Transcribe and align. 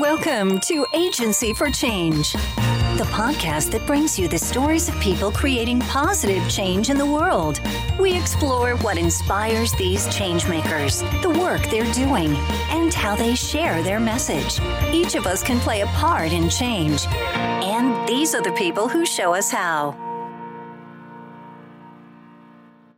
Welcome 0.00 0.58
to 0.60 0.86
Agency 0.94 1.52
for 1.52 1.68
Change, 1.68 2.32
the 2.32 3.06
podcast 3.10 3.70
that 3.72 3.86
brings 3.86 4.18
you 4.18 4.26
the 4.26 4.38
stories 4.38 4.88
of 4.88 4.98
people 5.00 5.30
creating 5.30 5.80
positive 5.80 6.48
change 6.48 6.88
in 6.88 6.96
the 6.96 7.04
world. 7.04 7.60
We 8.00 8.16
explore 8.16 8.76
what 8.76 8.96
inspires 8.96 9.70
these 9.72 10.06
changemakers, 10.06 11.02
the 11.20 11.38
work 11.38 11.60
they're 11.66 11.92
doing, 11.92 12.34
and 12.70 12.94
how 12.94 13.14
they 13.14 13.34
share 13.34 13.82
their 13.82 14.00
message. 14.00 14.64
Each 14.94 15.14
of 15.14 15.26
us 15.26 15.42
can 15.42 15.60
play 15.60 15.82
a 15.82 15.86
part 15.88 16.32
in 16.32 16.48
change, 16.48 17.04
and 17.06 18.08
these 18.08 18.34
are 18.34 18.42
the 18.42 18.52
people 18.52 18.88
who 18.88 19.04
show 19.04 19.34
us 19.34 19.50
how. 19.50 19.90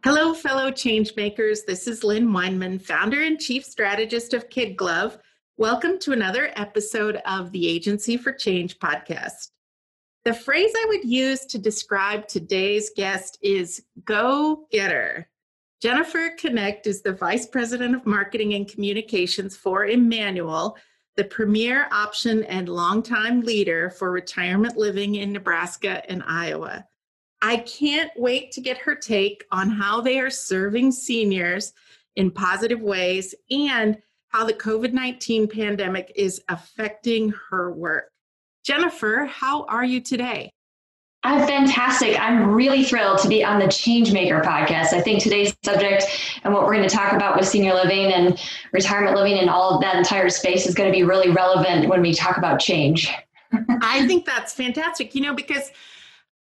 Hello, 0.04 0.32
fellow 0.32 0.70
changemakers. 0.70 1.64
This 1.66 1.88
is 1.88 2.04
Lynn 2.04 2.28
Weinman, 2.28 2.80
founder 2.80 3.20
and 3.20 3.40
chief 3.40 3.64
strategist 3.64 4.32
of 4.32 4.48
Kid 4.48 4.76
Glove 4.76 5.18
Welcome 5.56 6.00
to 6.00 6.10
another 6.10 6.50
episode 6.56 7.22
of 7.26 7.52
the 7.52 7.68
Agency 7.68 8.16
for 8.16 8.32
Change 8.32 8.80
podcast. 8.80 9.50
The 10.24 10.34
phrase 10.34 10.72
I 10.74 10.86
would 10.88 11.04
use 11.04 11.46
to 11.46 11.58
describe 11.58 12.26
today's 12.26 12.90
guest 12.96 13.38
is 13.40 13.84
go 14.04 14.66
getter. 14.72 15.30
Jennifer 15.80 16.30
Connect 16.40 16.88
is 16.88 17.02
the 17.02 17.12
Vice 17.12 17.46
President 17.46 17.94
of 17.94 18.04
Marketing 18.04 18.54
and 18.54 18.66
Communications 18.66 19.56
for 19.56 19.86
Immanuel, 19.86 20.76
the 21.14 21.22
premier 21.22 21.86
option 21.92 22.42
and 22.46 22.68
longtime 22.68 23.42
leader 23.42 23.90
for 23.90 24.10
retirement 24.10 24.76
living 24.76 25.14
in 25.14 25.32
Nebraska 25.32 26.02
and 26.10 26.24
Iowa. 26.26 26.84
I 27.42 27.58
can't 27.58 28.10
wait 28.16 28.50
to 28.52 28.60
get 28.60 28.78
her 28.78 28.96
take 28.96 29.44
on 29.52 29.70
how 29.70 30.00
they 30.00 30.18
are 30.18 30.30
serving 30.30 30.90
seniors 30.90 31.72
in 32.16 32.32
positive 32.32 32.80
ways 32.80 33.36
and 33.52 33.98
how 34.34 34.42
the 34.42 34.52
COVID 34.52 34.92
19 34.92 35.46
pandemic 35.46 36.10
is 36.16 36.42
affecting 36.48 37.32
her 37.50 37.70
work. 37.70 38.10
Jennifer, 38.64 39.28
how 39.30 39.62
are 39.66 39.84
you 39.84 40.00
today? 40.00 40.50
I'm 41.22 41.46
fantastic. 41.46 42.18
I'm 42.18 42.52
really 42.52 42.82
thrilled 42.82 43.20
to 43.20 43.28
be 43.28 43.44
on 43.44 43.60
the 43.60 43.66
Changemaker 43.66 44.42
podcast. 44.42 44.92
I 44.92 45.00
think 45.00 45.22
today's 45.22 45.56
subject 45.64 46.06
and 46.42 46.52
what 46.52 46.64
we're 46.64 46.74
going 46.74 46.86
to 46.86 46.94
talk 46.94 47.12
about 47.12 47.36
with 47.36 47.46
senior 47.46 47.74
living 47.74 48.12
and 48.12 48.36
retirement 48.72 49.14
living 49.14 49.38
and 49.38 49.48
all 49.48 49.76
of 49.76 49.80
that 49.82 49.94
entire 49.94 50.28
space 50.28 50.66
is 50.66 50.74
going 50.74 50.92
to 50.92 50.96
be 50.96 51.04
really 51.04 51.30
relevant 51.30 51.88
when 51.88 52.02
we 52.02 52.12
talk 52.12 52.36
about 52.36 52.58
change. 52.58 53.08
I 53.82 54.04
think 54.08 54.26
that's 54.26 54.52
fantastic, 54.52 55.14
you 55.14 55.20
know, 55.20 55.34
because 55.34 55.70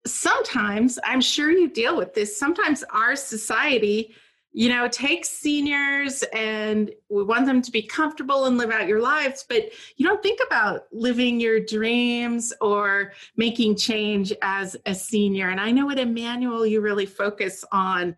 sometimes 0.05 0.99
I'm 1.05 1.21
sure 1.21 1.49
you 1.49 1.69
deal 1.69 1.95
with 1.95 2.13
this. 2.13 2.37
Sometimes 2.37 2.83
our 2.91 3.15
society 3.15 4.13
you 4.51 4.67
know, 4.67 4.87
take 4.87 5.25
seniors 5.25 6.23
and 6.33 6.91
we 7.09 7.23
want 7.23 7.45
them 7.45 7.61
to 7.61 7.71
be 7.71 7.83
comfortable 7.83 8.45
and 8.45 8.57
live 8.57 8.71
out 8.71 8.87
your 8.87 9.01
lives, 9.01 9.45
but 9.47 9.69
you 9.95 10.07
don't 10.07 10.23
think 10.23 10.39
about 10.45 10.83
living 10.91 11.39
your 11.39 11.59
dreams 11.59 12.51
or 12.59 13.13
making 13.37 13.75
change 13.75 14.33
as 14.41 14.75
a 14.85 14.95
senior. 14.95 15.49
And 15.49 15.59
I 15.61 15.71
know 15.71 15.89
at 15.91 15.99
Immanuel, 15.99 16.65
you 16.65 16.81
really 16.81 17.05
focus 17.05 17.63
on 17.71 18.15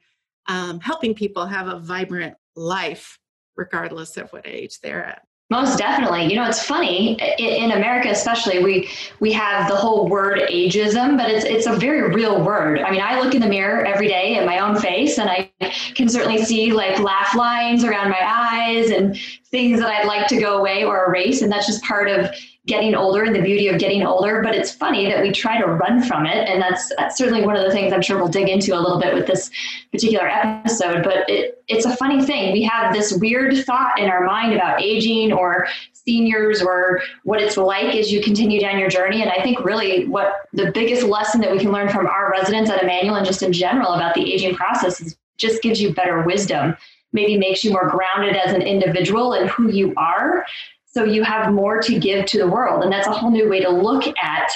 um, 0.47 0.79
helping 0.79 1.13
people 1.13 1.45
have 1.45 1.67
a 1.67 1.79
vibrant 1.79 2.35
life, 2.55 3.19
regardless 3.57 4.15
of 4.15 4.31
what 4.31 4.47
age 4.47 4.79
they're 4.79 5.05
at. 5.05 5.23
Most 5.51 5.77
definitely. 5.77 6.27
You 6.27 6.37
know, 6.37 6.47
it's 6.47 6.63
funny 6.63 7.17
in 7.37 7.71
America, 7.71 8.07
especially 8.09 8.63
we 8.63 8.89
we 9.19 9.33
have 9.33 9.67
the 9.67 9.75
whole 9.75 10.07
word 10.07 10.39
ageism, 10.49 11.17
but 11.17 11.29
it's 11.29 11.43
it's 11.43 11.67
a 11.67 11.75
very 11.75 12.09
real 12.13 12.41
word. 12.41 12.79
I 12.79 12.89
mean, 12.89 13.01
I 13.01 13.19
look 13.19 13.35
in 13.35 13.41
the 13.41 13.49
mirror 13.49 13.83
every 13.85 14.07
day 14.07 14.37
at 14.37 14.45
my 14.45 14.59
own 14.59 14.79
face, 14.79 15.17
and 15.17 15.29
I 15.29 15.51
can 15.93 16.07
certainly 16.07 16.45
see 16.45 16.71
like 16.71 16.99
laugh 16.99 17.35
lines 17.35 17.83
around 17.83 18.11
my 18.11 18.21
eyes 18.23 18.91
and 18.91 19.19
things 19.47 19.81
that 19.81 19.89
I'd 19.89 20.07
like 20.07 20.27
to 20.27 20.39
go 20.39 20.57
away 20.57 20.85
or 20.85 21.05
erase, 21.07 21.41
and 21.41 21.51
that's 21.51 21.67
just 21.67 21.83
part 21.83 22.07
of 22.09 22.33
getting 22.67 22.93
older 22.93 23.23
and 23.23 23.35
the 23.35 23.41
beauty 23.41 23.67
of 23.67 23.79
getting 23.79 24.05
older. 24.05 24.41
But 24.43 24.55
it's 24.55 24.71
funny 24.71 25.09
that 25.09 25.21
we 25.21 25.31
try 25.31 25.59
to 25.59 25.65
run 25.65 26.03
from 26.03 26.25
it. 26.25 26.47
And 26.47 26.61
that's, 26.61 26.91
that's 26.95 27.17
certainly 27.17 27.45
one 27.45 27.55
of 27.55 27.65
the 27.65 27.71
things 27.71 27.91
I'm 27.91 28.01
sure 28.01 28.17
we'll 28.17 28.27
dig 28.27 28.49
into 28.49 28.75
a 28.75 28.79
little 28.79 28.99
bit 28.99 29.13
with 29.13 29.25
this 29.25 29.49
particular 29.91 30.27
episode. 30.27 31.03
But 31.03 31.29
it, 31.29 31.63
it's 31.67 31.85
a 31.85 31.95
funny 31.95 32.23
thing. 32.23 32.53
We 32.53 32.63
have 32.63 32.93
this 32.93 33.13
weird 33.13 33.65
thought 33.65 33.99
in 33.99 34.09
our 34.09 34.23
mind 34.23 34.53
about 34.53 34.81
aging 34.81 35.33
or 35.33 35.67
seniors 35.93 36.61
or 36.61 37.01
what 37.23 37.41
it's 37.41 37.57
like 37.57 37.95
as 37.95 38.11
you 38.11 38.21
continue 38.21 38.59
down 38.59 38.79
your 38.79 38.89
journey. 38.89 39.21
And 39.21 39.31
I 39.31 39.41
think 39.41 39.63
really 39.63 40.07
what 40.07 40.47
the 40.53 40.71
biggest 40.71 41.03
lesson 41.03 41.41
that 41.41 41.51
we 41.51 41.59
can 41.59 41.71
learn 41.71 41.89
from 41.89 42.05
our 42.07 42.31
residents 42.31 42.69
at 42.69 42.83
Immanuel 42.83 43.15
and 43.15 43.25
just 43.25 43.43
in 43.43 43.53
general 43.53 43.93
about 43.93 44.13
the 44.13 44.33
aging 44.33 44.55
process 44.55 45.01
is 45.01 45.15
just 45.37 45.63
gives 45.63 45.81
you 45.81 45.93
better 45.93 46.21
wisdom 46.21 46.75
maybe 47.13 47.37
makes 47.37 47.63
you 47.63 47.71
more 47.71 47.89
grounded 47.89 48.35
as 48.35 48.53
an 48.53 48.61
individual 48.61 49.33
and 49.33 49.49
who 49.49 49.69
you 49.71 49.93
are 49.97 50.45
so 50.91 51.03
you 51.03 51.23
have 51.23 51.53
more 51.53 51.81
to 51.81 51.99
give 51.99 52.25
to 52.27 52.37
the 52.37 52.47
world. 52.47 52.83
And 52.83 52.91
that's 52.91 53.07
a 53.07 53.11
whole 53.11 53.31
new 53.31 53.49
way 53.49 53.61
to 53.61 53.69
look 53.69 54.05
at 54.21 54.51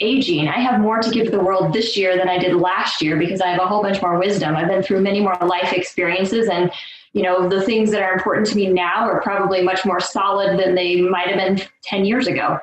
aging. 0.00 0.48
I 0.48 0.58
have 0.58 0.80
more 0.80 1.00
to 1.00 1.10
give 1.10 1.26
to 1.26 1.30
the 1.30 1.42
world 1.42 1.72
this 1.72 1.96
year 1.96 2.16
than 2.16 2.28
I 2.28 2.38
did 2.38 2.54
last 2.54 3.02
year 3.02 3.18
because 3.18 3.40
I 3.40 3.48
have 3.48 3.60
a 3.60 3.66
whole 3.66 3.82
bunch 3.82 4.00
more 4.00 4.18
wisdom. 4.18 4.56
I've 4.56 4.68
been 4.68 4.82
through 4.82 5.02
many 5.02 5.20
more 5.20 5.36
life 5.42 5.72
experiences 5.72 6.48
and 6.48 6.70
you 7.12 7.22
know 7.22 7.48
the 7.48 7.62
things 7.62 7.90
that 7.90 8.02
are 8.02 8.12
important 8.12 8.46
to 8.48 8.56
me 8.56 8.68
now 8.68 9.08
are 9.08 9.20
probably 9.20 9.62
much 9.62 9.84
more 9.84 10.00
solid 10.00 10.58
than 10.58 10.76
they 10.76 11.00
might 11.00 11.28
have 11.28 11.36
been 11.36 11.66
10 11.82 12.04
years 12.04 12.28
ago. 12.28 12.58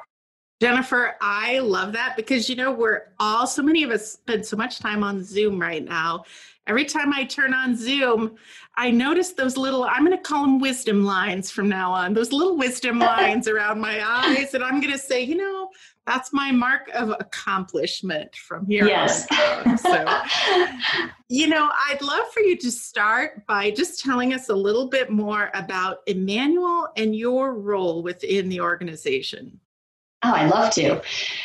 Jennifer, 0.61 1.15
I 1.21 1.59
love 1.59 1.93
that 1.93 2.15
because 2.15 2.49
you 2.49 2.55
know 2.55 2.71
we're 2.71 3.09
all 3.19 3.45
so 3.45 3.61
many 3.61 3.83
of 3.83 3.91
us 3.91 4.13
spend 4.13 4.45
so 4.45 4.57
much 4.57 4.79
time 4.79 5.03
on 5.03 5.23
Zoom 5.23 5.61
right 5.61 5.83
now. 5.83 6.23
Every 6.67 6.85
time 6.85 7.13
I 7.13 7.23
turn 7.23 7.53
on 7.53 7.75
Zoom, 7.75 8.35
I 8.75 8.91
notice 8.91 9.31
those 9.31 9.57
little, 9.57 9.85
I'm 9.85 10.05
going 10.05 10.15
to 10.15 10.21
call 10.21 10.43
them 10.43 10.59
wisdom 10.59 11.03
lines 11.03 11.49
from 11.49 11.69
now 11.69 11.91
on, 11.91 12.13
those 12.13 12.31
little 12.31 12.57
wisdom 12.57 12.99
lines 12.99 13.47
around 13.47 13.79
my 13.79 14.05
eyes. 14.05 14.53
And 14.53 14.63
I'm 14.63 14.81
going 14.81 14.93
to 14.93 14.99
say, 14.99 15.21
you 15.23 15.35
know, 15.35 15.69
that's 16.05 16.31
my 16.31 16.51
mark 16.51 16.89
of 16.93 17.09
accomplishment 17.09 18.35
from 18.35 18.65
here 18.65 18.85
yes. 18.85 19.27
on. 19.31 19.77
So, 19.77 20.21
you 21.29 21.47
know, 21.47 21.69
I'd 21.87 22.01
love 22.01 22.27
for 22.33 22.41
you 22.41 22.55
to 22.57 22.71
start 22.71 23.45
by 23.47 23.71
just 23.71 24.03
telling 24.03 24.33
us 24.33 24.49
a 24.49 24.55
little 24.55 24.87
bit 24.87 25.09
more 25.09 25.51
about 25.53 25.99
Immanuel 26.05 26.89
and 26.97 27.15
your 27.15 27.55
role 27.55 28.03
within 28.03 28.49
the 28.49 28.61
organization. 28.61 29.59
Oh, 30.23 30.33
I'd 30.33 30.49
love 30.49 30.73
to. 30.73 31.01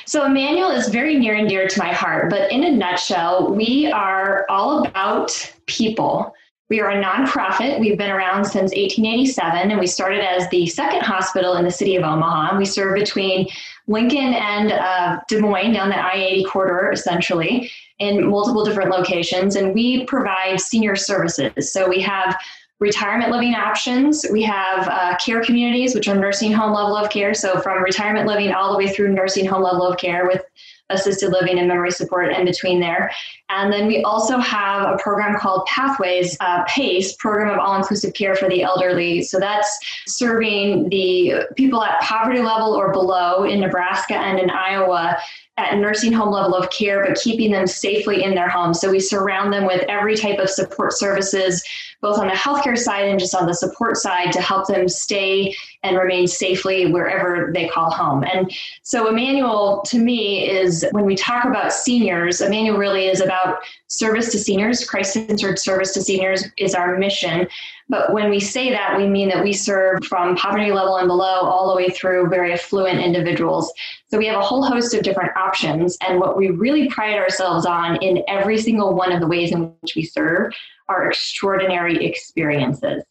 So, 0.06 0.24
Immanuel 0.24 0.70
is 0.70 0.88
very 0.88 1.18
near 1.18 1.34
and 1.34 1.48
dear 1.48 1.68
to 1.68 1.78
my 1.78 1.92
heart, 1.92 2.30
but 2.30 2.50
in 2.50 2.64
a 2.64 2.70
nutshell, 2.70 3.52
we 3.52 3.90
are 3.92 4.46
all 4.48 4.86
about 4.86 5.30
people. 5.66 6.34
We 6.70 6.80
are 6.80 6.90
a 6.90 7.04
nonprofit. 7.04 7.80
We've 7.80 7.98
been 7.98 8.10
around 8.10 8.46
since 8.46 8.72
1887, 8.74 9.70
and 9.70 9.78
we 9.78 9.86
started 9.86 10.20
as 10.20 10.48
the 10.48 10.66
second 10.66 11.02
hospital 11.02 11.56
in 11.56 11.66
the 11.66 11.70
city 11.70 11.96
of 11.96 12.02
Omaha. 12.02 12.56
We 12.56 12.64
serve 12.64 12.94
between 12.94 13.46
Lincoln 13.88 14.32
and 14.32 14.72
uh, 14.72 15.20
Des 15.28 15.40
Moines 15.40 15.74
down 15.74 15.90
the 15.90 16.02
I 16.02 16.14
80 16.14 16.44
corridor, 16.44 16.90
essentially, 16.90 17.70
in 17.98 18.26
multiple 18.26 18.64
different 18.64 18.88
locations. 18.88 19.54
And 19.54 19.74
we 19.74 20.06
provide 20.06 20.62
senior 20.62 20.96
services. 20.96 21.70
So 21.70 21.90
we 21.90 22.00
have 22.00 22.40
retirement 22.82 23.30
living 23.30 23.54
options. 23.54 24.26
We 24.30 24.42
have 24.42 24.88
uh, 24.88 25.16
care 25.16 25.42
communities, 25.42 25.94
which 25.94 26.08
are 26.08 26.16
nursing 26.16 26.52
home 26.52 26.72
level 26.72 26.96
of 26.96 27.10
care. 27.10 27.32
So 27.32 27.60
from 27.60 27.82
retirement 27.82 28.26
living 28.26 28.52
all 28.52 28.72
the 28.72 28.78
way 28.78 28.88
through 28.88 29.12
nursing 29.12 29.46
home 29.46 29.62
level 29.62 29.86
of 29.86 29.98
care 29.98 30.26
with 30.26 30.42
assisted 30.90 31.30
living 31.30 31.58
and 31.58 31.68
memory 31.68 31.90
support 31.90 32.32
in 32.32 32.44
between 32.44 32.80
there. 32.80 33.10
And 33.48 33.72
then 33.72 33.86
we 33.86 34.02
also 34.02 34.38
have 34.38 34.82
a 34.88 34.98
program 34.98 35.38
called 35.38 35.64
Pathways 35.66 36.36
uh, 36.40 36.64
PACE, 36.66 37.14
Program 37.16 37.50
of 37.50 37.58
All 37.58 37.76
Inclusive 37.76 38.14
Care 38.14 38.34
for 38.34 38.48
the 38.48 38.62
Elderly. 38.62 39.22
So 39.22 39.38
that's 39.38 39.78
serving 40.06 40.88
the 40.88 41.46
people 41.56 41.82
at 41.82 42.00
poverty 42.02 42.40
level 42.40 42.74
or 42.74 42.92
below 42.92 43.44
in 43.44 43.60
Nebraska 43.60 44.14
and 44.14 44.38
in 44.38 44.50
Iowa 44.50 45.16
at 45.58 45.76
nursing 45.76 46.12
home 46.12 46.30
level 46.30 46.54
of 46.54 46.70
care, 46.70 47.04
but 47.04 47.18
keeping 47.20 47.52
them 47.52 47.66
safely 47.66 48.24
in 48.24 48.34
their 48.34 48.48
homes. 48.48 48.80
So 48.80 48.90
we 48.90 49.00
surround 49.00 49.52
them 49.52 49.66
with 49.66 49.82
every 49.88 50.16
type 50.16 50.38
of 50.38 50.48
support 50.48 50.94
services, 50.94 51.62
both 52.02 52.18
on 52.18 52.26
the 52.26 52.34
healthcare 52.34 52.76
side 52.76 53.08
and 53.08 53.18
just 53.18 53.34
on 53.34 53.46
the 53.46 53.54
support 53.54 53.96
side 53.96 54.32
to 54.32 54.42
help 54.42 54.66
them 54.66 54.88
stay 54.88 55.54
and 55.82 55.96
remain 55.96 56.26
safely 56.26 56.92
wherever 56.92 57.50
they 57.52 57.68
call 57.68 57.90
home. 57.90 58.24
And 58.24 58.52
so 58.82 59.08
Immanuel, 59.08 59.82
to 59.86 59.98
me, 59.98 60.48
is 60.48 60.86
when 60.92 61.04
we 61.04 61.16
talk 61.16 61.44
about 61.44 61.72
seniors, 61.72 62.40
Immanuel 62.40 62.78
really 62.78 63.08
is 63.08 63.20
about 63.20 63.58
service 63.88 64.30
to 64.32 64.38
seniors, 64.38 64.88
Christ 64.88 65.12
centered 65.12 65.58
service 65.58 65.92
to 65.94 66.02
seniors 66.02 66.44
is 66.56 66.74
our 66.74 66.96
mission. 66.96 67.46
But 67.88 68.12
when 68.12 68.30
we 68.30 68.40
say 68.40 68.70
that, 68.70 68.96
we 68.96 69.06
mean 69.06 69.28
that 69.28 69.44
we 69.44 69.52
serve 69.52 70.04
from 70.06 70.36
poverty 70.36 70.72
level 70.72 70.96
and 70.96 71.08
below 71.08 71.40
all 71.42 71.68
the 71.68 71.76
way 71.76 71.90
through 71.90 72.28
very 72.28 72.52
affluent 72.52 73.00
individuals. 73.00 73.70
So 74.08 74.16
we 74.18 74.26
have 74.26 74.38
a 74.38 74.42
whole 74.42 74.64
host 74.64 74.94
of 74.94 75.02
different 75.02 75.36
options. 75.36 75.98
And 76.00 76.18
what 76.18 76.38
we 76.38 76.50
really 76.50 76.88
pride 76.88 77.18
ourselves 77.18 77.66
on 77.66 77.96
in 77.96 78.22
every 78.28 78.56
single 78.56 78.94
one 78.94 79.12
of 79.12 79.20
the 79.20 79.26
ways 79.26 79.52
in 79.52 79.74
which 79.82 79.94
we 79.94 80.04
serve 80.04 80.52
are 80.88 81.08
extraordinary 81.08 82.04
experiences. 82.06 83.02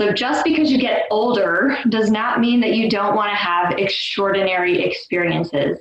So 0.00 0.12
just 0.12 0.44
because 0.44 0.72
you 0.72 0.78
get 0.78 1.04
older 1.10 1.78
does 1.88 2.10
not 2.10 2.40
mean 2.40 2.60
that 2.60 2.74
you 2.74 2.90
don't 2.90 3.14
want 3.14 3.30
to 3.30 3.36
have 3.36 3.78
extraordinary 3.78 4.82
experiences. 4.82 5.78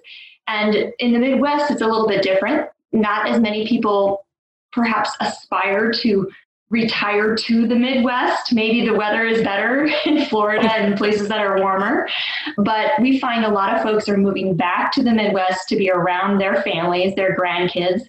And 0.47 0.93
in 0.99 1.13
the 1.13 1.19
Midwest, 1.19 1.71
it's 1.71 1.81
a 1.81 1.87
little 1.87 2.07
bit 2.07 2.21
different. 2.21 2.69
Not 2.91 3.27
as 3.27 3.39
many 3.39 3.67
people 3.67 4.25
perhaps 4.71 5.11
aspire 5.19 5.91
to 5.91 6.29
retire 6.69 7.35
to 7.35 7.67
the 7.67 7.75
Midwest. 7.75 8.51
Maybe 8.51 8.85
the 8.85 8.95
weather 8.95 9.25
is 9.25 9.43
better 9.43 9.85
in 10.05 10.25
Florida 10.25 10.71
and 10.71 10.97
places 10.97 11.29
that 11.29 11.39
are 11.39 11.59
warmer. 11.59 12.07
But 12.57 12.99
we 12.99 13.19
find 13.19 13.45
a 13.45 13.49
lot 13.49 13.75
of 13.75 13.83
folks 13.83 14.09
are 14.09 14.17
moving 14.17 14.55
back 14.55 14.91
to 14.93 15.03
the 15.03 15.11
Midwest 15.11 15.69
to 15.69 15.75
be 15.75 15.89
around 15.89 16.39
their 16.39 16.61
families, 16.63 17.15
their 17.15 17.37
grandkids, 17.37 18.01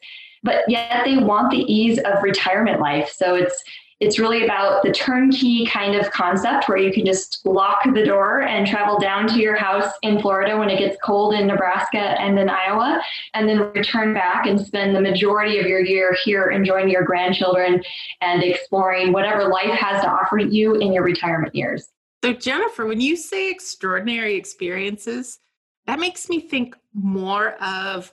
but 0.42 0.64
yet 0.68 1.04
they 1.04 1.18
want 1.18 1.50
the 1.50 1.62
ease 1.72 1.98
of 1.98 2.22
retirement 2.22 2.80
life. 2.80 3.10
So 3.10 3.34
it's 3.34 3.62
it's 4.04 4.18
really 4.18 4.44
about 4.44 4.82
the 4.82 4.92
turnkey 4.92 5.64
kind 5.64 5.94
of 5.94 6.10
concept 6.10 6.68
where 6.68 6.76
you 6.76 6.92
can 6.92 7.06
just 7.06 7.40
lock 7.46 7.80
the 7.94 8.04
door 8.04 8.42
and 8.42 8.66
travel 8.66 8.98
down 8.98 9.26
to 9.26 9.40
your 9.40 9.56
house 9.56 9.90
in 10.02 10.20
Florida 10.20 10.58
when 10.58 10.68
it 10.68 10.78
gets 10.78 10.98
cold 11.02 11.32
in 11.32 11.46
Nebraska 11.46 11.98
and 12.20 12.38
in 12.38 12.50
Iowa, 12.50 13.00
and 13.32 13.48
then 13.48 13.60
return 13.72 14.12
back 14.12 14.46
and 14.46 14.60
spend 14.60 14.94
the 14.94 15.00
majority 15.00 15.58
of 15.58 15.66
your 15.66 15.80
year 15.80 16.14
here 16.22 16.50
enjoying 16.50 16.90
your 16.90 17.02
grandchildren 17.02 17.82
and 18.20 18.42
exploring 18.42 19.10
whatever 19.10 19.48
life 19.48 19.70
has 19.70 20.02
to 20.02 20.10
offer 20.10 20.38
you 20.38 20.74
in 20.74 20.92
your 20.92 21.02
retirement 21.02 21.54
years. 21.54 21.88
So, 22.22 22.34
Jennifer, 22.34 22.84
when 22.84 23.00
you 23.00 23.16
say 23.16 23.50
extraordinary 23.50 24.34
experiences, 24.34 25.38
that 25.86 25.98
makes 25.98 26.28
me 26.28 26.40
think 26.40 26.76
more 26.92 27.52
of 27.54 28.12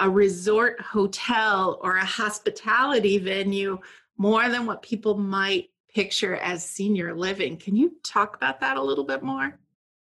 a 0.00 0.08
resort 0.08 0.80
hotel 0.80 1.78
or 1.82 1.96
a 1.96 2.04
hospitality 2.04 3.16
venue 3.18 3.78
more 4.20 4.50
than 4.50 4.66
what 4.66 4.82
people 4.82 5.16
might 5.16 5.70
picture 5.94 6.36
as 6.36 6.62
senior 6.62 7.14
living. 7.14 7.56
Can 7.56 7.74
you 7.74 7.96
talk 8.04 8.36
about 8.36 8.60
that 8.60 8.76
a 8.76 8.82
little 8.82 9.02
bit 9.02 9.22
more? 9.22 9.58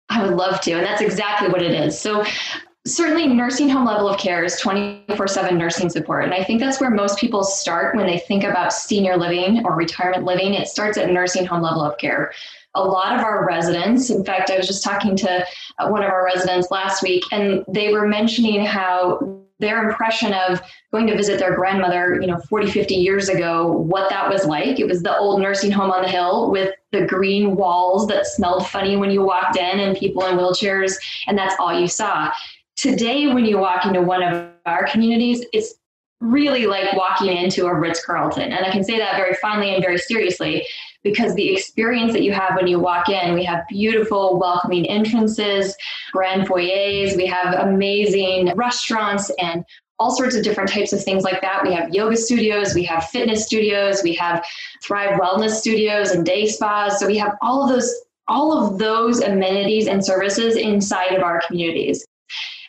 I 0.09 0.25
would 0.25 0.39
love 0.39 0.63
to. 0.63 0.73
And 0.73 0.87
that's 0.87 1.03
exactly 1.03 1.49
what 1.49 1.61
it 1.61 1.73
is. 1.73 2.01
So, 2.01 2.25
certainly, 2.87 3.27
nursing 3.27 3.69
home 3.69 3.85
level 3.85 4.09
of 4.09 4.19
care 4.19 4.43
is 4.43 4.59
24 4.59 5.29
7 5.29 5.59
nursing 5.59 5.91
support. 5.91 6.25
And 6.25 6.33
I 6.33 6.43
think 6.43 6.61
that's 6.61 6.81
where 6.81 6.89
most 6.89 7.19
people 7.19 7.45
start 7.45 7.95
when 7.95 8.07
they 8.07 8.19
think 8.21 8.43
about 8.43 8.73
senior 8.73 9.19
living 9.19 9.67
or 9.67 9.77
retirement 9.77 10.25
living. 10.25 10.55
It 10.55 10.69
starts 10.69 10.97
at 10.97 11.11
nursing 11.11 11.45
home 11.45 11.61
level 11.61 11.83
of 11.83 11.99
care. 11.99 12.33
A 12.75 12.83
lot 12.83 13.15
of 13.15 13.23
our 13.23 13.47
residents, 13.47 14.09
in 14.09 14.25
fact, 14.25 14.51
I 14.51 14.57
was 14.57 14.67
just 14.67 14.83
talking 14.83 15.15
to 15.17 15.47
uh, 15.79 15.89
one 15.89 16.03
of 16.03 16.09
our 16.09 16.25
residents 16.25 16.71
last 16.71 17.03
week, 17.03 17.23
and 17.33 17.67
they 17.69 17.93
were 17.93 18.09
mentioning 18.09 18.65
how 18.65 19.45
their 19.59 19.89
impression 19.89 20.35
of 20.35 20.61
going 20.93 21.07
to 21.07 21.17
visit 21.17 21.39
their 21.39 21.55
grandmother, 21.55 22.19
you 22.21 22.27
know, 22.27 22.39
40, 22.49 22.71
50 22.71 22.95
years 22.95 23.29
ago, 23.29 23.73
what 23.73 24.11
that 24.11 24.29
was 24.29 24.45
like. 24.45 24.79
It 24.79 24.87
was 24.87 25.03
the 25.03 25.17
old 25.17 25.41
nursing 25.41 25.71
home 25.71 25.91
on 25.91 26.03
the 26.03 26.09
hill 26.09 26.51
with 26.51 26.75
the 26.93 27.07
green 27.07 27.57
walls 27.57 28.07
that 28.09 28.27
smelled 28.27 28.67
funny 28.67 28.97
when 28.97 29.11
you 29.11 29.23
walked 29.23 29.57
in 29.57 29.81
and 29.81 29.97
people 29.97 30.27
in 30.27 30.37
wheelchairs, 30.37 30.95
and 31.27 31.37
that's 31.37 31.55
all 31.59 31.79
you 31.79 31.89
saw. 31.89 32.31
Today, 32.77 33.27
when 33.29 33.47
you 33.47 33.59
walk 33.59 33.87
into 33.87 34.03
one 34.03 34.23
of 34.23 34.51
our 34.67 34.87
communities, 34.87 35.45
it's 35.53 35.75
really 36.21 36.67
like 36.67 36.95
walking 36.95 37.35
into 37.37 37.67
a 37.67 37.75
Ritz 37.75 38.05
Carlton. 38.05 38.53
And 38.53 38.65
I 38.65 38.71
can 38.71 38.85
say 38.85 38.99
that 38.99 39.17
very 39.17 39.35
fondly 39.35 39.75
and 39.75 39.83
very 39.83 39.99
seriously 39.99 40.67
because 41.07 41.35
the 41.37 41.53
experience 41.53 42.13
that 42.13 42.23
you 42.23 42.33
have 42.33 42.57
when 42.57 42.67
you 42.67 42.81
walk 42.81 43.09
in, 43.09 43.35
we 43.35 43.45
have 43.45 43.67
beautiful, 43.69 44.39
welcoming 44.41 44.85
entrances, 44.87 45.77
grand 46.13 46.49
foyers, 46.49 47.17
we 47.17 47.27
have 47.27 47.55
amazing 47.55 48.53
restaurants 48.57 49.31
and 49.39 49.65
all 49.99 50.15
sorts 50.15 50.35
of 50.35 50.43
different 50.43 50.69
types 50.69 50.93
of 50.93 51.03
things 51.03 51.23
like 51.23 51.41
that. 51.41 51.63
We 51.63 51.73
have 51.75 51.95
yoga 51.95 52.17
studios, 52.17 52.75
we 52.75 52.83
have 52.85 53.09
fitness 53.09 53.47
studios, 53.47 54.03
we 54.03 54.15
have 54.15 54.45
Thrive 54.83 55.19
Wellness 55.21 55.53
studios 55.53 56.11
and 56.11 56.27
day 56.27 56.47
spas. 56.47 56.99
So 56.99 57.07
we 57.07 57.17
have 57.19 57.37
all 57.41 57.63
of 57.63 57.71
those 57.71 57.95
all 58.29 58.53
of 58.59 58.79
those 58.79 59.21
amenities 59.21 59.87
and 59.87 60.05
services 60.05 60.57
inside 60.57 61.13
of 61.13 61.23
our 61.23 61.41
communities. 61.47 62.05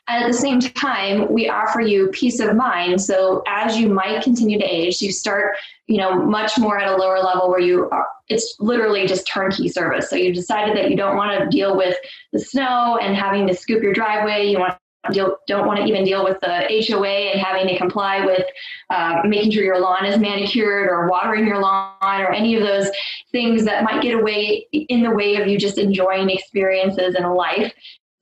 And 0.07 0.23
at 0.23 0.27
the 0.27 0.37
same 0.37 0.59
time, 0.59 1.31
we 1.33 1.49
offer 1.49 1.81
you 1.81 2.09
peace 2.09 2.39
of 2.39 2.55
mind. 2.55 3.01
So 3.01 3.41
as 3.47 3.77
you 3.77 3.89
might 3.89 4.23
continue 4.23 4.57
to 4.57 4.63
age, 4.63 5.01
you 5.01 5.11
start, 5.11 5.57
you 5.87 5.97
know, 5.97 6.23
much 6.23 6.57
more 6.57 6.79
at 6.79 6.87
a 6.87 6.95
lower 6.95 7.19
level 7.19 7.49
where 7.49 7.59
you 7.59 7.89
are, 7.89 8.07
it's 8.29 8.55
literally 8.59 9.07
just 9.07 9.27
turnkey 9.27 9.69
service. 9.69 10.09
So 10.09 10.15
you 10.15 10.33
decided 10.33 10.75
that 10.77 10.89
you 10.89 10.97
don't 10.97 11.15
want 11.15 11.39
to 11.39 11.47
deal 11.49 11.77
with 11.77 11.95
the 12.33 12.39
snow 12.39 12.97
and 13.01 13.15
having 13.15 13.47
to 13.47 13.53
scoop 13.55 13.81
your 13.81 13.93
driveway. 13.93 14.47
You 14.47 14.59
want 14.59 14.77
Deal, 15.11 15.37
don't 15.47 15.65
want 15.65 15.79
to 15.79 15.85
even 15.85 16.03
deal 16.03 16.23
with 16.25 16.37
the 16.41 16.85
HOA 16.89 17.07
and 17.07 17.39
having 17.39 17.67
to 17.67 17.77
comply 17.77 18.25
with 18.25 18.43
uh, 18.89 19.21
making 19.23 19.51
sure 19.51 19.63
your 19.63 19.79
lawn 19.79 20.05
is 20.05 20.17
manicured 20.17 20.89
or 20.89 21.07
watering 21.07 21.47
your 21.47 21.59
lawn 21.61 21.95
or 22.03 22.31
any 22.31 22.55
of 22.55 22.63
those 22.63 22.89
things 23.31 23.63
that 23.63 23.83
might 23.83 24.01
get 24.01 24.15
away 24.15 24.67
in 24.71 25.03
the 25.03 25.11
way 25.11 25.35
of 25.35 25.47
you 25.47 25.57
just 25.57 25.77
enjoying 25.77 26.29
experiences 26.29 27.15
in 27.15 27.23
life. 27.23 27.73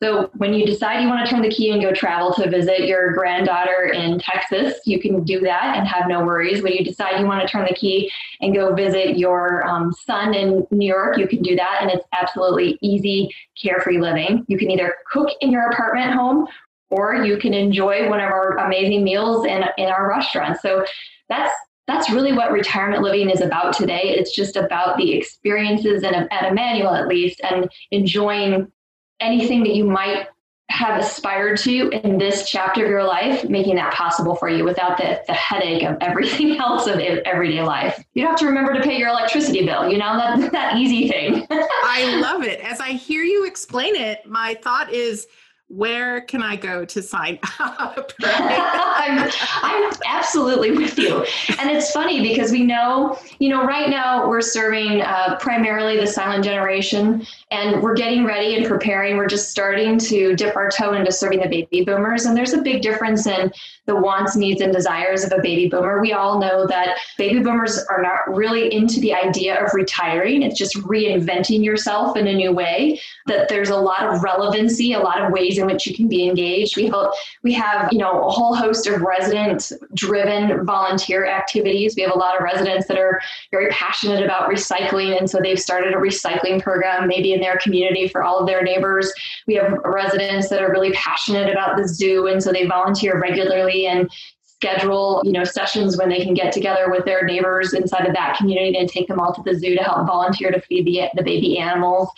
So 0.04 0.30
when 0.36 0.54
you 0.54 0.66
decide 0.66 1.02
you 1.02 1.08
want 1.08 1.26
to 1.26 1.32
turn 1.32 1.42
the 1.42 1.50
key 1.50 1.72
and 1.72 1.82
go 1.82 1.94
travel 1.94 2.34
to 2.34 2.50
visit 2.50 2.86
your 2.86 3.14
granddaughter 3.14 3.92
in 3.94 4.20
Texas, 4.20 4.80
you 4.86 5.00
can 5.00 5.24
do 5.24 5.40
that 5.40 5.78
and 5.78 5.88
have 5.88 6.08
no 6.08 6.24
worries. 6.26 6.62
When 6.62 6.74
you 6.74 6.84
decide 6.84 7.20
you 7.20 7.26
want 7.26 7.42
to 7.42 7.48
turn 7.48 7.66
the 7.66 7.74
key 7.74 8.12
and 8.42 8.54
go 8.54 8.76
visit 8.76 9.18
your 9.18 9.66
um, 9.66 9.94
son 9.94 10.34
in 10.34 10.68
New 10.70 10.88
York, 10.88 11.18
you 11.18 11.28
can 11.28 11.42
do 11.42 11.56
that, 11.56 11.78
and 11.82 11.90
it's 11.90 12.06
absolutely 12.12 12.78
easy, 12.82 13.30
carefree 13.62 14.00
living. 14.00 14.44
You 14.50 14.58
can 14.58 14.70
either 14.70 14.96
cook 15.10 15.30
in 15.40 15.52
your 15.52 15.70
apartment 15.70 16.12
home 16.12 16.46
or 16.90 17.16
you 17.24 17.38
can 17.38 17.54
enjoy 17.54 18.10
one 18.10 18.20
of 18.20 18.30
our 18.30 18.58
amazing 18.58 19.04
meals 19.04 19.46
in, 19.46 19.64
in 19.78 19.88
our 19.88 20.10
restaurant. 20.10 20.60
So 20.62 20.86
that's 21.30 21.54
that's 21.88 22.10
really 22.10 22.34
what 22.34 22.52
retirement 22.52 23.04
living 23.04 23.30
is 23.30 23.42
about 23.42 23.76
today. 23.76 24.02
It's 24.04 24.36
just 24.36 24.56
about 24.56 24.98
the 24.98 25.14
experiences 25.14 26.02
and 26.04 26.16
at 26.32 26.52
Immanuel 26.52 26.96
at 26.96 27.08
least 27.08 27.40
and 27.42 27.70
enjoying 27.92 28.72
anything 29.20 29.64
that 29.64 29.76
you 29.76 29.86
might 29.86 30.28
have 30.70 31.00
aspired 31.00 31.58
to 31.60 31.90
in 31.90 32.18
this 32.18 32.50
chapter 32.50 32.84
of 32.84 32.90
your 32.90 33.04
life, 33.04 33.48
making 33.48 33.76
that 33.76 33.94
possible 33.94 34.36
for 34.36 34.50
you 34.50 34.64
without 34.64 34.98
the, 34.98 35.22
the 35.28 35.34
headache 35.34 35.84
of 35.84 35.96
everything 36.02 36.58
else 36.60 36.88
of 36.88 37.00
everyday 37.00 37.62
life. 37.62 38.04
You 38.14 38.24
don't 38.24 38.32
have 38.32 38.40
to 38.40 38.48
remember 38.48 38.74
to 38.74 38.82
pay 38.82 38.98
your 38.98 39.10
electricity 39.10 39.66
bill, 39.66 39.90
you 39.90 39.98
know, 39.98 40.18
that, 40.18 40.52
that 40.52 40.78
easy 40.78 41.08
thing. 41.08 41.46
I 41.52 42.18
love 42.20 42.44
it. 42.44 42.60
As 42.62 42.80
I 42.80 42.92
hear 42.92 43.24
you 43.24 43.46
explain 43.46 43.96
it, 43.96 44.26
my 44.26 44.56
thought 44.56 44.92
is 44.92 45.28
where 45.68 46.22
can 46.22 46.44
I 46.44 46.56
go 46.56 46.86
to 46.86 47.02
sign 47.02 47.40
up? 47.60 48.12
I'm, 48.24 49.30
I'm 49.64 49.92
absolutely 50.06 50.72
with 50.72 50.98
you. 50.98 51.26
And 51.60 51.70
it's 51.70 51.92
funny 51.92 52.22
because 52.22 52.52
we 52.52 52.64
know, 52.64 53.18
you 53.40 53.50
know, 53.50 53.66
right 53.66 53.90
now 53.90 54.28
we're 54.28 54.42
serving 54.42 55.02
uh, 55.02 55.38
primarily 55.40 56.00
the 56.00 56.08
silent 56.08 56.44
generation 56.44 57.26
and 57.50 57.82
we're 57.82 57.96
getting 57.96 58.26
ready 58.26 58.56
and 58.56 58.66
preparing. 58.66 59.18
We're 59.18 59.28
just 59.28 59.50
starting 59.50 59.98
to 60.00 60.36
dip 60.36 60.56
our 60.56 60.70
toe 60.70 60.94
into 60.94 61.12
serving 61.12 61.40
the 61.42 61.48
baby 61.48 61.84
boomers. 61.84 62.26
And 62.26 62.38
there's 62.38 62.54
a 62.54 62.62
big 62.62 62.82
difference 62.82 63.26
in 63.26 63.52
the 63.86 63.96
wants, 63.96 64.36
needs, 64.36 64.62
and 64.62 64.74
desires 64.74 65.24
of 65.24 65.32
a 65.32 65.42
baby 65.42 65.68
boomer. 65.68 66.00
We 66.00 66.14
all 66.14 66.40
know 66.40 66.66
that 66.68 66.98
baby 67.18 67.40
boomers 67.40 67.84
are 67.90 68.02
not 68.02 68.36
really 68.36 68.74
into 68.74 69.00
the 69.00 69.14
idea 69.14 69.64
of 69.64 69.74
retiring. 69.74 70.42
It's 70.42 70.58
just 70.58 70.76
reinventing 70.78 71.64
yourself 71.64 72.18
in 72.18 72.28
a 72.28 72.34
new 72.34 72.52
way, 72.52 73.00
that 73.28 73.50
there's 73.50 73.70
a 73.70 73.78
lot 73.78 74.04
of 74.04 74.24
relevancy, 74.24 74.94
a 74.94 75.00
lot 75.00 75.22
of 75.22 75.32
ways 75.32 75.55
in 75.58 75.66
which 75.66 75.86
you 75.88 75.96
can 75.96 76.08
be 76.08 76.28
engaged. 76.28 76.76
We 76.76 76.88
have, 76.88 77.14
we 77.44 77.54
have 77.54 77.92
you 77.92 78.00
know, 78.00 78.24
a 78.26 78.30
whole 78.30 78.56
host 78.56 78.88
of 78.88 79.02
resident 79.02 79.72
driven 79.94 80.66
volunteer 80.66 81.26
activities. 81.26 81.96
We 81.96 82.04
have 82.04 82.14
a 82.14 82.18
lot 82.18 82.36
of 82.36 82.44
residents 82.44 82.88
that 82.88 82.98
are 82.98 83.22
very 83.52 83.70
passionate 83.70 84.24
about 84.24 84.50
recycling. 84.50 85.18
And 85.18 85.30
so 85.30 85.40
they've 85.42 85.60
started 85.60 85.94
a 85.94 85.98
recycling 85.98 86.62
program, 86.62 87.08
maybe 87.08 87.34
in 87.34 87.42
their 87.42 87.58
community 87.58 88.08
for 88.08 88.24
all 88.24 88.40
of 88.40 88.48
their 88.48 88.64
neighbors. 88.64 89.12
We 89.48 89.56
have 89.56 89.74
residents 89.84 90.50
that 90.50 90.62
are 90.62 90.72
really 90.72 90.92
passionate 90.92 91.52
about 91.52 91.78
the 91.78 91.88
zoo. 91.88 92.28
And 92.28 92.42
so 92.42 92.52
they 92.52 92.66
volunteer 92.66 93.20
regularly 93.20 93.88
and 93.88 94.10
schedule 94.58 95.22
you 95.26 95.32
know 95.32 95.44
sessions 95.44 95.98
when 95.98 96.10
they 96.10 96.24
can 96.24 96.34
get 96.34 96.54
together 96.54 96.90
with 96.90 97.06
their 97.06 97.26
neighbors 97.26 97.74
inside 97.74 98.08
of 98.08 98.14
that 98.14 98.38
community 98.38 98.78
and 98.78 98.90
take 98.90 99.08
them 99.08 99.20
all 99.20 99.34
to 99.34 99.42
the 99.44 99.54
zoo 99.54 99.76
to 99.76 99.84
help 99.84 100.08
volunteer 100.08 100.50
to 100.50 100.62
feed 100.62 100.86
the, 100.86 101.02
the 101.16 101.24
baby 101.24 101.58
animals 101.58 102.10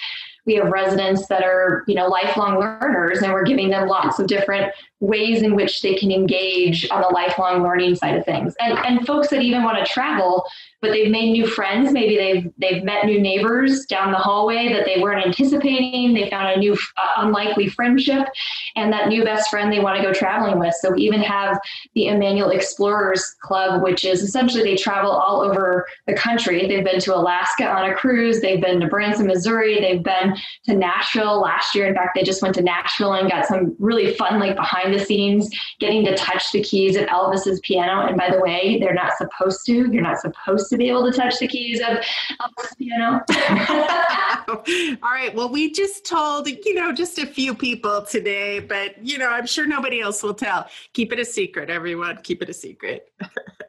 we 0.47 0.55
have 0.55 0.69
residents 0.69 1.27
that 1.27 1.43
are 1.43 1.83
you 1.87 1.93
know 1.93 2.07
lifelong 2.07 2.57
learners 2.57 3.21
and 3.21 3.31
we're 3.31 3.43
giving 3.43 3.69
them 3.69 3.87
lots 3.87 4.17
of 4.17 4.25
different 4.25 4.73
ways 4.99 5.41
in 5.41 5.55
which 5.55 5.81
they 5.81 5.95
can 5.95 6.11
engage 6.11 6.89
on 6.89 7.01
the 7.01 7.07
lifelong 7.09 7.61
learning 7.61 7.95
side 7.95 8.17
of 8.17 8.25
things 8.25 8.55
and, 8.59 8.77
and 8.79 9.05
folks 9.05 9.27
that 9.29 9.41
even 9.41 9.63
want 9.63 9.77
to 9.77 9.91
travel 9.91 10.43
but 10.81 10.91
they've 10.91 11.11
made 11.11 11.31
new 11.31 11.47
friends. 11.47 11.91
Maybe 11.91 12.17
they've 12.17 12.51
they've 12.57 12.83
met 12.83 13.05
new 13.05 13.19
neighbors 13.19 13.85
down 13.85 14.11
the 14.11 14.17
hallway 14.17 14.71
that 14.73 14.85
they 14.85 15.01
weren't 15.01 15.25
anticipating. 15.25 16.13
They 16.13 16.29
found 16.29 16.55
a 16.55 16.59
new 16.59 16.73
uh, 16.73 17.13
unlikely 17.17 17.69
friendship, 17.69 18.27
and 18.75 18.93
that 18.93 19.07
new 19.07 19.23
best 19.23 19.49
friend 19.49 19.71
they 19.71 19.79
want 19.79 19.97
to 19.97 20.03
go 20.03 20.13
traveling 20.13 20.59
with. 20.59 20.75
So 20.75 20.91
we 20.91 21.01
even 21.01 21.21
have 21.21 21.59
the 21.95 22.07
Immanuel 22.07 22.51
Explorers 22.51 23.35
Club, 23.41 23.81
which 23.81 24.05
is 24.05 24.21
essentially 24.21 24.63
they 24.63 24.75
travel 24.75 25.11
all 25.11 25.41
over 25.41 25.87
the 26.05 26.13
country. 26.13 26.67
They've 26.67 26.85
been 26.85 26.99
to 27.01 27.15
Alaska 27.15 27.67
on 27.67 27.89
a 27.89 27.95
cruise. 27.95 28.41
They've 28.41 28.61
been 28.61 28.79
to 28.81 28.87
Branson, 28.87 29.25
Missouri. 29.25 29.79
They've 29.79 30.03
been 30.03 30.37
to 30.65 30.75
Nashville 30.75 31.41
last 31.41 31.73
year. 31.73 31.87
In 31.87 31.95
fact, 31.95 32.11
they 32.13 32.23
just 32.23 32.43
went 32.43 32.53
to 32.55 32.61
Nashville 32.61 33.13
and 33.13 33.29
got 33.29 33.47
some 33.47 33.75
really 33.79 34.13
fun, 34.13 34.39
like 34.39 34.55
behind 34.55 34.86
the 34.91 34.99
scenes, 34.99 35.49
getting 35.79 36.03
to 36.05 36.15
touch 36.15 36.51
the 36.51 36.61
keys 36.61 36.95
of 36.95 37.05
Elvis's 37.05 37.59
piano. 37.61 38.07
And 38.07 38.17
by 38.17 38.29
the 38.29 38.39
way, 38.39 38.77
they're 38.79 38.93
not 38.93 39.13
supposed 39.17 39.65
to. 39.65 39.73
You're 39.91 40.01
not 40.01 40.19
supposed 40.19 40.69
to 40.69 40.77
be 40.77 40.89
able 40.89 41.09
to 41.09 41.17
touch 41.17 41.39
the 41.39 41.47
keys 41.47 41.79
of, 41.81 41.97
Elvis's 42.41 42.75
piano. 42.77 43.23
All 45.03 45.11
right. 45.11 45.33
Well, 45.33 45.49
we 45.49 45.71
just 45.71 46.05
told, 46.05 46.47
you 46.47 46.73
know, 46.73 46.91
just 46.91 47.17
a 47.19 47.25
few 47.25 47.53
people 47.53 48.01
today, 48.01 48.59
but, 48.59 49.03
you 49.05 49.17
know, 49.17 49.29
I'm 49.29 49.45
sure 49.45 49.65
nobody 49.65 50.01
else 50.01 50.23
will 50.23 50.33
tell. 50.33 50.67
Keep 50.93 51.13
it 51.13 51.19
a 51.19 51.25
secret, 51.25 51.69
everyone. 51.69 52.17
Keep 52.23 52.41
it 52.43 52.49
a 52.49 52.53
secret. 52.53 53.11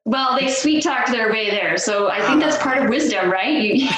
Well, 0.08 0.38
they 0.40 0.48
sweet 0.48 0.82
talked 0.82 1.10
their 1.10 1.30
way 1.30 1.50
there. 1.50 1.76
So 1.76 2.08
I 2.08 2.26
think 2.26 2.40
that's 2.40 2.56
part 2.62 2.78
of 2.78 2.88
wisdom, 2.88 3.30
right? 3.30 3.62
You, 3.62 3.88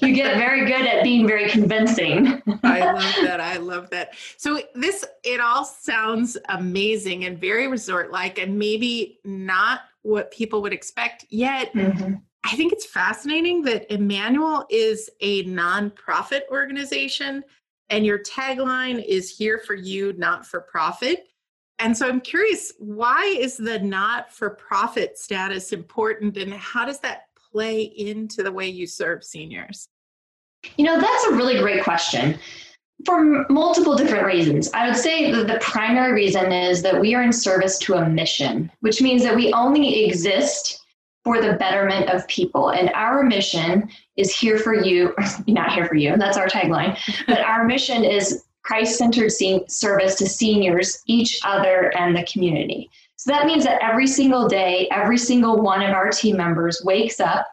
you 0.00 0.14
get 0.14 0.36
very 0.36 0.64
good 0.64 0.86
at 0.86 1.02
being 1.02 1.26
very 1.26 1.50
convincing. 1.50 2.40
I 2.62 2.92
love 2.92 3.14
that. 3.22 3.40
I 3.40 3.56
love 3.56 3.90
that. 3.90 4.14
So 4.36 4.60
this, 4.76 5.04
it 5.24 5.40
all 5.40 5.64
sounds 5.64 6.36
amazing 6.58 7.24
and 7.24 7.38
very 7.38 7.68
resort 7.68 8.10
like, 8.10 8.38
and 8.38 8.58
maybe 8.58 9.18
not 9.24 9.80
what 10.02 10.30
people 10.30 10.62
would 10.62 10.72
expect 10.72 11.24
yet. 11.30 11.72
Mm-hmm. 11.72 12.14
I 12.44 12.56
think 12.56 12.72
it's 12.72 12.86
fascinating 12.86 13.62
that 13.62 13.92
Immanuel 13.92 14.66
is 14.70 15.10
a 15.20 15.44
nonprofit 15.44 16.42
organization 16.50 17.42
and 17.90 18.06
your 18.06 18.18
tagline 18.18 19.04
is 19.04 19.36
here 19.36 19.58
for 19.58 19.74
you, 19.74 20.12
not 20.14 20.46
for 20.46 20.60
profit. 20.60 21.26
And 21.78 21.96
so 21.96 22.08
I'm 22.08 22.20
curious, 22.20 22.72
why 22.78 23.24
is 23.38 23.56
the 23.56 23.78
not 23.80 24.32
for 24.32 24.50
profit 24.50 25.18
status 25.18 25.72
important 25.72 26.36
and 26.36 26.52
how 26.54 26.84
does 26.84 27.00
that 27.00 27.24
play 27.52 27.82
into 27.82 28.42
the 28.42 28.52
way 28.52 28.68
you 28.68 28.86
serve 28.86 29.24
seniors? 29.24 29.88
You 30.76 30.84
know, 30.84 31.00
that's 31.00 31.24
a 31.26 31.34
really 31.34 31.58
great 31.58 31.84
question 31.84 32.38
for 33.04 33.46
multiple 33.48 33.94
different 33.94 34.26
reasons. 34.26 34.70
I 34.72 34.88
would 34.88 34.96
say 34.96 35.30
that 35.30 35.46
the 35.46 35.58
primary 35.60 36.12
reason 36.12 36.52
is 36.52 36.82
that 36.82 37.00
we 37.00 37.14
are 37.14 37.22
in 37.22 37.32
service 37.32 37.78
to 37.80 37.94
a 37.94 38.08
mission, 38.08 38.70
which 38.80 39.00
means 39.00 39.22
that 39.22 39.36
we 39.36 39.52
only 39.52 40.04
exist 40.04 40.84
for 41.24 41.40
the 41.40 41.54
betterment 41.54 42.08
of 42.10 42.26
people. 42.28 42.70
And 42.70 42.90
our 42.94 43.22
mission 43.22 43.88
is 44.16 44.36
here 44.36 44.58
for 44.58 44.74
you, 44.74 45.14
not 45.46 45.72
here 45.72 45.86
for 45.86 45.94
you, 45.94 46.16
that's 46.16 46.36
our 46.36 46.48
tagline, 46.48 46.98
but 47.26 47.40
our 47.40 47.64
mission 47.64 48.04
is 48.04 48.44
Christ 48.62 48.98
centered 48.98 49.30
service 49.68 50.14
to 50.16 50.26
seniors, 50.26 51.02
each 51.06 51.40
other, 51.44 51.96
and 51.96 52.16
the 52.16 52.26
community. 52.30 52.90
So 53.16 53.32
that 53.32 53.46
means 53.46 53.64
that 53.64 53.82
every 53.82 54.06
single 54.06 54.46
day, 54.46 54.88
every 54.90 55.18
single 55.18 55.60
one 55.60 55.82
of 55.82 55.90
our 55.90 56.10
team 56.10 56.36
members 56.36 56.82
wakes 56.84 57.18
up 57.18 57.46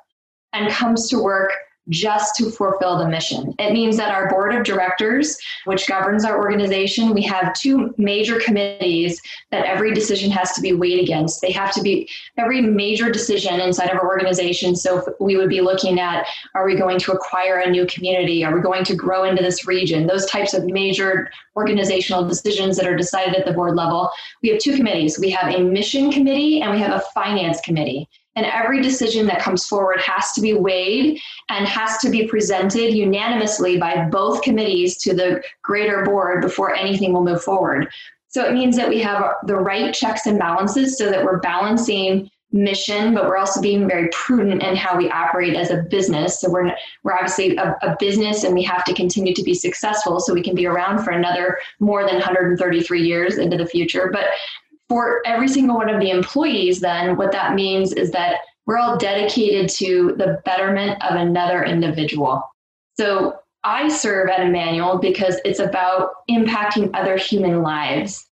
and 0.54 0.72
comes 0.72 1.10
to 1.10 1.22
work 1.22 1.52
just 1.90 2.36
to 2.36 2.50
fulfill 2.50 2.98
the 2.98 3.08
mission. 3.08 3.54
It 3.60 3.74
means 3.74 3.98
that 3.98 4.14
our 4.14 4.30
board 4.30 4.54
of 4.56 4.64
directors, 4.64 5.38
which 5.66 5.88
governs 5.88 6.26
our 6.26 6.38
organization, 6.38 7.14
we 7.14 7.22
have 7.24 7.54
two 7.54 7.94
major 7.98 8.40
committees 8.40 9.22
that 9.52 9.66
every 9.66 9.94
decision 9.94 10.32
has 10.32 10.52
to 10.54 10.62
be 10.62 10.74
weighed 10.74 11.04
against. 11.04 11.42
They 11.42 11.52
have 11.52 11.74
to 11.74 11.82
be 11.82 12.10
every 12.38 12.62
major 12.62 13.12
decision 13.12 13.60
inside 13.60 13.90
of 13.90 13.98
our 13.98 14.08
organization. 14.08 14.76
So 14.76 15.16
we 15.20 15.38
would 15.38 15.50
be 15.50 15.62
looking 15.62 16.00
at 16.00 16.26
are 16.54 16.66
we 16.66 16.76
going 16.76 17.00
to 17.00 17.12
acquire 17.12 17.60
a 17.60 17.70
new 17.70 17.86
community? 17.86 18.44
Are 18.44 18.56
we 18.56 18.62
going 18.62 18.84
to 18.86 18.96
grow 18.96 19.24
into 19.24 19.44
this 19.44 19.68
region? 19.68 20.08
Those 20.08 20.26
types 20.26 20.54
of 20.54 20.66
major 20.66 21.30
organizational 21.56 22.28
decisions 22.28 22.78
that 22.78 22.88
are 22.88 22.96
decided 22.96 23.36
at 23.36 23.46
the 23.46 23.54
board 23.54 23.76
level. 23.76 24.10
We 24.42 24.50
have 24.50 24.60
two 24.60 24.76
committees. 24.76 25.20
We 25.20 25.30
have 25.32 25.54
a 25.54 25.60
mission 25.60 26.12
committee 26.12 26.62
and 26.62 26.72
we 26.72 26.80
have 26.80 26.92
a 26.92 27.04
finance 27.14 27.62
committee. 27.62 28.10
And 28.36 28.46
every 28.46 28.82
decision 28.82 29.26
that 29.28 29.42
comes 29.42 29.66
forward 29.66 30.00
has 30.02 30.34
to 30.34 30.42
be 30.42 30.54
weighed 30.54 31.20
and 31.50 31.68
has 31.68 31.98
to 32.00 32.10
be 32.10 32.28
presented 32.28 32.94
unanimously 32.94 33.78
by 33.78 34.10
both 34.10 34.42
committees 34.42 34.98
to 34.98 35.14
the 35.14 35.42
greater 35.62 36.04
board 36.04 36.42
before 36.42 36.76
anything 36.76 37.14
will 37.14 37.24
move 37.24 37.44
forward. 37.44 37.88
So 38.28 38.44
it 38.44 38.54
means 38.54 38.76
that 38.76 38.90
we 38.90 39.00
have 39.00 39.36
the 39.46 39.56
right 39.56 39.94
checks 39.94 40.26
and 40.26 40.38
balances 40.38 40.98
so 40.98 41.10
that 41.10 41.24
we're 41.24 41.40
balancing 41.40 42.30
mission, 42.56 43.14
but 43.14 43.26
we're 43.26 43.38
also 43.38 43.62
being 43.62 43.88
very 43.88 44.10
prudent 44.12 44.64
in 44.64 44.76
how 44.76 44.98
we 44.98 45.10
operate 45.10 45.56
as 45.56 45.72
a 45.72 45.84
business. 45.84 46.40
So 46.40 46.50
we're 46.50 46.72
we're 47.04 47.14
obviously 47.14 47.56
a, 47.58 47.78
a, 47.82 47.96
business, 48.00 48.44
and 48.44 48.56
we 48.56 48.64
have 48.64 48.84
to 48.86 48.94
continue 48.94 49.34
to 49.34 49.44
be 49.44 49.54
successful 49.54 50.20
so 50.20 50.34
we 50.34 50.42
can 50.42 50.56
be 50.56 50.66
around 50.66 51.04
for 51.04 51.12
another 51.12 51.58
more 51.80 52.06
than 52.06 52.16
133 52.16 53.02
years 53.02 53.38
into 53.38 53.58
the 53.58 53.66
future. 53.66 54.10
But 54.12 54.26
for 54.90 55.22
every 55.26 55.48
single 55.48 55.78
one 55.78 55.90
of 55.90 56.00
the 56.00 56.12
employees, 56.12 56.80
then 56.80 57.18
what 57.18 57.32
that 57.32 57.56
means 57.56 57.94
is 57.94 58.12
that 58.12 58.38
we're 58.66 58.78
all 58.78 58.98
dedicated 58.98 59.70
to 59.70 60.16
the 60.18 60.42
betterment 60.46 61.02
of 61.04 61.16
another 61.16 61.64
individual. 61.64 62.44
So 62.98 63.40
I 63.64 63.90
serve 63.90 64.30
at 64.30 64.42
Immanuel 64.42 65.00
because 65.00 65.40
it's 65.44 65.60
about 65.60 66.12
impacting 66.30 66.92
other 66.94 67.18
human 67.18 67.62
lives 67.62 68.28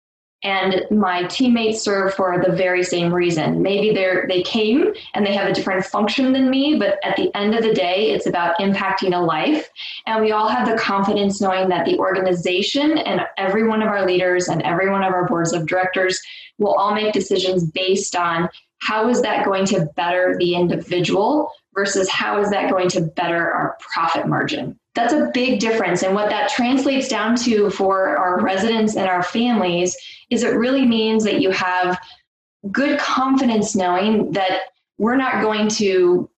and 0.43 0.85
my 0.89 1.23
teammates 1.25 1.81
serve 1.81 2.13
for 2.13 2.41
the 2.43 2.51
very 2.51 2.83
same 2.83 3.13
reason. 3.13 3.61
Maybe 3.61 3.93
they're 3.93 4.25
they 4.27 4.41
came 4.41 4.93
and 5.13 5.25
they 5.25 5.33
have 5.33 5.47
a 5.47 5.53
different 5.53 5.85
function 5.85 6.33
than 6.33 6.49
me, 6.49 6.77
but 6.77 6.99
at 7.03 7.15
the 7.15 7.35
end 7.35 7.53
of 7.53 7.63
the 7.63 7.73
day, 7.73 8.11
it's 8.11 8.25
about 8.25 8.57
impacting 8.59 9.15
a 9.15 9.21
life. 9.21 9.69
And 10.07 10.23
we 10.23 10.31
all 10.31 10.47
have 10.47 10.67
the 10.67 10.77
confidence 10.77 11.41
knowing 11.41 11.69
that 11.69 11.85
the 11.85 11.97
organization 11.99 12.97
and 12.97 13.21
every 13.37 13.67
one 13.67 13.81
of 13.81 13.89
our 13.89 14.05
leaders 14.05 14.47
and 14.47 14.61
every 14.63 14.89
one 14.89 15.03
of 15.03 15.13
our 15.13 15.27
boards 15.27 15.53
of 15.53 15.67
directors 15.67 16.19
will 16.57 16.73
all 16.73 16.93
make 16.95 17.13
decisions 17.13 17.63
based 17.63 18.15
on 18.15 18.49
how 18.79 19.09
is 19.09 19.21
that 19.21 19.45
going 19.45 19.65
to 19.65 19.87
better 19.95 20.35
the 20.39 20.55
individual 20.55 21.51
versus 21.75 22.09
how 22.09 22.41
is 22.41 22.49
that 22.49 22.69
going 22.69 22.89
to 22.89 23.01
better 23.01 23.51
our 23.51 23.77
profit 23.79 24.27
margin 24.27 24.77
that's 24.93 25.13
a 25.13 25.29
big 25.33 25.59
difference. 25.59 26.03
And 26.03 26.13
what 26.13 26.29
that 26.29 26.49
translates 26.49 27.07
down 27.07 27.35
to 27.37 27.69
for 27.69 28.17
our 28.17 28.41
residents 28.41 28.95
and 28.95 29.07
our 29.07 29.23
families 29.23 29.95
is 30.29 30.43
it 30.43 30.55
really 30.55 30.85
means 30.85 31.23
that 31.23 31.41
you 31.41 31.51
have 31.51 31.97
good 32.71 32.99
confidence 32.99 33.75
knowing 33.75 34.31
that 34.31 34.61
we're 34.97 35.15
not 35.15 35.41
going 35.41 35.69
to 35.69 36.29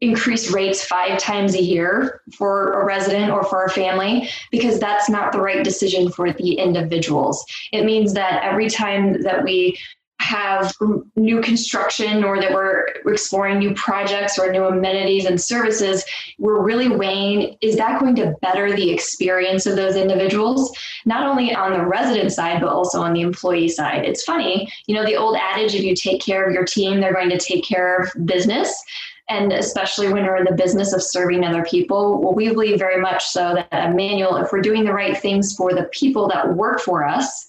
increase 0.00 0.52
rates 0.52 0.84
five 0.84 1.18
times 1.18 1.54
a 1.54 1.62
year 1.62 2.22
for 2.36 2.80
a 2.80 2.84
resident 2.84 3.32
or 3.32 3.42
for 3.44 3.64
a 3.64 3.70
family 3.70 4.28
because 4.50 4.78
that's 4.78 5.08
not 5.08 5.32
the 5.32 5.40
right 5.40 5.64
decision 5.64 6.10
for 6.10 6.32
the 6.32 6.54
individuals. 6.54 7.44
It 7.72 7.84
means 7.84 8.14
that 8.14 8.42
every 8.44 8.70
time 8.70 9.22
that 9.22 9.42
we 9.42 9.76
have 10.20 10.74
new 11.16 11.40
construction 11.40 12.24
or 12.24 12.40
that 12.40 12.52
we're 12.52 12.86
exploring 13.06 13.58
new 13.58 13.72
projects 13.74 14.38
or 14.38 14.50
new 14.50 14.64
amenities 14.64 15.24
and 15.26 15.40
services, 15.40 16.04
we're 16.38 16.62
really 16.62 16.88
weighing 16.88 17.56
is 17.60 17.76
that 17.76 18.00
going 18.00 18.16
to 18.16 18.34
better 18.42 18.74
the 18.74 18.90
experience 18.90 19.64
of 19.64 19.76
those 19.76 19.96
individuals, 19.96 20.76
not 21.06 21.26
only 21.26 21.54
on 21.54 21.72
the 21.72 21.84
resident 21.84 22.32
side, 22.32 22.60
but 22.60 22.68
also 22.68 23.00
on 23.00 23.12
the 23.12 23.20
employee 23.20 23.68
side. 23.68 24.04
It's 24.04 24.24
funny, 24.24 24.70
you 24.86 24.94
know, 24.94 25.04
the 25.04 25.16
old 25.16 25.36
adage 25.36 25.74
if 25.74 25.82
you 25.82 25.94
take 25.94 26.20
care 26.20 26.44
of 26.46 26.52
your 26.52 26.64
team, 26.64 27.00
they're 27.00 27.14
going 27.14 27.30
to 27.30 27.38
take 27.38 27.64
care 27.64 27.98
of 27.98 28.26
business. 28.26 28.82
And 29.30 29.52
especially 29.52 30.10
when 30.10 30.24
we're 30.24 30.38
in 30.38 30.44
the 30.44 30.52
business 30.52 30.92
of 30.94 31.02
serving 31.02 31.44
other 31.44 31.62
people, 31.62 32.20
well, 32.20 32.34
we 32.34 32.48
believe 32.48 32.78
very 32.78 33.00
much 33.00 33.24
so 33.26 33.54
that 33.54 33.90
Immanuel, 33.90 34.36
if 34.36 34.50
we're 34.50 34.62
doing 34.62 34.84
the 34.84 34.92
right 34.92 35.16
things 35.16 35.54
for 35.54 35.74
the 35.74 35.84
people 35.92 36.28
that 36.28 36.54
work 36.54 36.80
for 36.80 37.06
us, 37.06 37.47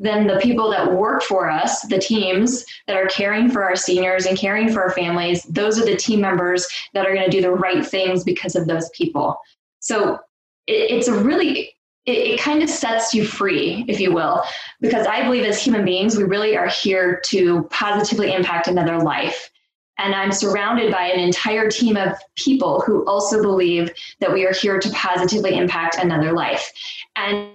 then 0.00 0.26
the 0.26 0.38
people 0.40 0.70
that 0.70 0.92
work 0.92 1.22
for 1.22 1.50
us, 1.50 1.82
the 1.82 1.98
teams 1.98 2.64
that 2.86 2.96
are 2.96 3.06
caring 3.06 3.50
for 3.50 3.64
our 3.64 3.76
seniors 3.76 4.26
and 4.26 4.38
caring 4.38 4.72
for 4.72 4.82
our 4.82 4.90
families, 4.90 5.42
those 5.44 5.78
are 5.78 5.84
the 5.84 5.96
team 5.96 6.20
members 6.20 6.66
that 6.94 7.06
are 7.06 7.14
going 7.14 7.28
to 7.28 7.36
do 7.36 7.42
the 7.42 7.50
right 7.50 7.84
things 7.84 8.24
because 8.24 8.54
of 8.54 8.66
those 8.66 8.88
people. 8.90 9.36
So 9.80 10.18
it, 10.66 10.90
it's 10.90 11.08
a 11.08 11.14
really, 11.14 11.74
it, 12.06 12.18
it 12.18 12.40
kind 12.40 12.62
of 12.62 12.70
sets 12.70 13.12
you 13.12 13.24
free, 13.24 13.84
if 13.88 13.98
you 13.98 14.12
will, 14.12 14.42
because 14.80 15.06
I 15.06 15.24
believe 15.24 15.44
as 15.44 15.62
human 15.62 15.84
beings, 15.84 16.16
we 16.16 16.24
really 16.24 16.56
are 16.56 16.68
here 16.68 17.20
to 17.26 17.64
positively 17.70 18.32
impact 18.32 18.68
another 18.68 18.98
life. 18.98 19.50
And 19.98 20.14
I'm 20.14 20.30
surrounded 20.30 20.92
by 20.92 21.06
an 21.06 21.18
entire 21.18 21.68
team 21.68 21.96
of 21.96 22.16
people 22.36 22.80
who 22.80 23.04
also 23.06 23.42
believe 23.42 23.92
that 24.20 24.32
we 24.32 24.46
are 24.46 24.52
here 24.52 24.78
to 24.78 24.90
positively 24.90 25.56
impact 25.56 25.96
another 25.96 26.32
life. 26.32 26.72
And 27.16 27.50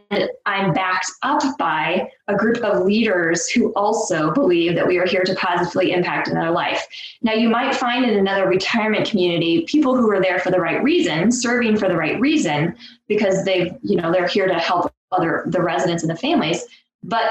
I'm 0.45 0.73
backed 0.73 1.09
up 1.21 1.41
by 1.57 2.12
a 2.27 2.35
group 2.35 2.57
of 2.57 2.85
leaders 2.85 3.47
who 3.47 3.71
also 3.73 4.33
believe 4.33 4.75
that 4.75 4.85
we 4.85 4.97
are 4.97 5.05
here 5.05 5.23
to 5.23 5.33
positively 5.35 5.93
impact 5.93 6.27
another 6.27 6.51
life. 6.51 6.85
Now, 7.21 7.33
you 7.33 7.50
might 7.50 7.75
find 7.75 8.03
in 8.03 8.17
another 8.17 8.47
retirement 8.47 9.09
community 9.09 9.65
people 9.67 9.95
who 9.95 10.12
are 10.12 10.21
there 10.21 10.39
for 10.39 10.51
the 10.51 10.59
right 10.59 10.83
reason, 10.83 11.31
serving 11.31 11.77
for 11.77 11.88
the 11.88 11.95
right 11.95 12.19
reason, 12.19 12.75
because 13.07 13.45
they've, 13.45 13.71
you 13.81 13.95
know, 13.95 14.12
they're 14.12 14.27
here 14.27 14.47
to 14.47 14.55
help 14.55 14.91
other 15.13 15.45
the 15.47 15.62
residents 15.62 16.03
and 16.03 16.09
the 16.09 16.17
families. 16.17 16.65
But 17.03 17.29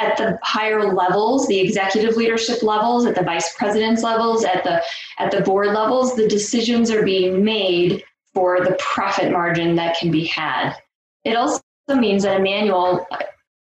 at 0.00 0.16
the 0.16 0.38
higher 0.42 0.92
levels, 0.92 1.46
the 1.46 1.60
executive 1.60 2.16
leadership 2.16 2.62
levels, 2.62 3.06
at 3.06 3.14
the 3.14 3.22
vice 3.22 3.54
president's 3.56 4.02
levels, 4.02 4.44
at 4.44 4.64
the 4.64 4.82
at 5.18 5.30
the 5.30 5.42
board 5.42 5.68
levels, 5.68 6.16
the 6.16 6.28
decisions 6.28 6.90
are 6.90 7.04
being 7.04 7.44
made 7.44 8.02
for 8.32 8.64
the 8.64 8.76
profit 8.78 9.30
margin 9.30 9.76
that 9.76 9.96
can 9.98 10.10
be 10.10 10.24
had. 10.24 10.74
It 11.24 11.36
also 11.36 11.62
means 11.88 12.22
that 12.22 12.40
Immanuel, 12.40 13.06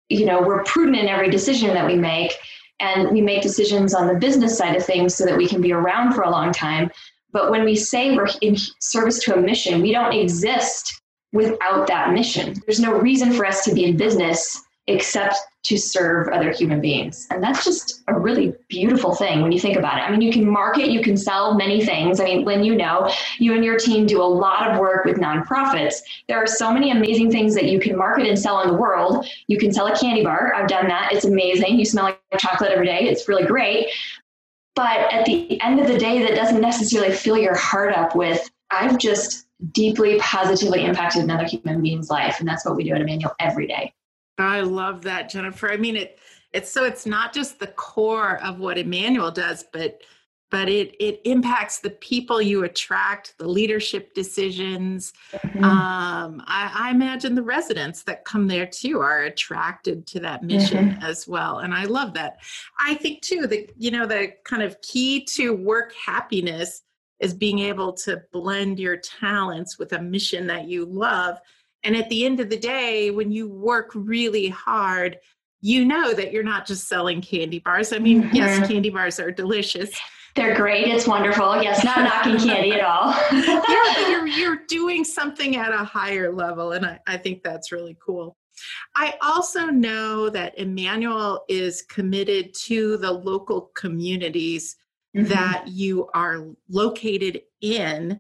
you 0.10 0.26
know, 0.26 0.42
we're 0.42 0.64
prudent 0.64 0.98
in 0.98 1.08
every 1.08 1.30
decision 1.30 1.74
that 1.74 1.88
we 1.88 1.96
make, 1.96 2.34
and 2.80 3.12
we 3.12 3.22
make 3.22 3.42
decisions 3.42 3.94
on 3.94 4.08
the 4.08 4.16
business 4.16 4.58
side 4.58 4.76
of 4.76 4.86
things 4.86 5.16
so 5.16 5.26
that 5.26 5.38
we 5.38 5.48
can 5.48 5.62
be 5.62 5.72
around 5.72 6.14
for 6.14 6.22
a 6.22 6.30
long 6.30 6.52
time. 6.52 6.92
But 7.32 7.52
when 7.52 7.64
we 7.64 7.76
say 7.76 8.16
we're 8.16 8.28
in 8.42 8.56
service 8.80 9.20
to 9.24 9.36
a 9.36 9.42
mission, 9.42 9.82
we 9.82 9.92
don't 9.92 10.14
exist 10.14 11.02
without 11.34 11.88
that 11.88 12.14
mission. 12.14 12.56
There's 12.66 12.80
no 12.80 12.94
reason 12.94 13.34
for 13.34 13.46
us 13.46 13.64
to 13.66 13.74
be 13.74 13.86
in 13.86 13.98
business 13.98 14.62
except 14.88 15.36
to 15.64 15.78
serve 15.78 16.30
other 16.30 16.52
human 16.52 16.80
beings. 16.80 17.28
And 17.30 17.44
that's 17.44 17.66
just 17.66 18.02
a 18.08 18.18
really 18.18 18.54
beautiful 18.70 19.14
thing 19.14 19.42
when 19.42 19.52
you 19.52 19.60
think 19.60 19.76
about 19.76 19.98
it. 19.98 20.02
I 20.02 20.12
mean, 20.12 20.22
you 20.22 20.32
can 20.32 20.50
market, 20.50 20.88
you 20.88 21.02
can 21.02 21.18
sell 21.18 21.56
many 21.56 21.86
things. 21.86 22.22
I 22.22 22.24
mean, 22.24 22.46
Lynn, 22.46 22.64
you 22.64 22.74
know, 22.74 23.12
you 23.38 23.54
and 23.54 23.66
your 23.66 23.78
team 23.78 24.06
do 24.06 24.22
a 24.22 24.24
lot 24.24 24.72
of 24.72 24.80
work 24.80 25.04
with 25.04 25.18
nonprofits. 25.18 25.96
There 26.30 26.38
are 26.38 26.48
so 26.48 26.72
many 26.72 26.92
amazing 26.92 27.32
things 27.32 27.54
that 27.56 27.66
you 27.66 27.82
can 27.82 27.98
market 27.98 28.28
and 28.28 28.40
sell 28.40 28.62
in 28.62 28.70
the 28.70 28.78
world. 28.78 29.28
You 29.48 29.58
can 29.58 29.74
sell 29.74 29.88
a 29.88 29.98
candy 29.98 30.24
bar. 30.24 30.54
I've 30.56 30.70
done 30.70 30.88
that. 30.88 31.10
It's 31.12 31.26
amazing. 31.26 31.78
You 31.78 31.86
smell 31.86 32.06
like 32.06 32.22
chocolate 32.40 32.72
every 32.72 32.86
day. 32.86 33.00
It's 33.02 33.28
really 33.28 33.46
great. 33.46 33.88
But 34.74 35.12
at 35.12 35.26
the 35.26 35.60
end 35.62 35.82
of 35.82 35.88
the 35.88 35.98
day, 35.98 36.20
that 36.24 36.36
doesn't 36.36 36.62
necessarily 36.62 37.14
fill 37.14 37.38
your 37.38 37.56
heart 37.56 37.94
up 37.94 38.16
with, 38.16 38.50
I've 38.72 38.98
just 39.00 39.48
deeply 39.74 40.18
positively 40.20 40.86
impacted 40.86 41.24
another 41.24 41.46
human 41.46 41.82
being's 41.82 42.10
life. 42.10 42.40
And 42.40 42.48
that's 42.48 42.64
what 42.64 42.78
we 42.78 42.84
do 42.84 42.94
at 42.94 43.02
Immanuel 43.02 43.34
every 43.40 43.68
day. 43.68 43.92
I 44.38 44.62
love 44.62 45.02
that, 45.04 45.30
Jennifer. 45.30 45.72
I 45.72 45.78
mean, 45.78 45.96
it 45.96 46.20
it's 46.54 46.72
so 46.72 46.86
it's 46.86 47.06
not 47.06 47.34
just 47.34 47.60
the 47.60 47.68
core 47.68 48.42
of 48.44 48.60
what 48.60 48.78
Immanuel 48.78 49.32
does, 49.32 49.66
but 49.72 50.02
but 50.50 50.70
it 50.70 50.96
it 51.00 51.22
impacts 51.26 51.80
the 51.80 51.90
people 51.90 52.42
you 52.42 52.64
attract, 52.64 53.38
the 53.38 53.48
leadership 53.48 54.14
decisions. 54.14 55.14
Mm-hmm. 55.34 55.64
Um, 55.64 56.42
I, 56.48 56.72
I, 56.74 56.92
imagine 56.92 57.36
the 57.36 57.44
residents 57.44 58.04
that 58.04 58.24
come 58.24 58.48
there 58.48 58.66
too 58.66 59.02
are 59.02 59.24
attracted 59.24 60.08
to 60.08 60.20
that 60.22 60.44
mission 60.44 60.92
mm-hmm. 60.92 61.04
as 61.04 61.28
well, 61.28 61.60
and 61.60 61.74
I 61.74 61.84
love 61.84 62.14
that. 62.14 62.38
I 62.80 62.94
think 62.96 63.22
too 63.22 63.48
that 63.48 63.74
you 63.78 63.92
know 63.92 64.06
the 64.06 64.34
kind 64.46 64.64
of 64.64 64.82
key 64.82 65.26
to 65.26 65.54
work 65.54 65.94
happiness 65.94 66.84
is 67.20 67.34
being 67.34 67.60
able 67.60 67.94
to 67.94 68.22
blend 68.32 68.80
your 68.80 68.98
talents 68.98 69.78
with 69.80 69.94
a 69.94 70.02
mission 70.02 70.48
that 70.48 70.68
you 70.68 70.86
love. 70.86 71.40
And 71.88 71.96
at 71.96 72.10
the 72.10 72.26
end 72.26 72.42
of 72.42 72.50
the 72.50 72.58
day, 72.58 73.12
when 73.12 73.32
you 73.32 73.48
work 73.48 73.92
really 73.96 74.50
hard, 74.50 75.18
you 75.62 75.86
know 75.86 76.14
that 76.14 76.34
you're 76.34 76.44
not 76.44 76.68
just 76.68 76.90
selling 76.90 77.22
candy 77.22 77.60
bars. 77.60 77.94
I 77.94 78.00
mean, 78.00 78.24
mm-hmm. 78.24 78.36
yes, 78.36 78.68
candy 78.68 78.90
bars 78.90 79.22
are 79.22 79.32
delicious. 79.32 79.98
They're 80.36 80.54
great. 80.54 80.90
It's 80.90 81.08
wonderful. 81.08 81.64
Yes, 81.64 81.86
not 81.86 82.00
knocking 82.00 82.46
candy 82.46 82.74
at 82.74 82.82
all. 82.82 83.12
yeah, 83.32 83.62
but 83.96 84.10
you're 84.10 84.28
you're 84.38 84.60
doing 84.68 85.06
something 85.06 85.56
at 85.56 85.72
a 85.72 85.86
higher 85.86 86.34
level, 86.34 86.74
and 86.74 86.86
I, 86.86 87.00
I 87.08 87.16
think 87.16 87.42
that's 87.42 87.72
really 87.72 87.96
cool. 88.06 88.36
I 88.94 89.14
also 89.22 89.68
know 89.68 90.30
that 90.30 90.60
Immanuel 90.60 91.46
is 91.48 91.84
committed 91.84 92.54
to 92.66 92.98
the 92.98 93.14
local 93.14 93.72
communities 93.76 94.76
mm-hmm. 95.16 95.30
that 95.30 95.70
you 95.70 96.10
are 96.14 96.50
located 96.70 97.44
in 97.62 98.20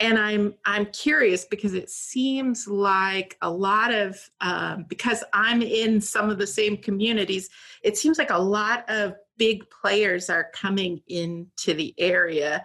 and 0.00 0.18
i'm 0.18 0.54
i'm 0.66 0.86
curious 0.86 1.44
because 1.44 1.74
it 1.74 1.88
seems 1.90 2.68
like 2.68 3.36
a 3.42 3.50
lot 3.50 3.92
of 3.92 4.18
um, 4.40 4.84
because 4.88 5.24
i'm 5.32 5.62
in 5.62 6.00
some 6.00 6.30
of 6.30 6.38
the 6.38 6.46
same 6.46 6.76
communities 6.76 7.48
it 7.82 7.96
seems 7.96 8.18
like 8.18 8.30
a 8.30 8.38
lot 8.38 8.84
of 8.88 9.14
big 9.38 9.68
players 9.70 10.30
are 10.30 10.50
coming 10.54 11.00
into 11.08 11.74
the 11.74 11.94
area. 11.98 12.64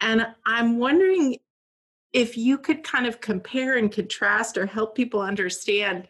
And 0.00 0.26
i'm 0.46 0.78
wondering 0.78 1.38
if 2.12 2.36
you 2.36 2.58
could 2.58 2.82
kind 2.82 3.06
of 3.06 3.20
compare 3.20 3.76
and 3.76 3.90
contrast 3.90 4.58
or 4.58 4.66
help 4.66 4.94
people 4.94 5.20
understand 5.20 6.06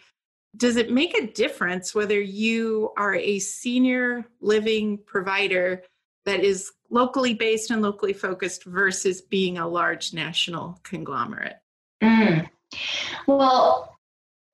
does 0.56 0.76
it 0.76 0.90
make 0.90 1.16
a 1.16 1.28
difference 1.28 1.94
whether 1.94 2.20
you 2.20 2.90
are 2.98 3.14
a 3.14 3.38
senior 3.38 4.26
living 4.40 4.98
provider 5.06 5.82
that 6.24 6.44
is 6.44 6.72
locally 6.90 7.34
based 7.34 7.70
and 7.70 7.82
locally 7.82 8.12
focused 8.12 8.64
versus 8.64 9.20
being 9.20 9.58
a 9.58 9.66
large 9.66 10.12
national 10.12 10.78
conglomerate? 10.82 11.56
Mm. 12.02 12.48
Well, 13.26 13.96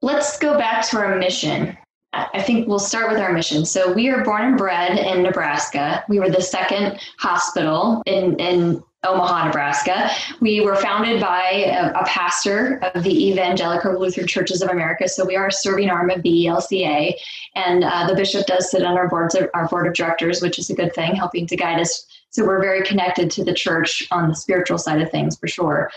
let's 0.03 0.39
go 0.39 0.57
back 0.57 0.87
to 0.89 0.99
our 0.99 1.17
mission. 1.17 1.77
I 2.13 2.43
think 2.43 2.67
we'll 2.67 2.79
start 2.79 3.11
with 3.11 3.21
our 3.21 3.33
mission. 3.33 3.67
So 3.67 3.93
we 3.93 4.09
are 4.09 4.25
born 4.25 4.43
and 4.43 4.57
bred 4.57 4.99
in 4.99 5.23
Nebraska. 5.23 6.05
We 6.09 6.19
were 6.19 6.31
the 6.31 6.41
second 6.41 6.99
hospital 7.19 8.03
in, 8.07 8.39
in 8.41 8.83
Omaha, 9.07 9.47
Nebraska. 9.47 10.11
We 10.40 10.61
were 10.61 10.75
founded 10.75 11.21
by 11.21 11.50
a, 11.69 11.93
a, 11.93 12.05
pastor 12.05 12.81
of 12.95 13.05
the 13.05 13.28
Evangelical 13.28 13.97
Lutheran 13.97 14.26
Churches 14.26 14.61
of 14.61 14.71
America. 14.71 15.09
So 15.09 15.25
we 15.25 15.37
are 15.37 15.47
a 15.47 15.52
serving 15.52 15.88
arm 15.88 16.11
of 16.11 16.23
the 16.23 16.47
ELCA. 16.47 17.14
And 17.55 17.85
uh, 17.85 18.09
the 18.09 18.17
bishop 18.17 18.47
does 18.47 18.71
sit 18.71 18.83
on 18.83 18.99
our, 18.99 19.09
boards 19.09 19.37
of, 19.37 19.49
our 19.55 19.69
board 19.69 19.87
of 19.87 19.95
directors, 19.95 20.43
which 20.43 20.59
is 20.59 20.69
a 20.69 20.75
good 20.75 20.93
thing, 20.95 21.14
helping 21.14 21.47
to 21.47 21.57
guide 21.57 21.81
us. 21.81 22.05
So 22.31 22.45
we're 22.45 22.61
very 22.61 22.83
connected 22.83 23.31
to 23.33 23.45
the 23.45 23.55
church 23.55 24.07
on 24.11 24.28
the 24.28 24.35
spiritual 24.35 24.78
side 24.78 25.00
of 25.00 25.11
things 25.12 25.38
for 25.38 25.47
sure. 25.47 25.93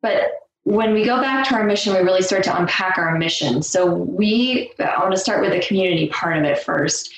But 0.00 0.32
when 0.64 0.94
we 0.94 1.04
go 1.04 1.20
back 1.20 1.46
to 1.48 1.54
our 1.54 1.62
mission, 1.62 1.92
we 1.92 2.00
really 2.00 2.22
start 2.22 2.42
to 2.44 2.58
unpack 2.58 2.96
our 2.96 3.16
mission. 3.18 3.62
So 3.62 3.86
we, 3.86 4.72
I 4.80 4.98
want 4.98 5.12
to 5.12 5.20
start 5.20 5.42
with 5.42 5.52
the 5.52 5.60
community 5.60 6.08
part 6.08 6.38
of 6.38 6.44
it 6.44 6.58
first. 6.58 7.12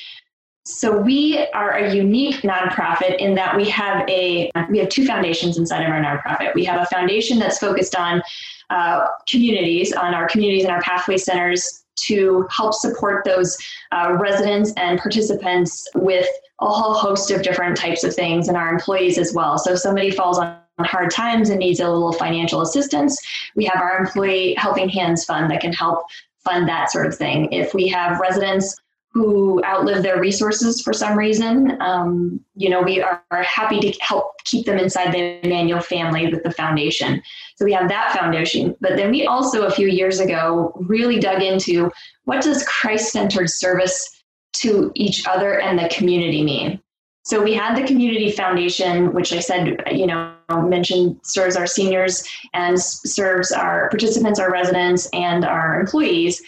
So 0.68 0.96
we 0.96 1.46
are 1.54 1.72
a 1.72 1.94
unique 1.94 2.42
nonprofit 2.42 3.16
in 3.16 3.34
that 3.36 3.56
we 3.56 3.68
have 3.70 4.06
a 4.08 4.50
we 4.68 4.78
have 4.78 4.90
two 4.90 5.06
foundations 5.06 5.56
inside 5.56 5.82
of 5.82 5.90
our 5.90 6.00
nonprofit. 6.00 6.54
We 6.54 6.64
have 6.66 6.82
a 6.82 6.86
foundation 6.86 7.38
that's 7.38 7.58
focused 7.58 7.96
on 7.96 8.22
uh, 8.68 9.06
communities, 9.26 9.94
on 9.94 10.12
our 10.12 10.28
communities 10.28 10.64
and 10.64 10.72
our 10.72 10.82
pathway 10.82 11.16
centers 11.16 11.84
to 12.00 12.46
help 12.50 12.74
support 12.74 13.24
those 13.24 13.56
uh, 13.92 14.16
residents 14.20 14.72
and 14.76 14.98
participants 14.98 15.88
with 15.94 16.28
a 16.60 16.66
whole 16.66 16.94
host 16.94 17.30
of 17.30 17.42
different 17.42 17.76
types 17.76 18.04
of 18.04 18.14
things 18.14 18.48
and 18.48 18.56
our 18.56 18.70
employees 18.70 19.16
as 19.16 19.32
well. 19.32 19.56
So 19.56 19.72
if 19.72 19.78
somebody 19.78 20.10
falls 20.10 20.38
on 20.38 20.58
hard 20.80 21.10
times 21.10 21.48
and 21.48 21.60
needs 21.60 21.80
a 21.80 21.88
little 21.88 22.12
financial 22.12 22.60
assistance, 22.60 23.18
we 23.56 23.64
have 23.64 23.80
our 23.80 23.98
employee 23.98 24.54
helping 24.58 24.90
hands 24.90 25.24
fund 25.24 25.50
that 25.50 25.62
can 25.62 25.72
help 25.72 26.04
fund 26.44 26.68
that 26.68 26.90
sort 26.90 27.06
of 27.06 27.16
thing. 27.16 27.50
If 27.52 27.72
we 27.72 27.88
have 27.88 28.20
residents 28.20 28.78
who 29.18 29.60
outlive 29.64 30.04
their 30.04 30.20
resources 30.20 30.80
for 30.80 30.92
some 30.92 31.18
reason, 31.18 31.76
um, 31.82 32.38
you 32.54 32.70
know, 32.70 32.80
we 32.80 33.02
are, 33.02 33.20
happy 33.30 33.80
to 33.80 33.92
help 34.00 34.32
keep 34.44 34.64
them 34.64 34.78
inside 34.78 35.12
the 35.12 35.44
Immanuel 35.44 35.80
family 35.80 36.28
with 36.28 36.44
the 36.44 36.52
foundation. 36.52 37.20
So 37.56 37.64
we 37.64 37.72
have 37.72 37.88
that 37.88 38.12
foundation. 38.12 38.76
But 38.80 38.96
then 38.96 39.10
we 39.10 39.26
also, 39.26 39.66
a 39.66 39.70
few 39.70 39.88
years 39.88 40.20
ago, 40.20 40.72
really 40.76 41.18
dug 41.18 41.42
into 41.42 41.90
what 42.24 42.42
does 42.42 42.64
Christ-centered 42.64 43.50
service 43.50 44.22
to 44.58 44.92
each 44.94 45.26
other 45.26 45.60
and 45.60 45.78
the 45.78 45.88
community 45.88 46.44
mean? 46.44 46.80
So 47.24 47.42
we 47.42 47.54
had 47.54 47.76
the 47.76 47.86
community 47.86 48.30
foundation, 48.30 49.12
which 49.12 49.32
I 49.32 49.40
said, 49.40 49.82
you 49.90 50.06
know, 50.06 50.34
mentioned 50.50 51.20
serves 51.24 51.56
our 51.56 51.66
seniors 51.66 52.26
and 52.54 52.80
serves 52.80 53.50
our 53.50 53.90
participants, 53.90 54.38
our 54.38 54.50
residents, 54.50 55.08
and 55.12 55.44
our 55.44 55.80
employees 55.80 56.40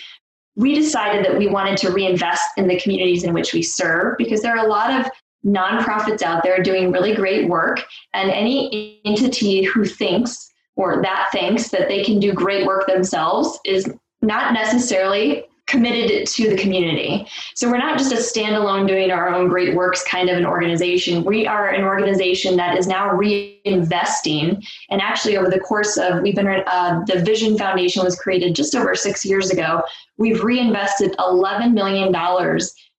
we 0.60 0.74
decided 0.74 1.24
that 1.24 1.38
we 1.38 1.46
wanted 1.46 1.78
to 1.78 1.90
reinvest 1.90 2.46
in 2.58 2.68
the 2.68 2.78
communities 2.78 3.24
in 3.24 3.32
which 3.32 3.54
we 3.54 3.62
serve 3.62 4.16
because 4.18 4.42
there 4.42 4.54
are 4.56 4.64
a 4.64 4.68
lot 4.68 5.00
of 5.00 5.10
nonprofits 5.44 6.20
out 6.20 6.42
there 6.42 6.62
doing 6.62 6.92
really 6.92 7.14
great 7.14 7.48
work. 7.48 7.82
And 8.12 8.30
any 8.30 9.00
entity 9.06 9.62
who 9.62 9.86
thinks 9.86 10.50
or 10.76 11.00
that 11.00 11.28
thinks 11.32 11.68
that 11.68 11.88
they 11.88 12.04
can 12.04 12.20
do 12.20 12.34
great 12.34 12.66
work 12.66 12.86
themselves 12.86 13.58
is 13.64 13.90
not 14.20 14.52
necessarily 14.52 15.44
committed 15.70 16.26
to 16.26 16.50
the 16.50 16.56
community. 16.56 17.26
So 17.54 17.70
we're 17.70 17.78
not 17.78 17.98
just 17.98 18.12
a 18.12 18.16
standalone 18.16 18.88
doing 18.88 19.10
our 19.10 19.32
own 19.32 19.48
great 19.48 19.74
works 19.74 20.02
kind 20.02 20.28
of 20.28 20.36
an 20.36 20.44
organization. 20.44 21.24
We 21.24 21.46
are 21.46 21.68
an 21.68 21.84
organization 21.84 22.56
that 22.56 22.76
is 22.76 22.86
now 22.86 23.10
reinvesting. 23.10 24.66
And 24.90 25.00
actually, 25.00 25.36
over 25.36 25.48
the 25.48 25.60
course 25.60 25.96
of, 25.96 26.22
we've 26.22 26.34
been, 26.34 26.48
uh, 26.48 27.02
the 27.06 27.20
Vision 27.20 27.56
Foundation 27.56 28.04
was 28.04 28.16
created 28.16 28.54
just 28.54 28.74
over 28.74 28.94
six 28.94 29.24
years 29.24 29.50
ago. 29.50 29.82
We've 30.18 30.42
reinvested 30.42 31.16
$11 31.18 31.72
million 31.72 32.12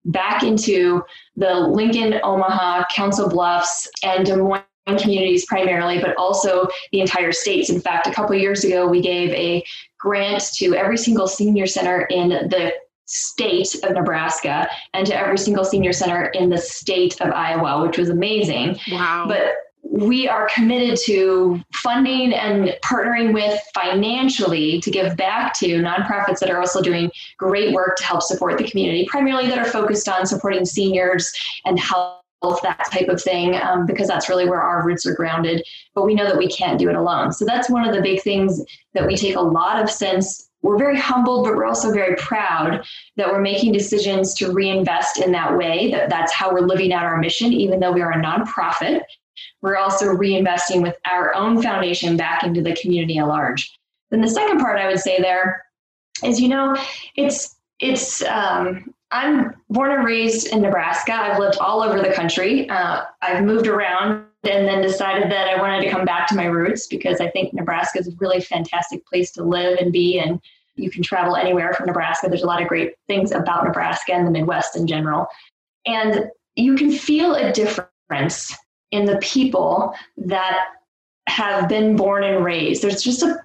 back 0.06 0.44
into 0.44 1.04
the 1.36 1.54
Lincoln, 1.54 2.20
Omaha, 2.24 2.86
Council 2.90 3.30
Bluffs, 3.30 3.88
and 4.04 4.26
Des 4.26 4.38
Moines 4.38 4.64
communities 4.98 5.46
primarily, 5.46 6.00
but 6.00 6.16
also 6.18 6.68
the 6.92 7.02
entire 7.02 7.32
states. 7.32 7.70
In 7.70 7.80
fact, 7.80 8.08
a 8.08 8.12
couple 8.12 8.36
years 8.36 8.64
ago, 8.64 8.88
we 8.88 9.02
gave 9.02 9.30
a 9.32 9.64
grant 10.02 10.52
to 10.56 10.76
every 10.76 10.98
single 10.98 11.28
senior 11.28 11.68
center 11.68 12.02
in 12.10 12.30
the 12.30 12.74
state 13.06 13.76
of 13.84 13.94
Nebraska 13.94 14.68
and 14.94 15.06
to 15.06 15.16
every 15.16 15.38
single 15.38 15.64
senior 15.64 15.94
center 15.94 16.26
in 16.28 16.50
the 16.50 16.58
state 16.58 17.20
of 17.22 17.32
Iowa, 17.32 17.86
which 17.86 17.98
was 17.98 18.10
amazing. 18.10 18.80
Wow. 18.92 19.26
But 19.28 19.54
we 19.84 20.28
are 20.28 20.50
committed 20.54 20.98
to 21.06 21.60
funding 21.74 22.34
and 22.34 22.78
partnering 22.84 23.34
with 23.34 23.60
financially 23.74 24.80
to 24.82 24.90
give 24.90 25.18
back 25.18 25.54
to 25.60 25.68
nonprofits 25.82 26.40
that 26.40 26.50
are 26.50 26.60
also 26.60 26.82
doing 26.82 27.12
great 27.38 27.74
work 27.74 27.98
to 27.98 28.04
help 28.04 28.22
support 28.22 28.58
the 28.58 28.64
community, 28.64 29.06
primarily 29.10 29.48
that 29.48 29.58
are 29.58 29.66
focused 29.66 30.08
on 30.08 30.26
supporting 30.26 30.66
seniors 30.66 31.32
and 31.66 31.80
health 31.80 32.21
that 32.64 32.90
type 32.92 33.08
of 33.08 33.22
thing, 33.22 33.56
um, 33.56 33.86
because 33.86 34.08
that's 34.08 34.30
really 34.30 34.50
where 34.50 34.62
our 34.62 34.86
roots 34.86 35.06
are 35.06 35.14
grounded. 35.14 35.66
But 35.94 36.06
we 36.06 36.16
know 36.16 36.26
that 36.26 36.38
we 36.38 36.48
can't 36.48 36.80
do 36.80 36.90
it 36.90 36.96
alone. 36.96 37.32
So 37.32 37.46
that's 37.46 37.70
one 37.70 37.88
of 37.88 37.94
the 37.94 38.02
big 38.02 38.22
things 38.22 38.64
that 38.94 39.06
we 39.06 39.16
take 39.16 39.36
a 39.36 39.42
lot 39.42 39.82
of 39.82 39.90
sense. 39.90 40.50
We're 40.64 40.78
very 40.78 40.98
humbled, 40.98 41.46
but 41.46 41.56
we're 41.56 41.66
also 41.66 41.92
very 41.92 42.16
proud 42.16 42.86
that 43.18 43.28
we're 43.28 43.42
making 43.42 43.72
decisions 43.72 44.34
to 44.36 44.52
reinvest 44.52 45.20
in 45.20 45.32
that 45.32 45.58
way. 45.58 45.92
That 45.92 46.10
that's 46.10 46.34
how 46.34 46.52
we're 46.52 46.62
living 46.62 46.94
out 46.94 47.04
our 47.04 47.18
mission, 47.18 47.52
even 47.54 47.80
though 47.80 47.92
we 47.92 48.02
are 48.02 48.12
a 48.12 48.22
nonprofit. 48.22 49.02
We're 49.62 49.78
also 49.78 50.14
reinvesting 50.14 50.82
with 50.82 50.96
our 51.06 51.34
own 51.34 51.62
foundation 51.62 52.18
back 52.18 52.44
into 52.44 52.62
the 52.62 52.76
community 52.76 53.18
at 53.18 53.28
large. 53.28 53.72
Then 54.12 54.22
the 54.22 54.28
second 54.28 54.60
part 54.60 54.80
I 54.80 54.88
would 54.88 55.00
say 55.00 55.20
there 55.20 55.64
is, 56.24 56.40
you 56.40 56.50
know, 56.50 56.76
it's 57.16 57.56
it's 57.80 58.22
um, 58.24 58.94
I'm 59.12 59.56
born 59.70 59.92
and 59.92 60.06
raised 60.06 60.48
in 60.48 60.62
Nebraska. 60.62 61.14
I've 61.14 61.40
lived 61.40 61.58
all 61.58 61.84
over 61.84 62.02
the 62.02 62.14
country. 62.14 62.70
Uh, 62.70 63.04
I've 63.22 63.44
moved 63.44 63.68
around 63.68 64.26
and 64.44 64.68
then 64.68 64.82
decided 64.82 65.30
that 65.32 65.50
I 65.50 65.60
wanted 65.60 65.82
to 65.82 65.90
come 65.90 66.06
back 66.06 66.28
to 66.28 66.36
my 66.36 66.46
roots 66.46 66.88
because 66.88 67.20
I 67.20 67.30
think 67.30 67.54
Nebraska 67.54 68.00
is 68.00 68.08
a 68.08 68.12
really 68.20 68.42
fantastic 68.42 69.06
place 69.06 69.32
to 69.34 69.44
live 69.44 69.78
and 69.80 69.92
be. 69.92 70.20
And 70.20 70.40
you 70.76 70.90
can 70.90 71.04
travel 71.04 71.36
anywhere 71.36 71.74
from 71.74 71.88
Nebraska. 71.88 72.28
There's 72.28 72.44
a 72.44 72.48
lot 72.48 72.62
of 72.62 72.68
great 72.68 72.96
things 73.08 73.32
about 73.32 73.66
Nebraska 73.66 74.14
and 74.14 74.26
the 74.26 74.32
Midwest 74.32 74.76
in 74.76 74.88
general. 74.88 75.28
And 75.86 76.32
you 76.56 76.76
can 76.76 76.92
feel 76.92 77.36
a 77.36 77.52
difference 77.52 78.56
in 78.92 79.06
the 79.06 79.18
people 79.18 79.94
that 80.18 80.68
have 81.28 81.70
been 81.70 81.96
born 81.96 82.24
and 82.24 82.44
raised. 82.44 82.82
There's 82.82 83.04
just 83.04 83.24
a 83.24 83.40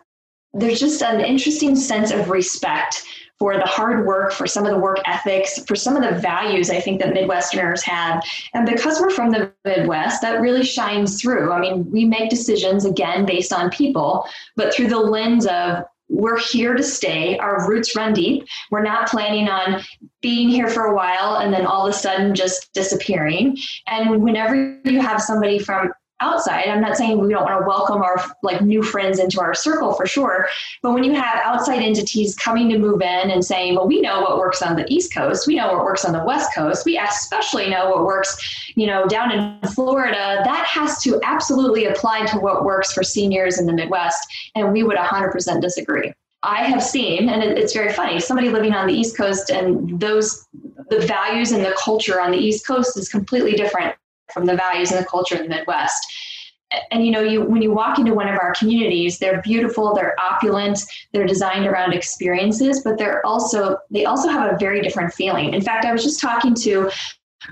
there's 0.54 0.80
just 0.80 1.02
an 1.02 1.20
interesting 1.20 1.76
sense 1.76 2.10
of 2.10 2.30
respect 2.30 3.04
for 3.38 3.54
the 3.54 3.66
hard 3.66 4.06
work, 4.06 4.32
for 4.32 4.46
some 4.46 4.64
of 4.64 4.72
the 4.72 4.78
work 4.78 4.98
ethics, 5.06 5.62
for 5.66 5.76
some 5.76 5.96
of 5.96 6.02
the 6.02 6.18
values 6.18 6.70
I 6.70 6.80
think 6.80 7.00
that 7.00 7.12
Midwesterners 7.12 7.82
have. 7.82 8.22
And 8.54 8.66
because 8.66 9.00
we're 9.00 9.10
from 9.10 9.30
the 9.30 9.52
Midwest, 9.64 10.22
that 10.22 10.40
really 10.40 10.64
shines 10.64 11.20
through. 11.20 11.52
I 11.52 11.60
mean, 11.60 11.90
we 11.90 12.04
make 12.04 12.30
decisions 12.30 12.84
again 12.84 13.26
based 13.26 13.52
on 13.52 13.70
people, 13.70 14.26
but 14.56 14.74
through 14.74 14.88
the 14.88 14.98
lens 14.98 15.46
of 15.46 15.84
we're 16.08 16.38
here 16.38 16.74
to 16.74 16.82
stay. 16.82 17.36
Our 17.38 17.68
roots 17.68 17.96
run 17.96 18.12
deep. 18.12 18.46
We're 18.70 18.82
not 18.82 19.08
planning 19.08 19.48
on 19.48 19.82
being 20.22 20.48
here 20.48 20.68
for 20.68 20.84
a 20.84 20.94
while 20.94 21.36
and 21.36 21.52
then 21.52 21.66
all 21.66 21.86
of 21.86 21.90
a 21.90 21.96
sudden 21.96 22.34
just 22.34 22.72
disappearing. 22.72 23.56
And 23.88 24.22
whenever 24.22 24.80
you 24.84 25.00
have 25.00 25.20
somebody 25.20 25.58
from 25.58 25.92
outside. 26.20 26.68
I'm 26.68 26.80
not 26.80 26.96
saying 26.96 27.18
we 27.18 27.28
don't 27.28 27.44
want 27.44 27.60
to 27.60 27.66
welcome 27.66 28.02
our 28.02 28.24
like 28.42 28.62
new 28.62 28.82
friends 28.82 29.18
into 29.18 29.40
our 29.40 29.54
circle 29.54 29.92
for 29.94 30.06
sure 30.06 30.48
but 30.82 30.92
when 30.92 31.04
you 31.04 31.14
have 31.14 31.40
outside 31.44 31.82
entities 31.82 32.34
coming 32.34 32.68
to 32.70 32.78
move 32.78 33.02
in 33.02 33.30
and 33.30 33.44
saying 33.44 33.74
well 33.74 33.86
we 33.86 34.00
know 34.00 34.20
what 34.22 34.38
works 34.38 34.62
on 34.62 34.76
the 34.76 34.90
east 34.92 35.12
coast 35.12 35.46
we 35.46 35.56
know 35.56 35.72
what 35.72 35.84
works 35.84 36.04
on 36.04 36.12
the 36.12 36.24
west 36.24 36.54
coast 36.54 36.86
we 36.86 36.96
especially 36.96 37.68
know 37.68 37.90
what 37.90 38.04
works 38.04 38.72
you 38.76 38.86
know 38.86 39.06
down 39.06 39.30
in 39.30 39.58
florida 39.70 40.40
that 40.44 40.66
has 40.66 41.02
to 41.02 41.20
absolutely 41.22 41.86
apply 41.86 42.24
to 42.24 42.38
what 42.38 42.64
works 42.64 42.92
for 42.92 43.02
seniors 43.02 43.58
in 43.58 43.66
the 43.66 43.72
midwest 43.72 44.26
and 44.54 44.72
we 44.72 44.82
would 44.82 44.96
100% 44.96 45.60
disagree. 45.60 46.12
I 46.42 46.64
have 46.64 46.82
seen, 46.82 47.28
and 47.28 47.42
it's 47.42 47.72
very 47.72 47.92
funny, 47.92 48.20
somebody 48.20 48.50
living 48.50 48.72
on 48.72 48.86
the 48.86 48.94
East 48.94 49.16
Coast 49.16 49.50
and 49.50 49.98
those, 49.98 50.46
the 50.90 51.00
values 51.00 51.52
and 51.52 51.64
the 51.64 51.74
culture 51.82 52.20
on 52.20 52.30
the 52.30 52.38
East 52.38 52.66
Coast 52.66 52.96
is 52.96 53.08
completely 53.08 53.52
different 53.52 53.94
from 54.32 54.46
the 54.46 54.56
values 54.56 54.90
and 54.90 55.02
the 55.02 55.08
culture 55.08 55.36
in 55.36 55.42
the 55.42 55.48
Midwest. 55.48 56.04
And 56.90 57.06
you 57.06 57.12
know, 57.12 57.22
you 57.22 57.42
when 57.42 57.62
you 57.62 57.72
walk 57.72 57.98
into 57.98 58.12
one 58.12 58.28
of 58.28 58.38
our 58.40 58.52
communities, 58.54 59.18
they're 59.18 59.40
beautiful, 59.42 59.94
they're 59.94 60.16
opulent, 60.20 60.80
they're 61.12 61.26
designed 61.26 61.66
around 61.66 61.94
experiences, 61.94 62.82
but 62.82 62.98
they're 62.98 63.24
also 63.24 63.78
they 63.90 64.04
also 64.04 64.28
have 64.28 64.52
a 64.52 64.58
very 64.58 64.82
different 64.82 65.14
feeling. 65.14 65.54
In 65.54 65.60
fact, 65.60 65.84
I 65.84 65.92
was 65.92 66.02
just 66.02 66.20
talking 66.20 66.54
to 66.56 66.90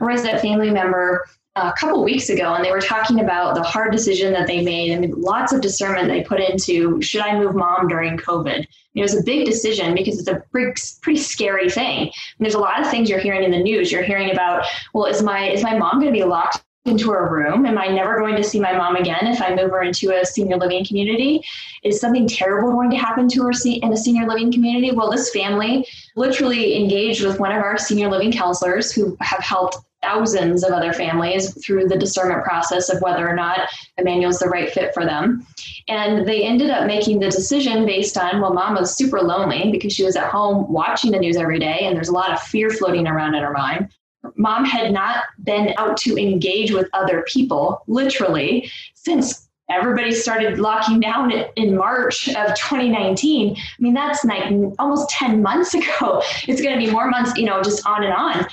a 0.00 0.04
resident 0.04 0.40
family 0.40 0.70
member 0.70 1.26
a 1.56 1.72
couple 1.78 2.02
weeks 2.02 2.30
ago 2.30 2.54
and 2.54 2.64
they 2.64 2.72
were 2.72 2.80
talking 2.80 3.20
about 3.20 3.54
the 3.54 3.62
hard 3.62 3.92
decision 3.92 4.32
that 4.32 4.46
they 4.46 4.62
made 4.62 4.90
and 4.90 5.14
lots 5.14 5.52
of 5.52 5.60
discernment 5.60 6.08
they 6.08 6.22
put 6.22 6.40
into 6.40 7.00
should 7.00 7.20
I 7.20 7.38
move 7.38 7.54
mom 7.54 7.86
during 7.86 8.16
COVID? 8.16 8.66
It 8.94 9.02
was 9.02 9.16
a 9.16 9.22
big 9.22 9.46
decision 9.46 9.94
because 9.94 10.18
it's 10.18 10.28
a 10.28 10.42
pretty, 10.50 11.16
scary 11.16 11.70
thing. 11.70 12.02
And 12.02 12.12
there's 12.40 12.54
a 12.54 12.60
lot 12.60 12.80
of 12.80 12.90
things 12.90 13.08
you're 13.08 13.20
hearing 13.20 13.44
in 13.44 13.50
the 13.50 13.62
news. 13.62 13.90
You're 13.90 14.02
hearing 14.02 14.30
about, 14.30 14.66
well, 14.92 15.06
is 15.06 15.22
my 15.22 15.48
is 15.48 15.62
my 15.62 15.76
mom 15.76 16.00
going 16.00 16.12
to 16.12 16.18
be 16.18 16.24
locked 16.24 16.64
into 16.84 17.12
a 17.12 17.30
room? 17.30 17.66
Am 17.66 17.78
I 17.78 17.86
never 17.86 18.18
going 18.18 18.36
to 18.36 18.44
see 18.44 18.60
my 18.60 18.76
mom 18.76 18.96
again 18.96 19.26
if 19.26 19.40
I 19.40 19.54
move 19.54 19.70
her 19.70 19.82
into 19.82 20.10
a 20.10 20.24
senior 20.24 20.56
living 20.56 20.84
community? 20.84 21.42
Is 21.82 22.00
something 22.00 22.28
terrible 22.28 22.72
going 22.72 22.90
to 22.90 22.96
happen 22.96 23.28
to 23.28 23.42
her 23.44 23.52
in 23.64 23.92
a 23.92 23.96
senior 23.96 24.26
living 24.26 24.52
community? 24.52 24.92
Well, 24.92 25.10
this 25.10 25.30
family 25.30 25.86
literally 26.16 26.76
engaged 26.76 27.24
with 27.24 27.40
one 27.40 27.52
of 27.52 27.62
our 27.62 27.78
senior 27.78 28.08
living 28.08 28.32
counselors 28.32 28.92
who 28.92 29.16
have 29.20 29.40
helped 29.40 29.78
thousands 30.04 30.64
of 30.64 30.72
other 30.72 30.92
families 30.92 31.54
through 31.64 31.88
the 31.88 31.98
discernment 31.98 32.44
process 32.44 32.88
of 32.88 33.00
whether 33.00 33.28
or 33.28 33.34
not 33.34 33.68
Immanuel's 33.98 34.38
the 34.38 34.48
right 34.48 34.70
fit 34.70 34.92
for 34.92 35.04
them. 35.04 35.46
And 35.88 36.26
they 36.26 36.42
ended 36.42 36.70
up 36.70 36.86
making 36.86 37.20
the 37.20 37.30
decision 37.30 37.86
based 37.86 38.16
on, 38.16 38.40
well, 38.40 38.52
mom 38.52 38.74
was 38.74 38.96
super 38.96 39.20
lonely 39.20 39.70
because 39.70 39.92
she 39.92 40.04
was 40.04 40.16
at 40.16 40.30
home 40.30 40.70
watching 40.72 41.10
the 41.10 41.18
news 41.18 41.36
every 41.36 41.58
day, 41.58 41.80
and 41.82 41.96
there's 41.96 42.08
a 42.08 42.12
lot 42.12 42.32
of 42.32 42.40
fear 42.40 42.70
floating 42.70 43.06
around 43.06 43.34
in 43.34 43.42
her 43.42 43.52
mind 43.52 43.88
mom 44.36 44.64
had 44.64 44.92
not 44.92 45.24
been 45.42 45.74
out 45.76 45.96
to 45.98 46.16
engage 46.16 46.72
with 46.72 46.88
other 46.92 47.24
people, 47.28 47.82
literally, 47.86 48.70
since 48.94 49.48
everybody 49.70 50.12
started 50.12 50.58
locking 50.58 51.00
down 51.00 51.32
in 51.56 51.76
March 51.76 52.28
of 52.28 52.54
2019. 52.54 53.56
I 53.56 53.60
mean, 53.78 53.94
that's 53.94 54.24
like 54.24 54.52
almost 54.78 55.08
10 55.10 55.42
months 55.42 55.74
ago. 55.74 56.22
It's 56.46 56.60
going 56.60 56.78
to 56.78 56.84
be 56.84 56.90
more 56.90 57.08
months, 57.08 57.36
you 57.36 57.46
know, 57.46 57.62
just 57.62 57.86
on 57.86 58.04
and 58.04 58.12
on. 58.12 58.46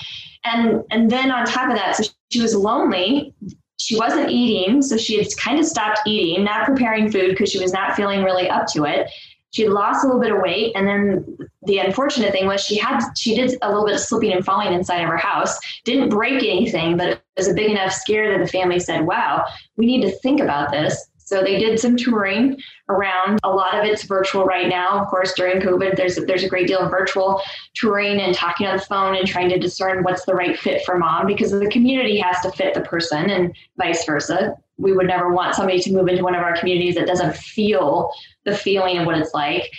And 0.44 0.84
and 0.92 1.10
then 1.10 1.32
on 1.32 1.46
top 1.46 1.70
of 1.70 1.76
that, 1.76 1.96
so 1.96 2.04
she 2.30 2.42
was 2.42 2.56
lonely. 2.56 3.34
She 3.78 3.98
wasn't 3.98 4.30
eating, 4.30 4.82
so 4.82 4.96
she 4.96 5.18
had 5.18 5.28
kind 5.38 5.60
of 5.60 5.66
stopped 5.66 6.02
eating, 6.06 6.44
not 6.44 6.66
preparing 6.66 7.12
food 7.12 7.32
because 7.32 7.52
she 7.52 7.60
was 7.60 7.74
not 7.74 7.96
feeling 7.96 8.24
really 8.24 8.48
up 8.50 8.68
to 8.74 8.86
it. 8.86 9.10
She 9.52 9.68
lost 9.68 10.04
a 10.04 10.08
little 10.08 10.22
bit 10.22 10.32
of 10.32 10.42
weight 10.42 10.72
and 10.76 10.88
then 10.88 11.38
the 11.64 11.80
unfortunate 11.80 12.32
thing 12.32 12.48
was 12.48 12.62
she 12.62 12.78
had 12.78 13.02
she 13.18 13.36
did 13.36 13.58
a 13.62 13.68
little 13.68 13.86
bit 13.86 13.96
of 13.96 14.00
slipping 14.00 14.32
and 14.32 14.46
falling 14.46 14.72
inside 14.72 15.02
of 15.02 15.10
her 15.10 15.18
house. 15.18 15.60
Didn't 15.84 16.10
break 16.10 16.44
anything 16.44 16.96
but 16.96 17.10
it 17.10 17.22
was 17.36 17.50
a 17.50 17.54
big 17.54 17.70
enough 17.70 17.92
scare 17.92 18.32
that 18.32 18.44
the 18.44 18.50
family 18.50 18.80
said 18.80 19.06
wow 19.06 19.46
we 19.76 19.86
need 19.86 20.02
to 20.04 20.12
think 20.20 20.40
about 20.40 20.72
this 20.72 21.11
so 21.32 21.42
they 21.42 21.58
did 21.58 21.80
some 21.80 21.96
touring 21.96 22.62
around. 22.90 23.40
A 23.44 23.50
lot 23.50 23.74
of 23.80 23.86
it's 23.86 24.04
virtual 24.04 24.44
right 24.44 24.68
now. 24.68 25.00
Of 25.00 25.08
course, 25.08 25.34
during 25.34 25.62
COVID, 25.62 25.96
there's 25.96 26.18
there's 26.18 26.44
a 26.44 26.50
great 26.50 26.68
deal 26.68 26.80
of 26.80 26.92
virtual 26.92 27.42
touring 27.74 28.20
and 28.20 28.36
talking 28.36 28.68
on 28.68 28.76
the 28.76 28.84
phone 28.84 29.16
and 29.16 29.26
trying 29.26 29.48
to 29.48 29.58
discern 29.58 30.04
what's 30.04 30.26
the 30.26 30.36
right 30.36 30.60
fit 30.60 30.84
for 30.84 30.98
mom 30.98 31.28
because 31.28 31.52
the 31.52 31.70
community 31.70 32.20
has 32.20 32.42
to 32.42 32.52
fit 32.52 32.74
the 32.74 32.82
person 32.82 33.30
and 33.30 33.56
vice 33.78 34.06
versa. 34.06 34.58
We 34.78 34.92
would 34.92 35.08
never 35.08 35.32
want 35.32 35.56
somebody 35.56 35.80
to 35.80 35.94
move 35.94 36.10
into 36.10 36.24
one 36.24 36.36
of 36.36 36.42
our 36.42 36.58
communities 36.58 36.96
that 36.96 37.08
doesn't 37.08 37.38
feel 37.38 38.12
the 38.44 38.56
feeling 38.56 38.98
of 38.98 39.06
what 39.06 39.18
it's 39.18 39.34
like. 39.34 39.72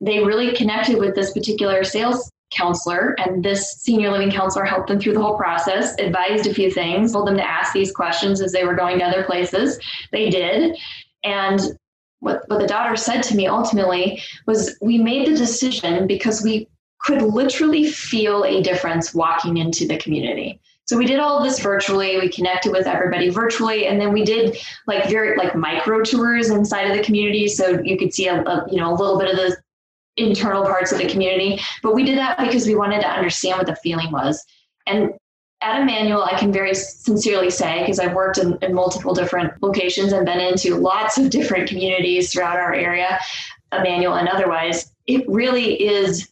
They 0.00 0.24
really 0.24 0.54
connected 0.54 0.98
with 0.98 1.14
this 1.14 1.32
particular 1.32 1.84
sales 1.84 2.30
counselor 2.50 3.14
and 3.18 3.44
this 3.44 3.72
senior 3.72 4.10
living 4.10 4.30
counselor 4.30 4.64
helped 4.64 4.88
them 4.88 5.00
through 5.00 5.12
the 5.12 5.20
whole 5.20 5.36
process 5.36 5.94
advised 5.98 6.46
a 6.46 6.54
few 6.54 6.70
things 6.70 7.12
told 7.12 7.26
them 7.26 7.36
to 7.36 7.48
ask 7.48 7.72
these 7.72 7.92
questions 7.92 8.40
as 8.40 8.52
they 8.52 8.64
were 8.64 8.74
going 8.74 8.98
to 8.98 9.04
other 9.04 9.24
places. 9.24 9.78
They 10.12 10.30
did. 10.30 10.76
And 11.24 11.60
what, 12.20 12.48
what 12.48 12.60
the 12.60 12.66
daughter 12.66 12.96
said 12.96 13.22
to 13.22 13.36
me 13.36 13.46
ultimately 13.46 14.22
was 14.46 14.76
we 14.80 14.98
made 14.98 15.26
the 15.26 15.36
decision 15.36 16.06
because 16.06 16.42
we 16.42 16.68
could 17.00 17.22
literally 17.22 17.90
feel 17.90 18.44
a 18.44 18.62
difference 18.62 19.14
walking 19.14 19.58
into 19.58 19.86
the 19.86 19.98
community. 19.98 20.60
So 20.86 20.96
we 20.96 21.04
did 21.04 21.18
all 21.18 21.42
this 21.42 21.58
virtually. 21.58 22.16
We 22.16 22.28
connected 22.28 22.70
with 22.70 22.86
everybody 22.86 23.28
virtually, 23.28 23.86
and 23.88 24.00
then 24.00 24.12
we 24.12 24.24
did 24.24 24.56
like 24.86 25.08
very 25.08 25.36
like 25.36 25.56
micro 25.56 26.02
tours 26.02 26.50
inside 26.50 26.88
of 26.88 26.96
the 26.96 27.02
community, 27.02 27.48
so 27.48 27.80
you 27.82 27.98
could 27.98 28.14
see 28.14 28.28
a, 28.28 28.40
a 28.40 28.66
you 28.70 28.76
know 28.76 28.92
a 28.92 28.94
little 28.94 29.18
bit 29.18 29.28
of 29.28 29.36
the 29.36 29.56
internal 30.16 30.64
parts 30.64 30.92
of 30.92 30.98
the 30.98 31.08
community. 31.08 31.60
But 31.82 31.94
we 31.94 32.04
did 32.04 32.18
that 32.18 32.38
because 32.38 32.66
we 32.66 32.74
wanted 32.74 33.00
to 33.00 33.08
understand 33.08 33.58
what 33.58 33.66
the 33.66 33.76
feeling 33.76 34.10
was. 34.10 34.44
And 34.86 35.10
at 35.62 35.80
Immanuel, 35.80 36.22
I 36.22 36.38
can 36.38 36.52
very 36.52 36.74
sincerely 36.74 37.50
say, 37.50 37.80
because 37.80 37.98
I've 37.98 38.14
worked 38.14 38.38
in, 38.38 38.58
in, 38.62 38.74
multiple 38.74 39.14
different 39.14 39.60
locations 39.62 40.12
and 40.12 40.26
been 40.26 40.38
into 40.38 40.76
lots 40.76 41.18
of 41.18 41.30
different 41.30 41.68
communities 41.68 42.32
throughout 42.32 42.56
our 42.56 42.74
area, 42.74 43.18
Immanuel 43.72 44.14
and 44.14 44.28
otherwise, 44.28 44.92
it 45.06 45.24
really 45.28 45.82
is 45.82 46.30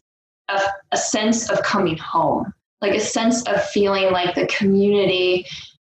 a, 0.48 0.60
a 0.92 0.96
sense 0.96 1.50
of 1.50 1.62
coming 1.62 1.96
home 1.96 2.52
like 2.84 2.94
a 2.94 3.00
sense 3.00 3.42
of 3.44 3.64
feeling 3.70 4.12
like 4.12 4.34
the 4.34 4.46
community 4.46 5.46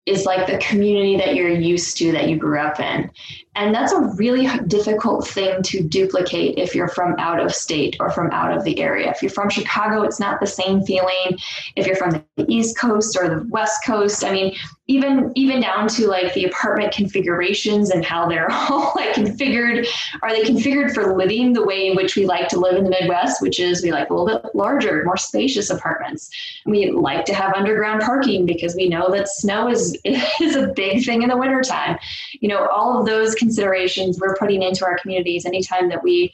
is 0.06 0.26
like 0.26 0.48
the 0.48 0.58
community 0.58 1.16
that 1.16 1.36
you're 1.36 1.48
used 1.48 1.96
to 1.96 2.10
that 2.10 2.28
you 2.28 2.36
grew 2.36 2.58
up 2.58 2.80
in 2.80 3.08
and 3.56 3.74
that's 3.74 3.92
a 3.92 4.00
really 4.16 4.48
difficult 4.68 5.26
thing 5.26 5.60
to 5.62 5.82
duplicate 5.82 6.56
if 6.56 6.74
you're 6.74 6.88
from 6.88 7.16
out 7.18 7.40
of 7.40 7.52
state 7.52 7.96
or 7.98 8.10
from 8.10 8.30
out 8.30 8.56
of 8.56 8.62
the 8.62 8.80
area. 8.80 9.10
If 9.10 9.22
you're 9.22 9.30
from 9.30 9.50
Chicago, 9.50 10.02
it's 10.02 10.20
not 10.20 10.38
the 10.38 10.46
same 10.46 10.82
feeling. 10.82 11.36
If 11.74 11.86
you're 11.86 11.96
from 11.96 12.24
the 12.36 12.46
East 12.48 12.78
Coast 12.78 13.18
or 13.20 13.28
the 13.28 13.46
West 13.48 13.84
Coast, 13.84 14.24
I 14.24 14.30
mean, 14.30 14.54
even 14.86 15.30
even 15.36 15.60
down 15.60 15.86
to 15.86 16.08
like 16.08 16.34
the 16.34 16.44
apartment 16.44 16.92
configurations 16.92 17.90
and 17.90 18.04
how 18.04 18.28
they're 18.28 18.50
all 18.52 18.92
like 18.94 19.14
configured. 19.14 19.86
Are 20.22 20.30
they 20.30 20.42
configured 20.42 20.94
for 20.94 21.16
living 21.16 21.52
the 21.52 21.64
way 21.64 21.88
in 21.88 21.96
which 21.96 22.16
we 22.16 22.26
like 22.26 22.48
to 22.48 22.58
live 22.58 22.76
in 22.76 22.84
the 22.84 22.90
Midwest, 22.90 23.42
which 23.42 23.58
is 23.60 23.82
we 23.82 23.92
like 23.92 24.10
a 24.10 24.14
little 24.14 24.40
bit 24.40 24.54
larger, 24.54 25.04
more 25.04 25.16
spacious 25.16 25.70
apartments. 25.70 26.30
We 26.66 26.90
like 26.90 27.24
to 27.26 27.34
have 27.34 27.54
underground 27.54 28.02
parking 28.02 28.46
because 28.46 28.74
we 28.74 28.88
know 28.88 29.10
that 29.10 29.28
snow 29.28 29.68
is 29.68 29.96
is 30.04 30.56
a 30.56 30.68
big 30.68 31.04
thing 31.04 31.22
in 31.22 31.28
the 31.28 31.36
wintertime. 31.36 31.98
You 32.40 32.48
know, 32.48 32.66
all 32.66 32.98
of 32.98 33.06
those 33.06 33.34
considerations 33.40 34.20
we're 34.20 34.36
putting 34.36 34.62
into 34.62 34.84
our 34.84 34.96
communities 34.98 35.44
anytime 35.44 35.88
that 35.88 36.04
we 36.04 36.32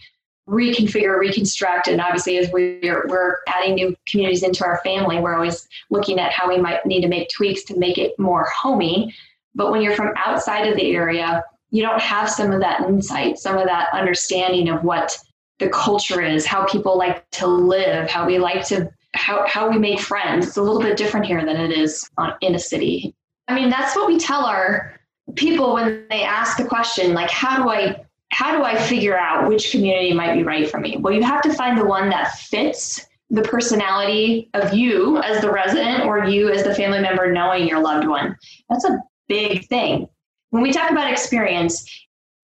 reconfigure, 0.48 1.18
reconstruct, 1.18 1.88
and 1.88 2.00
obviously 2.00 2.38
as 2.38 2.50
we're, 2.52 3.06
we're 3.08 3.38
adding 3.48 3.74
new 3.74 3.96
communities 4.06 4.42
into 4.42 4.64
our 4.64 4.80
family, 4.84 5.18
we're 5.18 5.34
always 5.34 5.66
looking 5.90 6.20
at 6.20 6.32
how 6.32 6.48
we 6.48 6.58
might 6.58 6.84
need 6.86 7.00
to 7.00 7.08
make 7.08 7.28
tweaks 7.30 7.64
to 7.64 7.76
make 7.78 7.98
it 7.98 8.16
more 8.18 8.44
homey. 8.44 9.12
But 9.54 9.70
when 9.70 9.80
you're 9.82 9.96
from 9.96 10.12
outside 10.16 10.68
of 10.68 10.76
the 10.76 10.94
area, 10.94 11.42
you 11.70 11.82
don't 11.82 12.00
have 12.00 12.30
some 12.30 12.52
of 12.52 12.60
that 12.60 12.82
insight, 12.82 13.38
some 13.38 13.58
of 13.58 13.66
that 13.66 13.88
understanding 13.92 14.68
of 14.68 14.84
what 14.84 15.16
the 15.58 15.68
culture 15.70 16.22
is, 16.22 16.46
how 16.46 16.64
people 16.66 16.96
like 16.96 17.28
to 17.30 17.46
live, 17.46 18.08
how 18.08 18.26
we 18.26 18.38
like 18.38 18.64
to, 18.66 18.88
how, 19.14 19.46
how 19.48 19.68
we 19.68 19.78
make 19.78 19.98
friends. 19.98 20.46
It's 20.46 20.56
a 20.58 20.62
little 20.62 20.80
bit 20.80 20.96
different 20.96 21.26
here 21.26 21.44
than 21.44 21.56
it 21.56 21.72
is 21.72 22.08
on, 22.18 22.34
in 22.40 22.54
a 22.54 22.58
city. 22.58 23.14
I 23.48 23.54
mean, 23.54 23.70
that's 23.70 23.96
what 23.96 24.06
we 24.06 24.18
tell 24.18 24.44
our 24.44 25.00
people 25.34 25.74
when 25.74 26.06
they 26.08 26.22
ask 26.22 26.56
the 26.56 26.64
question 26.64 27.12
like 27.12 27.30
how 27.30 27.62
do 27.62 27.68
i 27.68 28.04
how 28.30 28.56
do 28.56 28.62
i 28.62 28.76
figure 28.76 29.18
out 29.18 29.48
which 29.48 29.70
community 29.70 30.12
might 30.12 30.34
be 30.34 30.42
right 30.42 30.70
for 30.70 30.78
me 30.78 30.96
well 30.98 31.12
you 31.12 31.22
have 31.22 31.42
to 31.42 31.52
find 31.52 31.76
the 31.76 31.84
one 31.84 32.08
that 32.08 32.32
fits 32.38 33.06
the 33.30 33.42
personality 33.42 34.48
of 34.54 34.72
you 34.72 35.18
as 35.22 35.40
the 35.40 35.50
resident 35.50 36.04
or 36.04 36.24
you 36.26 36.48
as 36.48 36.62
the 36.62 36.74
family 36.74 37.00
member 37.00 37.32
knowing 37.32 37.66
your 37.66 37.80
loved 37.80 38.06
one 38.06 38.36
that's 38.68 38.84
a 38.84 38.98
big 39.28 39.66
thing 39.66 40.08
when 40.50 40.62
we 40.62 40.72
talk 40.72 40.90
about 40.90 41.10
experience, 41.10 41.84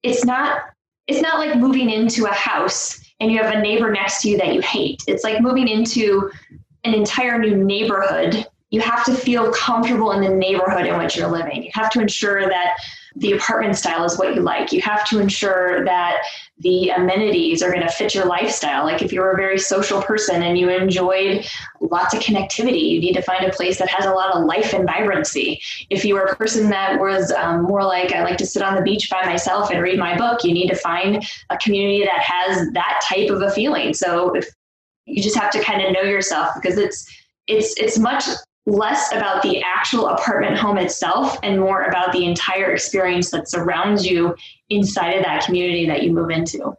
it's 0.03 0.25
not 0.25 0.61
it's 1.07 1.23
not 1.23 1.39
like 1.39 1.59
moving 1.59 1.91
into 1.91 2.27
a 2.27 2.33
house 2.33 3.01
and 3.21 3.33
you 3.33 3.43
have 3.43 3.55
a 3.55 3.61
neighbor 3.61 3.91
next 3.91 4.23
to 4.23 4.29
you 4.29 4.39
that 4.39 4.55
you 4.55 4.61
hate. 4.61 5.03
It's 5.09 5.25
like 5.25 5.41
moving 5.41 5.67
into 5.67 6.31
an 6.85 6.95
entire 6.95 7.39
new 7.39 7.57
neighborhood. 7.57 8.47
You 8.73 8.81
have 8.81 9.05
to 9.05 9.15
feel 9.15 9.53
comfortable 9.53 10.13
in 10.13 10.23
the 10.23 10.35
neighborhood 10.35 10.87
in 10.87 10.97
which 10.97 11.15
you're 11.15 11.29
living. 11.29 11.63
You 11.63 11.71
have 11.75 11.91
to 11.91 12.01
ensure 12.01 12.49
that 12.49 12.79
the 13.15 13.33
apartment 13.33 13.77
style 13.77 14.03
is 14.05 14.17
what 14.19 14.35
you 14.35 14.41
like. 14.41 14.73
You 14.73 14.81
have 14.81 15.07
to 15.09 15.19
ensure 15.19 15.85
that 15.85 16.23
the 16.61 16.89
amenities 16.89 17.63
are 17.63 17.71
going 17.71 17.83
to 17.83 17.93
fit 17.93 18.15
your 18.15 18.25
lifestyle. 18.25 18.85
Like 18.85 19.03
if 19.03 19.13
you're 19.13 19.31
a 19.31 19.37
very 19.37 19.59
social 19.59 20.01
person 20.01 20.43
and 20.43 20.59
you 20.59 20.71
enjoyed 20.71 21.47
lots 21.83 22.15
of 22.15 22.21
connectivity, 22.21 22.89
you 22.89 23.01
need 23.01 23.13
to 23.13 23.21
find 23.21 23.45
a 23.45 23.53
place 23.53 23.79
that 23.79 23.91
has 23.91 24.07
a 24.07 24.13
lot 24.15 24.35
of 24.35 24.47
life 24.47 24.73
and 24.73 24.87
vibrancy. 24.87 25.61
If 25.91 26.03
you 26.03 26.17
are 26.17 26.25
a 26.25 26.37
person 26.37 26.71
that 26.71 26.99
was 26.99 27.31
um, 27.33 27.65
more 27.65 27.85
like, 27.85 28.15
I 28.15 28.23
like 28.23 28.39
to 28.39 28.47
sit 28.47 28.63
on 28.63 28.75
the 28.75 28.83
beach 28.83 29.11
by 29.11 29.27
myself 29.27 29.71
and 29.71 29.83
read 29.83 29.99
my 29.99 30.17
book, 30.17 30.45
you 30.45 30.55
need 30.55 30.69
to 30.69 30.77
find 30.77 31.23
a 31.51 31.59
community 31.59 32.05
that 32.05 32.23
has 32.23 32.71
that 32.73 33.05
type 33.07 33.29
of 33.29 33.43
a 33.43 33.51
feeling. 33.51 33.93
So 33.93 34.35
if 34.35 34.49
you 35.05 35.23
just 35.23 35.37
have 35.37 35.51
to 35.51 35.63
kind 35.63 35.83
of 35.83 35.93
know 35.93 36.03
yourself 36.03 36.55
because 36.55 36.79
it's 36.79 37.07
it's 37.49 37.75
it's 37.77 37.99
much 37.99 38.25
less 38.67 39.13
about 39.13 39.43
the 39.43 39.63
actual 39.63 40.09
apartment 40.09 40.57
home 40.57 40.79
itself 40.79 41.37
and 41.43 41.59
more 41.59 41.85
about 41.85 42.13
the 42.13 42.25
entire 42.25 42.73
experience 42.73 43.31
that 43.31 43.49
surrounds 43.49 44.07
you 44.07 44.35
inside 44.71 45.13
of 45.13 45.25
that 45.25 45.45
community 45.45 45.87
that 45.87 46.03
you 46.03 46.13
move 46.13 46.31
into. 46.31 46.75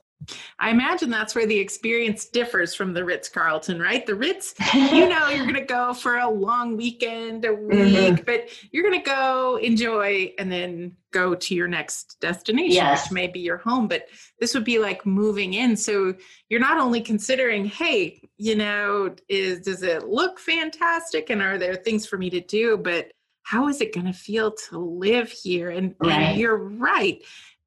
I 0.60 0.70
imagine 0.70 1.10
that's 1.10 1.36
where 1.36 1.46
the 1.46 1.60
experience 1.60 2.26
differs 2.26 2.74
from 2.74 2.94
the 2.94 3.04
Ritz 3.04 3.30
Carlton, 3.30 3.80
right? 3.80 4.06
The 4.06 4.16
Ritz, 4.16 4.54
you 4.74 5.10
know, 5.10 5.28
you're 5.30 5.44
going 5.44 5.56
to 5.56 5.62
go 5.62 5.94
for 5.94 6.18
a 6.18 6.30
long 6.30 6.78
weekend, 6.78 7.46
a 7.46 7.50
mm-hmm. 7.50 7.68
week, 7.68 8.14
mm-hmm. 8.14 8.24
but 8.26 8.50
you're 8.72 8.84
going 8.90 9.02
to 9.02 9.10
go 9.10 9.58
enjoy 9.58 10.34
and 10.38 10.52
then 10.52 10.94
go 11.12 11.36
to 11.36 11.56
your 11.56 11.68
next 11.68 12.20
destination, 12.20 12.76
yes. 12.76 13.06
which 13.06 13.12
may 13.12 13.28
be 13.28 13.40
your 13.40 13.58
home. 13.58 13.88
But 13.88 14.08
this 14.40 14.54
would 14.54 14.64
be 14.64 14.80
like 14.80 15.06
moving 15.06 15.54
in. 15.54 15.76
So 15.76 16.16
you're 16.50 16.60
not 16.60 16.80
only 16.80 17.02
considering, 17.02 17.66
hey, 17.66 18.22
you 18.44 18.56
know, 18.56 19.16
is 19.30 19.62
does 19.62 19.84
it 19.84 20.08
look 20.08 20.40
fantastic 20.40 21.30
and 21.30 21.42
are 21.42 21.58
there 21.58 21.76
things 21.76 22.06
for 22.06 22.18
me 22.18 22.30
to 22.30 22.42
do, 22.42 22.78
but 22.78 23.12
how 23.44 23.68
is 23.68 23.82
it 23.82 23.94
going 23.94 24.06
to 24.06 24.14
feel 24.14 24.52
to 24.70 24.78
live 24.78 25.30
here? 25.32 25.70
And, 25.70 25.96
right. 26.00 26.12
and 26.12 26.40
you're 26.40 26.58
right 26.58 27.22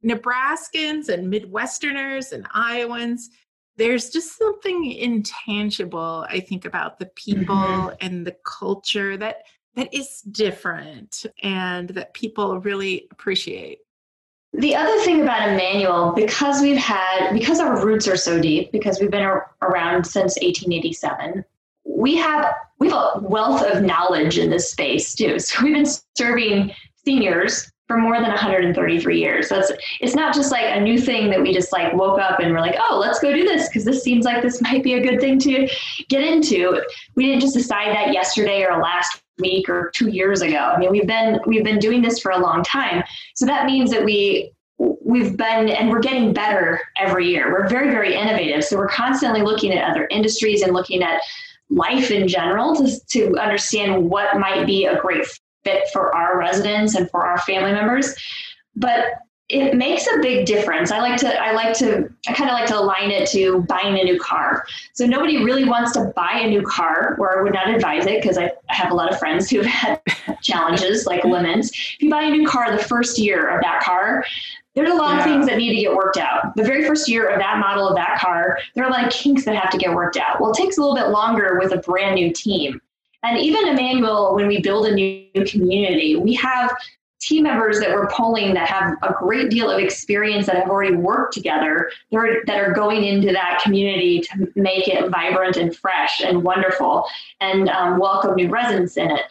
Nebraskans 0.05 1.09
and 1.09 1.33
Midwesterners 1.33 2.33
and 2.33 2.47
Iowans, 2.55 3.31
there's 3.77 4.11
just 4.11 4.39
something 4.39 4.93
intangible, 4.93 6.27
I 6.31 6.41
think, 6.41 6.65
about 6.65 6.99
the 6.99 7.07
people 7.07 7.57
mm-hmm. 7.57 7.97
and 8.01 8.27
the 8.27 8.37
culture 8.45 9.17
that 9.17 9.45
that 9.75 9.93
is 9.93 10.23
different 10.23 11.27
and 11.43 11.91
that 11.91 12.15
people 12.15 12.59
really 12.61 13.09
appreciate. 13.11 13.81
The 14.59 14.75
other 14.75 14.99
thing 15.01 15.21
about 15.21 15.49
Immanuel, 15.49 16.13
because 16.13 16.63
we've 16.63 16.79
had, 16.79 17.33
because 17.33 17.61
our 17.61 17.85
roots 17.85 18.09
are 18.09 18.17
so 18.17 18.41
deep, 18.41 18.73
because 18.73 18.99
we've 19.01 19.11
been 19.11 19.29
around 19.61 20.05
since 20.05 20.37
1887, 20.41 21.45
we 21.85 22.17
have 22.17 22.55
we 22.79 22.89
have 22.89 22.97
a 22.97 23.21
wealth 23.21 23.63
of 23.63 23.83
knowledge 23.83 24.39
in 24.39 24.51
this 24.51 24.71
space 24.71 25.15
too. 25.15 25.39
So 25.39 25.63
we've 25.63 25.75
been 25.75 25.87
serving 26.17 26.73
seniors 27.05 27.71
for 27.87 27.97
more 27.97 28.17
than 28.17 28.29
133 28.29 29.19
years. 29.19 29.49
That's 29.49 29.71
it's 30.01 30.15
not 30.15 30.35
just 30.35 30.51
like 30.51 30.65
a 30.65 30.81
new 30.81 30.99
thing 30.99 31.31
that 31.31 31.41
we 31.41 31.53
just 31.53 31.73
like 31.73 31.93
woke 31.95 32.19
up 32.19 32.41
and 32.41 32.53
we're 32.53 32.61
like, 32.61 32.77
oh, 32.79 32.99
let's 32.99 33.21
go 33.21 33.33
do 33.33 33.45
this 33.45 33.69
because 33.69 33.85
this 33.85 34.03
seems 34.03 34.25
like 34.25 34.43
this 34.43 34.61
might 34.63 34.83
be 34.83 34.95
a 34.95 35.03
good 35.03 35.21
thing 35.21 35.39
to 35.41 35.69
get 36.09 36.23
into. 36.23 36.83
We 37.15 37.27
didn't 37.27 37.41
just 37.41 37.55
decide 37.55 37.95
that 37.95 38.13
yesterday 38.13 38.65
or 38.65 38.81
last 38.81 39.23
week 39.39 39.69
or 39.69 39.91
two 39.95 40.09
years 40.09 40.41
ago. 40.41 40.57
I 40.57 40.79
mean, 40.79 40.91
we've 40.91 41.07
been 41.07 41.39
we've 41.47 41.65
been 41.65 41.79
doing 41.79 42.03
this 42.03 42.19
for 42.19 42.33
a 42.33 42.39
long 42.39 42.63
time. 42.63 43.05
So 43.35 43.47
that 43.47 43.67
means 43.67 43.91
that 43.91 44.05
we 44.05 44.53
we've 44.79 45.37
been 45.37 45.69
and 45.69 45.89
we're 45.89 46.01
getting 46.01 46.33
better 46.33 46.81
every 46.99 47.29
year. 47.29 47.53
We're 47.53 47.69
very 47.69 47.91
very 47.91 48.15
innovative. 48.15 48.65
So 48.65 48.77
we're 48.77 48.89
constantly 48.89 49.43
looking 49.43 49.73
at 49.73 49.89
other 49.89 50.09
industries 50.11 50.63
and 50.63 50.73
looking 50.73 51.03
at 51.03 51.21
life 51.69 52.11
in 52.11 52.29
general 52.29 52.75
to, 52.77 53.01
to 53.09 53.37
understand 53.39 54.09
what 54.09 54.39
might 54.39 54.67
be 54.67 54.87
a 54.87 54.99
great 55.01 55.27
fit 55.67 55.89
for 55.93 56.15
our 56.15 56.39
residents 56.39 56.95
and 56.95 57.11
for 57.11 57.27
our 57.27 57.39
family 57.39 57.73
members. 57.73 58.15
But 58.77 59.07
it 59.49 59.75
makes 59.75 60.07
a 60.09 60.19
big 60.21 60.45
difference. 60.45 60.91
I 60.91 60.99
like 60.99 61.19
to 61.21 61.41
I 61.41 61.53
like 61.53 61.77
to 61.79 62.09
I 62.29 62.33
kind 62.33 62.51
of 62.51 62.55
like 62.55 62.67
to 62.67 62.79
align 62.79 63.13
it 63.13 63.29
to 63.31 63.61
buying 63.63 63.97
a 63.99 64.03
new 64.03 64.19
car. 64.19 64.65
So 64.93 65.07
nobody 65.07 65.45
really 65.45 65.65
wants 65.65 65.93
to 65.93 66.13
buy 66.17 66.41
a 66.43 66.49
new 66.49 66.63
car, 66.63 67.17
or 67.19 67.39
I 67.39 67.43
would 67.43 67.53
not 67.53 67.69
advise 67.73 68.07
it 68.07 68.21
because 68.21 68.39
I 68.39 68.51
have 68.69 68.91
a 68.91 68.95
lot 68.95 69.13
of 69.13 69.19
friends 69.19 69.49
who 69.49 69.61
have 69.61 70.01
had 70.09 70.43
challenges 70.43 71.07
like 71.07 71.25
lemons. 71.25 71.71
If 71.71 72.03
you 72.03 72.11
buy 72.11 72.23
a 72.23 72.31
new 72.31 72.47
car 72.47 72.77
the 72.77 72.83
first 72.83 73.19
year 73.19 73.49
of 73.49 73.63
that 73.63 73.83
car, 73.83 74.25
there's 74.75 74.91
a 74.91 74.95
lot 74.95 75.15
yeah. 75.15 75.19
of 75.19 75.25
things 75.25 75.47
that 75.47 75.57
need 75.59 75.75
to 75.75 75.81
get 75.81 75.95
worked 75.95 76.19
out. 76.19 76.55
The 76.57 76.65
very 76.65 76.85
first 76.85 77.09
year 77.09 77.29
of 77.29 77.39
that 77.39 77.59
model 77.59 77.89
of 77.89 77.95
that 77.97 78.19
car, 78.19 78.59
there 78.75 78.85
are 78.85 78.89
a 78.89 78.93
lot 78.93 79.07
of 79.07 79.13
kinks 79.13 79.45
that 79.45 79.55
have 79.57 79.71
to 79.71 79.79
get 79.79 79.95
worked 79.95 80.17
out. 80.17 80.41
Well, 80.41 80.51
it 80.51 80.57
takes 80.57 80.77
a 80.77 80.81
little 80.81 80.97
bit 80.97 81.09
longer 81.09 81.59
with 81.61 81.73
a 81.73 81.79
brand 81.79 82.17
new 82.17 82.33
team. 82.33 82.81
And 83.27 83.39
even 83.39 83.67
Immanuel, 83.67 84.37
when 84.37 84.47
we 84.47 84.61
build 84.61 84.87
a 84.87 84.95
new 84.95 85.45
community, 85.47 86.15
we 86.15 86.35
have 86.35 86.73
team 87.21 87.43
members 87.43 87.81
that 87.81 87.91
we're 87.91 88.09
polling 88.09 88.55
that 88.55 88.69
have 88.69 88.95
a 89.03 89.13
great 89.15 89.51
deal 89.51 89.69
of 89.69 89.81
experience 89.81 90.47
that 90.47 90.55
have 90.55 90.69
already 90.69 90.95
worked 90.95 91.35
together 91.35 91.91
that 92.13 92.61
are 92.61 92.73
going 92.73 93.03
into 93.03 93.33
that 93.33 93.61
community 93.65 94.21
to 94.21 94.53
make 94.55 94.87
it 94.87 95.11
vibrant 95.11 95.57
and 95.57 95.75
fresh 95.75 96.21
and 96.21 96.45
wonderful 96.45 97.05
and 97.41 97.69
um, 97.71 97.99
welcome 97.99 98.37
new 98.37 98.49
residents 98.49 98.97
in 98.97 99.11
it. 99.11 99.23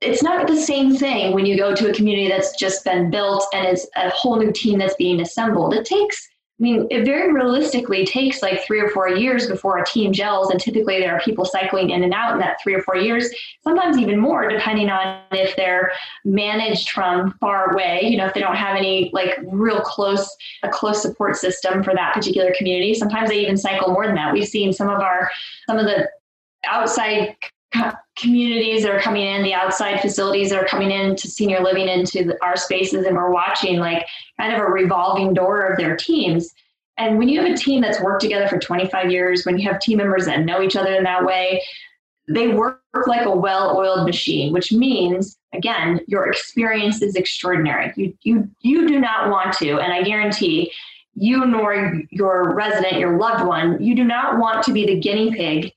It's 0.00 0.22
not 0.22 0.46
the 0.46 0.56
same 0.56 0.96
thing 0.96 1.34
when 1.34 1.44
you 1.44 1.56
go 1.58 1.74
to 1.74 1.90
a 1.90 1.94
community 1.94 2.28
that's 2.28 2.56
just 2.56 2.82
been 2.82 3.10
built 3.10 3.44
and 3.52 3.66
it's 3.66 3.86
a 3.94 4.08
whole 4.10 4.36
new 4.36 4.52
team 4.52 4.78
that's 4.78 4.96
being 4.96 5.20
assembled. 5.20 5.74
It 5.74 5.84
takes 5.84 6.28
I 6.62 6.64
mean, 6.64 6.86
it 6.90 7.04
very 7.04 7.32
realistically 7.32 8.06
takes 8.06 8.40
like 8.40 8.64
three 8.64 8.80
or 8.80 8.88
four 8.90 9.08
years 9.08 9.48
before 9.48 9.78
a 9.78 9.84
team 9.84 10.12
gels, 10.12 10.48
and 10.48 10.60
typically 10.60 11.00
there 11.00 11.12
are 11.12 11.20
people 11.20 11.44
cycling 11.44 11.90
in 11.90 12.04
and 12.04 12.14
out 12.14 12.34
in 12.34 12.38
that 12.38 12.58
three 12.62 12.72
or 12.72 12.82
four 12.82 12.94
years, 12.94 13.28
sometimes 13.64 13.98
even 13.98 14.20
more, 14.20 14.48
depending 14.48 14.88
on 14.88 15.22
if 15.32 15.56
they're 15.56 15.90
managed 16.24 16.90
from 16.90 17.32
far 17.40 17.72
away. 17.72 18.02
You 18.04 18.16
know, 18.16 18.26
if 18.26 18.34
they 18.34 18.38
don't 18.38 18.54
have 18.54 18.76
any 18.76 19.10
like 19.12 19.40
real 19.42 19.80
close 19.80 20.36
a 20.62 20.68
close 20.68 21.02
support 21.02 21.34
system 21.34 21.82
for 21.82 21.94
that 21.94 22.14
particular 22.14 22.54
community. 22.56 22.94
Sometimes 22.94 23.30
they 23.30 23.40
even 23.40 23.56
cycle 23.56 23.92
more 23.92 24.06
than 24.06 24.14
that. 24.14 24.32
We've 24.32 24.46
seen 24.46 24.72
some 24.72 24.88
of 24.88 25.00
our 25.00 25.32
some 25.66 25.80
of 25.80 25.86
the 25.86 26.08
outside 26.64 27.34
communities 28.16 28.82
that 28.82 28.92
are 28.92 29.00
coming 29.00 29.22
in, 29.22 29.42
the 29.42 29.54
outside 29.54 30.00
facilities 30.00 30.50
that 30.50 30.62
are 30.62 30.66
coming 30.66 30.90
in 30.90 31.16
to 31.16 31.28
senior 31.28 31.60
living 31.60 31.88
into 31.88 32.24
the, 32.24 32.44
our 32.44 32.56
spaces, 32.56 33.06
and 33.06 33.16
we're 33.16 33.30
watching 33.30 33.78
like 33.78 34.06
kind 34.38 34.52
of 34.54 34.60
a 34.60 34.66
revolving 34.66 35.34
door 35.34 35.62
of 35.66 35.78
their 35.78 35.96
teams. 35.96 36.50
And 36.98 37.18
when 37.18 37.28
you 37.28 37.42
have 37.42 37.50
a 37.50 37.56
team 37.56 37.80
that's 37.80 38.00
worked 38.00 38.20
together 38.20 38.46
for 38.48 38.58
25 38.58 39.10
years, 39.10 39.46
when 39.46 39.58
you 39.58 39.68
have 39.68 39.80
team 39.80 39.98
members 39.98 40.26
that 40.26 40.44
know 40.44 40.60
each 40.60 40.76
other 40.76 40.94
in 40.94 41.04
that 41.04 41.24
way, 41.24 41.62
they 42.28 42.48
work 42.48 42.82
like 43.06 43.26
a 43.26 43.34
well-oiled 43.34 44.06
machine, 44.06 44.52
which 44.52 44.72
means 44.72 45.38
again, 45.54 46.00
your 46.06 46.28
experience 46.28 47.02
is 47.02 47.16
extraordinary. 47.16 47.92
You 47.96 48.14
you 48.22 48.48
you 48.60 48.88
do 48.88 49.00
not 49.00 49.30
want 49.30 49.54
to, 49.58 49.78
and 49.78 49.92
I 49.92 50.02
guarantee 50.02 50.72
you 51.14 51.44
nor 51.46 52.00
your 52.10 52.54
resident, 52.54 52.98
your 52.98 53.18
loved 53.18 53.44
one, 53.44 53.82
you 53.82 53.94
do 53.94 54.04
not 54.04 54.38
want 54.38 54.64
to 54.64 54.72
be 54.72 54.86
the 54.86 54.98
guinea 54.98 55.30
pig 55.30 55.72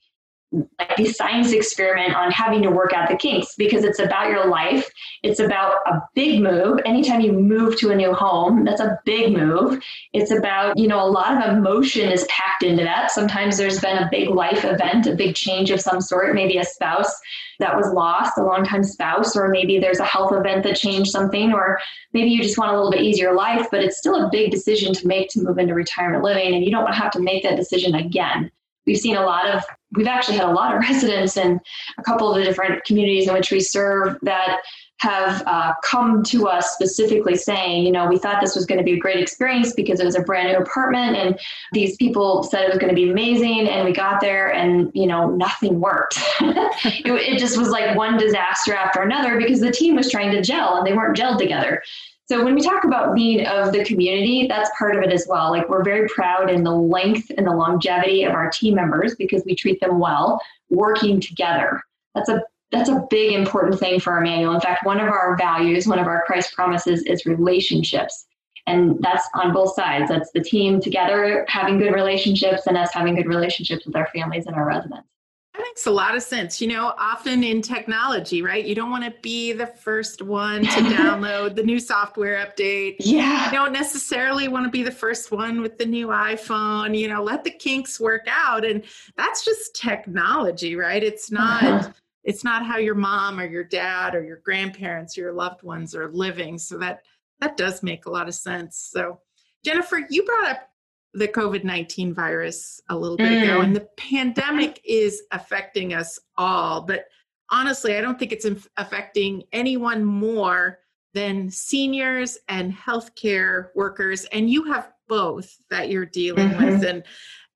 like 0.52 0.96
the 0.96 1.06
science 1.06 1.52
experiment 1.52 2.14
on 2.14 2.30
having 2.30 2.62
to 2.62 2.70
work 2.70 2.92
out 2.92 3.08
the 3.08 3.16
kinks 3.16 3.54
because 3.56 3.84
it's 3.84 3.98
about 3.98 4.30
your 4.30 4.46
life. 4.46 4.88
It's 5.22 5.40
about 5.40 5.74
a 5.86 6.00
big 6.14 6.40
move. 6.40 6.78
Anytime 6.86 7.20
you 7.20 7.32
move 7.32 7.76
to 7.78 7.90
a 7.90 7.96
new 7.96 8.12
home, 8.12 8.64
that's 8.64 8.80
a 8.80 8.98
big 9.04 9.32
move. 9.36 9.82
It's 10.12 10.30
about, 10.30 10.78
you 10.78 10.86
know, 10.86 11.02
a 11.02 11.10
lot 11.10 11.36
of 11.36 11.56
emotion 11.56 12.10
is 12.10 12.24
packed 12.28 12.62
into 12.62 12.84
that. 12.84 13.10
Sometimes 13.10 13.58
there's 13.58 13.80
been 13.80 13.98
a 13.98 14.08
big 14.10 14.28
life 14.30 14.64
event, 14.64 15.06
a 15.06 15.16
big 15.16 15.34
change 15.34 15.70
of 15.70 15.80
some 15.80 16.00
sort, 16.00 16.34
maybe 16.34 16.58
a 16.58 16.64
spouse 16.64 17.12
that 17.58 17.76
was 17.76 17.92
lost, 17.92 18.38
a 18.38 18.42
longtime 18.42 18.84
spouse, 18.84 19.36
or 19.36 19.48
maybe 19.48 19.78
there's 19.78 19.98
a 19.98 20.04
health 20.04 20.32
event 20.32 20.62
that 20.62 20.76
changed 20.76 21.10
something, 21.10 21.52
or 21.52 21.80
maybe 22.12 22.30
you 22.30 22.42
just 22.42 22.58
want 22.58 22.70
a 22.70 22.74
little 22.74 22.92
bit 22.92 23.00
easier 23.00 23.34
life, 23.34 23.66
but 23.70 23.82
it's 23.82 23.98
still 23.98 24.26
a 24.26 24.30
big 24.30 24.50
decision 24.50 24.92
to 24.92 25.06
make 25.06 25.30
to 25.30 25.42
move 25.42 25.58
into 25.58 25.74
retirement 25.74 26.22
living, 26.22 26.54
and 26.54 26.64
you 26.64 26.70
don't 26.70 26.84
want 26.84 26.94
to 26.94 27.00
have 27.00 27.12
to 27.12 27.20
make 27.20 27.42
that 27.42 27.56
decision 27.56 27.94
again 27.94 28.50
we've 28.86 28.98
seen 28.98 29.16
a 29.16 29.24
lot 29.24 29.48
of 29.48 29.64
we've 29.96 30.06
actually 30.06 30.36
had 30.36 30.48
a 30.48 30.52
lot 30.52 30.74
of 30.74 30.80
residents 30.88 31.36
in 31.36 31.60
a 31.98 32.02
couple 32.02 32.30
of 32.30 32.38
the 32.38 32.44
different 32.44 32.84
communities 32.84 33.28
in 33.28 33.34
which 33.34 33.50
we 33.50 33.60
serve 33.60 34.18
that 34.22 34.60
have 34.98 35.42
uh, 35.46 35.74
come 35.84 36.22
to 36.22 36.48
us 36.48 36.72
specifically 36.72 37.36
saying, 37.36 37.84
you 37.84 37.92
know, 37.92 38.06
we 38.08 38.16
thought 38.18 38.40
this 38.40 38.54
was 38.54 38.64
going 38.64 38.78
to 38.78 38.84
be 38.84 38.94
a 38.94 38.98
great 38.98 39.20
experience 39.20 39.74
because 39.74 40.00
it 40.00 40.06
was 40.06 40.16
a 40.16 40.22
brand 40.22 40.48
new 40.48 40.56
apartment 40.56 41.16
and 41.16 41.38
these 41.72 41.96
people 41.96 42.42
said 42.42 42.62
it 42.62 42.70
was 42.70 42.78
going 42.78 42.88
to 42.88 42.94
be 42.94 43.10
amazing. 43.10 43.68
And 43.68 43.84
we 43.84 43.92
got 43.92 44.20
there 44.20 44.52
and, 44.52 44.90
you 44.94 45.06
know, 45.06 45.28
nothing 45.28 45.80
worked. 45.80 46.18
it, 46.40 47.06
it 47.06 47.38
just 47.38 47.58
was 47.58 47.68
like 47.68 47.94
one 47.94 48.16
disaster 48.16 48.74
after 48.74 49.02
another 49.02 49.38
because 49.38 49.60
the 49.60 49.70
team 49.70 49.96
was 49.96 50.10
trying 50.10 50.30
to 50.30 50.40
gel 50.40 50.76
and 50.76 50.86
they 50.86 50.94
weren't 50.94 51.16
gelled 51.16 51.38
together. 51.38 51.82
So 52.28 52.44
when 52.44 52.56
we 52.56 52.60
talk 52.60 52.82
about 52.82 53.14
being 53.14 53.46
of 53.46 53.72
the 53.72 53.84
community, 53.84 54.46
that's 54.48 54.70
part 54.76 54.96
of 54.96 55.02
it 55.02 55.12
as 55.12 55.26
well. 55.28 55.50
Like 55.50 55.68
we're 55.68 55.84
very 55.84 56.08
proud 56.08 56.50
in 56.50 56.64
the 56.64 56.74
length 56.74 57.30
and 57.36 57.46
the 57.46 57.52
longevity 57.54 58.24
of 58.24 58.32
our 58.32 58.50
team 58.50 58.74
members 58.74 59.14
because 59.14 59.44
we 59.46 59.54
treat 59.54 59.80
them 59.80 60.00
well, 60.00 60.40
working 60.68 61.20
together. 61.20 61.80
That's 62.14 62.28
a 62.28 62.42
that's 62.72 62.88
a 62.88 63.06
big 63.10 63.32
important 63.32 63.78
thing 63.78 64.00
for 64.00 64.18
Immanuel. 64.18 64.54
In 64.54 64.60
fact, 64.60 64.84
one 64.84 64.98
of 64.98 65.06
our 65.06 65.36
values, 65.36 65.86
one 65.86 66.00
of 66.00 66.08
our 66.08 66.24
Christ 66.26 66.52
promises 66.52 67.04
is 67.04 67.24
relationships. 67.24 68.26
And 68.66 68.98
that's 69.00 69.28
on 69.34 69.52
both 69.52 69.76
sides. 69.76 70.08
That's 70.08 70.32
the 70.32 70.42
team 70.42 70.80
together 70.80 71.46
having 71.48 71.78
good 71.78 71.94
relationships 71.94 72.66
and 72.66 72.76
us 72.76 72.92
having 72.92 73.14
good 73.14 73.28
relationships 73.28 73.86
with 73.86 73.94
our 73.94 74.08
families 74.08 74.46
and 74.46 74.56
our 74.56 74.66
residents. 74.66 75.08
That 75.56 75.62
makes 75.62 75.86
a 75.86 75.90
lot 75.90 76.14
of 76.14 76.22
sense. 76.22 76.60
You 76.60 76.68
know, 76.68 76.92
often 76.98 77.42
in 77.42 77.62
technology, 77.62 78.42
right? 78.42 78.64
You 78.64 78.74
don't 78.74 78.90
want 78.90 79.04
to 79.04 79.14
be 79.22 79.52
the 79.52 79.66
first 79.66 80.20
one 80.20 80.62
to 80.62 80.68
download 80.68 81.54
the 81.54 81.62
new 81.62 81.80
software 81.80 82.44
update. 82.44 82.96
Yeah. 82.98 83.46
You 83.46 83.52
don't 83.52 83.72
necessarily 83.72 84.48
want 84.48 84.66
to 84.66 84.70
be 84.70 84.82
the 84.82 84.90
first 84.90 85.32
one 85.32 85.62
with 85.62 85.78
the 85.78 85.86
new 85.86 86.08
iPhone. 86.08 86.98
You 86.98 87.08
know, 87.08 87.22
let 87.22 87.42
the 87.42 87.50
kinks 87.50 87.98
work 87.98 88.26
out. 88.28 88.64
And 88.64 88.84
that's 89.16 89.44
just 89.44 89.74
technology, 89.74 90.76
right? 90.76 91.02
It's 91.02 91.30
not. 91.30 91.62
Uh-huh 91.62 91.92
it's 92.26 92.42
not 92.42 92.66
how 92.66 92.76
your 92.76 92.96
mom 92.96 93.38
or 93.38 93.46
your 93.46 93.62
dad 93.62 94.16
or 94.16 94.22
your 94.22 94.40
grandparents 94.44 95.16
or 95.16 95.20
your 95.20 95.32
loved 95.32 95.62
ones 95.62 95.94
are 95.94 96.10
living 96.10 96.58
so 96.58 96.76
that 96.76 97.02
that 97.40 97.56
does 97.56 97.84
make 97.84 98.06
a 98.06 98.10
lot 98.10 98.26
of 98.26 98.34
sense 98.34 98.90
so 98.92 99.20
jennifer 99.64 100.00
you 100.10 100.24
brought 100.24 100.48
up 100.50 100.68
the 101.16 101.28
covid-19 101.28 102.14
virus 102.14 102.80
a 102.88 102.96
little 102.96 103.16
bit 103.16 103.30
mm. 103.30 103.42
ago 103.42 103.60
and 103.60 103.74
the 103.74 103.88
pandemic 103.96 104.80
is 104.84 105.22
affecting 105.32 105.94
us 105.94 106.18
all 106.36 106.82
but 106.82 107.06
honestly 107.50 107.96
i 107.96 108.00
don't 108.00 108.18
think 108.18 108.32
it's 108.32 108.46
affecting 108.76 109.42
anyone 109.52 110.04
more 110.04 110.78
than 111.14 111.50
seniors 111.50 112.38
and 112.48 112.72
healthcare 112.72 113.68
workers 113.74 114.24
and 114.26 114.50
you 114.50 114.64
have 114.64 114.92
both 115.08 115.56
that 115.70 115.88
you're 115.88 116.04
dealing 116.04 116.50
mm-hmm. 116.50 116.64
with 116.66 116.84
and 116.84 117.02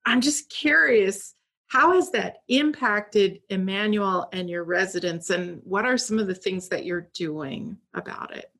i'm 0.07 0.21
just 0.21 0.49
curious 0.51 1.35
how 1.71 1.93
has 1.93 2.11
that 2.11 2.39
impacted 2.49 3.43
Immanuel 3.49 4.29
and 4.33 4.51
your 4.51 4.65
residents, 4.65 5.31
and 5.31 5.61
what 5.63 5.85
are 5.85 5.97
some 5.97 6.19
of 6.19 6.27
the 6.27 6.35
things 6.35 6.69
that 6.69 6.85
you're 6.85 7.09
doing 7.15 7.77
about 7.95 8.37
it? 8.37 8.51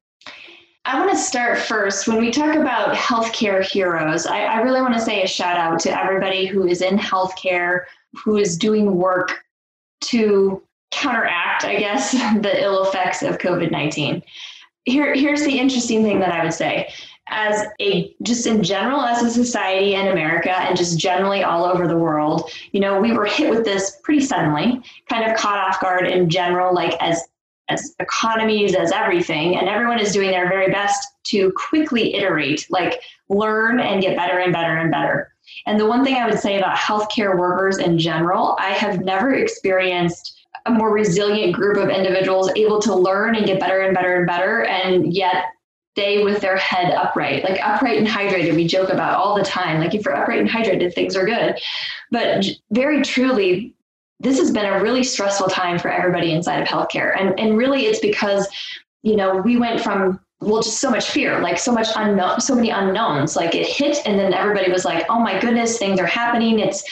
I 0.85 0.99
want 0.99 1.11
to 1.11 1.17
start 1.17 1.59
first. 1.59 2.09
When 2.09 2.19
we 2.19 2.31
talk 2.31 2.57
about 2.57 2.97
healthcare 2.97 3.63
heroes, 3.63 4.27
I, 4.27 4.45
I 4.45 4.61
really 4.61 4.81
want 4.81 4.95
to 4.95 5.01
say 5.01 5.23
a 5.23 5.27
shout 5.27 5.57
out 5.57 5.79
to 5.81 6.03
everybody 6.03 6.47
who 6.47 6.67
is 6.67 6.81
in 6.81 6.97
healthcare, 6.97 7.85
who 8.25 8.37
is 8.37 8.57
doing 8.57 8.97
work 8.97 9.45
to 10.03 10.63
counteract, 10.91 11.65
I 11.65 11.77
guess, 11.77 12.13
the 12.41 12.63
ill 12.63 12.85
effects 12.85 13.23
of 13.23 13.39
COVID 13.39 13.71
19. 13.71 14.23
Here, 14.87 15.15
here's 15.15 15.45
the 15.45 15.59
interesting 15.59 16.03
thing 16.03 16.21
that 16.21 16.33
I 16.33 16.43
would 16.43 16.55
say 16.55 16.89
as 17.31 17.65
a 17.81 18.15
just 18.23 18.47
in 18.47 18.63
general 18.63 19.01
as 19.01 19.23
a 19.23 19.31
society 19.31 19.95
in 19.95 20.09
America 20.09 20.51
and 20.51 20.77
just 20.77 20.99
generally 20.99 21.43
all 21.43 21.65
over 21.65 21.87
the 21.87 21.97
world, 21.97 22.51
you 22.73 22.81
know, 22.81 23.01
we 23.01 23.13
were 23.13 23.25
hit 23.25 23.51
with 23.51 23.65
this 23.65 23.99
pretty 24.03 24.21
suddenly, 24.21 24.83
kind 25.09 25.31
of 25.31 25.37
caught 25.37 25.59
off 25.59 25.81
guard 25.81 26.07
in 26.09 26.29
general, 26.29 26.75
like 26.75 26.95
as 27.01 27.23
as 27.71 27.95
economies, 27.99 28.75
as 28.75 28.93
everything, 28.93 29.57
and 29.57 29.69
everyone 29.69 29.99
is 29.99 30.13
doing 30.13 30.31
their 30.31 30.49
very 30.49 30.71
best 30.71 31.07
to 31.25 31.53
quickly 31.57 32.15
iterate, 32.15 32.67
like 32.71 33.01
learn 33.29 33.81
and 33.81 34.03
get 34.03 34.17
better 34.17 34.39
and 34.39 34.53
better 34.53 34.77
and 34.77 34.91
better. 34.91 35.33
And 35.67 35.79
the 35.79 35.87
one 35.87 36.05
thing 36.05 36.17
I 36.17 36.29
would 36.29 36.39
say 36.39 36.59
about 36.59 36.77
healthcare 36.77 37.39
workers 37.39 37.79
in 37.79 37.99
general, 37.99 38.57
I 38.59 38.71
have 38.71 39.01
never 39.01 39.35
experienced 39.35 40.39
a 40.67 40.71
more 40.71 40.93
resilient 40.93 41.55
group 41.55 41.77
of 41.77 41.89
individuals 41.89 42.51
able 42.57 42.81
to 42.83 42.95
learn 42.95 43.35
and 43.35 43.47
get 43.47 43.61
better 43.61 43.81
and 43.81 43.95
better 43.95 44.17
and 44.17 44.27
better 44.27 44.65
and 44.65 45.13
yet 45.15 45.45
stay 45.95 46.23
with 46.23 46.41
their 46.41 46.57
head 46.57 46.93
upright, 46.95 47.43
like 47.45 47.61
upright 47.63 47.99
and 47.99 48.07
hydrated. 48.07 48.55
We 48.55 48.67
joke 48.67 48.91
about 48.91 49.19
all 49.19 49.37
the 49.37 49.43
time. 49.43 49.81
Like 49.81 49.95
if 49.95 50.05
you're 50.05 50.17
upright 50.17 50.41
and 50.41 50.49
hydrated, 50.49 50.95
things 50.95 51.17
are 51.17 51.27
good. 51.27 51.59
But 52.11 52.47
very 52.71 53.03
truly, 53.03 53.75
this 54.21 54.39
has 54.39 54.51
been 54.51 54.67
a 54.67 54.81
really 54.83 55.03
stressful 55.03 55.49
time 55.49 55.79
for 55.79 55.91
everybody 55.91 56.33
inside 56.33 56.61
of 56.61 56.69
healthcare. 56.69 57.19
And, 57.19 57.39
and 57.41 57.57
really, 57.57 57.87
it's 57.87 58.01
because, 58.01 58.47
you 59.03 59.17
know, 59.17 59.37
we 59.37 59.57
went 59.57 59.81
from 59.81 60.21
well 60.41 60.63
just 60.63 60.81
so 60.81 60.89
much 60.89 61.11
fear 61.11 61.39
like 61.41 61.59
so 61.59 61.71
much 61.71 61.89
unknown 61.97 62.41
so 62.41 62.55
many 62.55 62.71
unknowns 62.71 63.37
like 63.37 63.55
it 63.55 63.67
hit 63.67 63.99
and 64.07 64.19
then 64.19 64.33
everybody 64.33 64.73
was 64.73 64.87
like 64.87 65.05
oh 65.11 65.21
my 65.21 65.39
goodness 65.39 65.77
things 65.77 66.01
are 66.01 66.07
happening 66.07 66.61
it's 66.61 66.83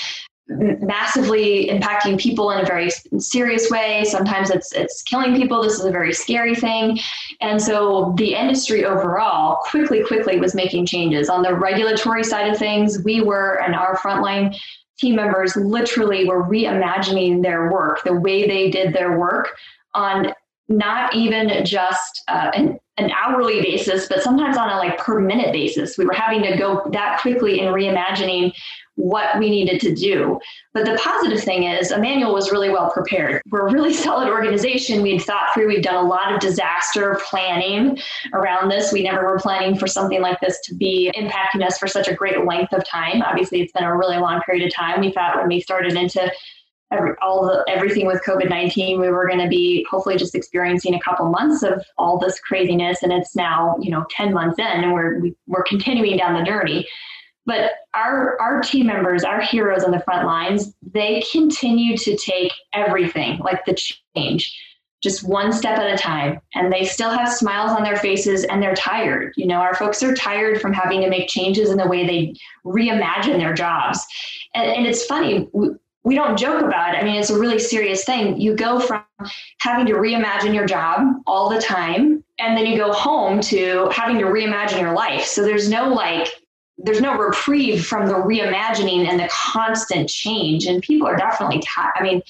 massively 0.48 1.68
impacting 1.68 2.18
people 2.18 2.50
in 2.50 2.60
a 2.60 2.64
very 2.64 2.90
serious 3.18 3.70
way. 3.70 4.04
Sometimes 4.04 4.50
it's 4.50 4.72
it's 4.72 5.02
killing 5.02 5.36
people. 5.36 5.62
This 5.62 5.74
is 5.74 5.84
a 5.84 5.90
very 5.90 6.12
scary 6.12 6.54
thing. 6.54 6.98
And 7.40 7.60
so 7.60 8.14
the 8.16 8.34
industry 8.34 8.84
overall 8.84 9.56
quickly, 9.62 10.02
quickly 10.02 10.40
was 10.40 10.54
making 10.54 10.86
changes. 10.86 11.28
On 11.28 11.42
the 11.42 11.54
regulatory 11.54 12.24
side 12.24 12.50
of 12.50 12.58
things, 12.58 13.02
we 13.04 13.20
were 13.20 13.60
and 13.62 13.74
our 13.74 13.96
frontline 13.98 14.58
team 14.98 15.16
members 15.16 15.56
literally 15.56 16.26
were 16.26 16.42
reimagining 16.42 17.42
their 17.42 17.70
work, 17.70 18.02
the 18.04 18.14
way 18.14 18.46
they 18.46 18.70
did 18.70 18.92
their 18.92 19.18
work 19.18 19.56
on 19.94 20.32
not 20.68 21.14
even 21.14 21.64
just 21.64 22.22
uh, 22.28 22.50
an, 22.54 22.78
an 22.98 23.10
hourly 23.12 23.62
basis, 23.62 24.06
but 24.08 24.22
sometimes 24.22 24.56
on 24.56 24.68
a 24.68 24.76
like 24.76 24.98
per 24.98 25.18
minute 25.20 25.52
basis. 25.52 25.96
We 25.96 26.04
were 26.04 26.12
having 26.12 26.42
to 26.42 26.56
go 26.56 26.82
that 26.92 27.20
quickly 27.20 27.60
in 27.60 27.72
reimagining 27.72 28.52
what 28.98 29.38
we 29.38 29.48
needed 29.48 29.80
to 29.80 29.94
do. 29.94 30.40
But 30.74 30.84
the 30.84 31.00
positive 31.02 31.40
thing 31.40 31.62
is, 31.62 31.92
Immanuel 31.92 32.34
was 32.34 32.50
really 32.50 32.68
well 32.68 32.90
prepared. 32.90 33.40
We're 33.50 33.68
a 33.68 33.72
really 33.72 33.94
solid 34.06 34.28
organization. 34.28 35.02
We'd 35.02 35.22
thought 35.22 35.54
through, 35.54 35.68
we've 35.68 35.82
done 35.82 36.04
a 36.04 36.08
lot 36.08 36.34
of 36.34 36.40
disaster 36.40 37.20
planning 37.28 37.98
around 38.34 38.70
this. 38.70 38.92
We 38.92 39.04
never 39.04 39.24
were 39.24 39.38
planning 39.38 39.78
for 39.78 39.86
something 39.86 40.20
like 40.20 40.40
this 40.40 40.60
to 40.64 40.74
be 40.74 41.12
impacting 41.14 41.64
us 41.64 41.78
for 41.78 41.86
such 41.86 42.08
a 42.08 42.14
great 42.14 42.44
length 42.44 42.72
of 42.72 42.84
time. 42.84 43.22
Obviously, 43.22 43.60
it's 43.62 43.72
been 43.72 43.84
a 43.84 43.96
really 43.96 44.18
long 44.18 44.40
period 44.42 44.66
of 44.66 44.74
time. 44.74 45.00
We 45.00 45.12
thought 45.12 45.36
when 45.36 45.48
we 45.48 45.60
started 45.60 45.94
into 45.94 46.30
Every, 46.90 47.12
all 47.20 47.44
the 47.44 47.70
everything 47.70 48.06
with 48.06 48.22
COVID 48.24 48.48
nineteen, 48.48 48.98
we 48.98 49.10
were 49.10 49.26
going 49.28 49.40
to 49.40 49.46
be 49.48 49.86
hopefully 49.90 50.16
just 50.16 50.34
experiencing 50.34 50.94
a 50.94 51.00
couple 51.00 51.26
months 51.26 51.62
of 51.62 51.84
all 51.98 52.18
this 52.18 52.40
craziness, 52.40 53.02
and 53.02 53.12
it's 53.12 53.36
now 53.36 53.76
you 53.78 53.90
know 53.90 54.06
ten 54.08 54.32
months 54.32 54.58
in, 54.58 54.64
and 54.64 54.94
we're 54.94 55.18
we, 55.20 55.28
are 55.28 55.34
we 55.48 55.56
are 55.56 55.64
continuing 55.68 56.16
down 56.16 56.32
the 56.32 56.42
journey. 56.42 56.88
But 57.48 57.72
our 57.94 58.38
our 58.42 58.60
team 58.60 58.86
members, 58.86 59.24
our 59.24 59.40
heroes 59.40 59.82
on 59.82 59.90
the 59.90 60.00
front 60.00 60.26
lines, 60.26 60.74
they 60.92 61.24
continue 61.32 61.96
to 61.96 62.14
take 62.14 62.52
everything, 62.74 63.38
like 63.38 63.64
the 63.64 63.74
change, 64.14 64.54
just 65.02 65.26
one 65.26 65.50
step 65.50 65.78
at 65.78 65.94
a 65.94 65.96
time. 65.96 66.42
And 66.54 66.70
they 66.70 66.84
still 66.84 67.08
have 67.08 67.32
smiles 67.32 67.70
on 67.70 67.84
their 67.84 67.96
faces 67.96 68.44
and 68.44 68.62
they're 68.62 68.74
tired. 68.74 69.32
You 69.38 69.46
know, 69.46 69.60
our 69.60 69.74
folks 69.74 70.02
are 70.02 70.14
tired 70.14 70.60
from 70.60 70.74
having 70.74 71.00
to 71.00 71.08
make 71.08 71.26
changes 71.28 71.70
in 71.70 71.78
the 71.78 71.86
way 71.86 72.06
they 72.06 72.34
reimagine 72.66 73.38
their 73.38 73.54
jobs. 73.54 74.04
And, 74.54 74.70
and 74.70 74.86
it's 74.86 75.06
funny, 75.06 75.48
we, 75.54 75.70
we 76.04 76.14
don't 76.14 76.38
joke 76.38 76.62
about 76.62 76.94
it. 76.94 76.98
I 76.98 77.02
mean, 77.02 77.16
it's 77.16 77.30
a 77.30 77.38
really 77.38 77.58
serious 77.58 78.04
thing. 78.04 78.38
You 78.38 78.54
go 78.56 78.78
from 78.78 79.02
having 79.60 79.86
to 79.86 79.94
reimagine 79.94 80.54
your 80.54 80.66
job 80.66 81.00
all 81.26 81.48
the 81.48 81.62
time, 81.62 82.22
and 82.38 82.56
then 82.56 82.66
you 82.66 82.76
go 82.76 82.92
home 82.92 83.40
to 83.40 83.88
having 83.90 84.18
to 84.18 84.26
reimagine 84.26 84.80
your 84.80 84.92
life. 84.92 85.24
So 85.24 85.42
there's 85.42 85.68
no 85.68 85.88
like 85.92 86.28
there's 86.78 87.00
no 87.00 87.16
reprieve 87.18 87.84
from 87.84 88.06
the 88.06 88.14
reimagining 88.14 89.08
and 89.08 89.18
the 89.18 89.28
constant 89.30 90.08
change. 90.08 90.66
And 90.66 90.82
people 90.82 91.08
are 91.08 91.16
definitely. 91.16 91.62
I 91.76 92.02
mean, 92.02 92.22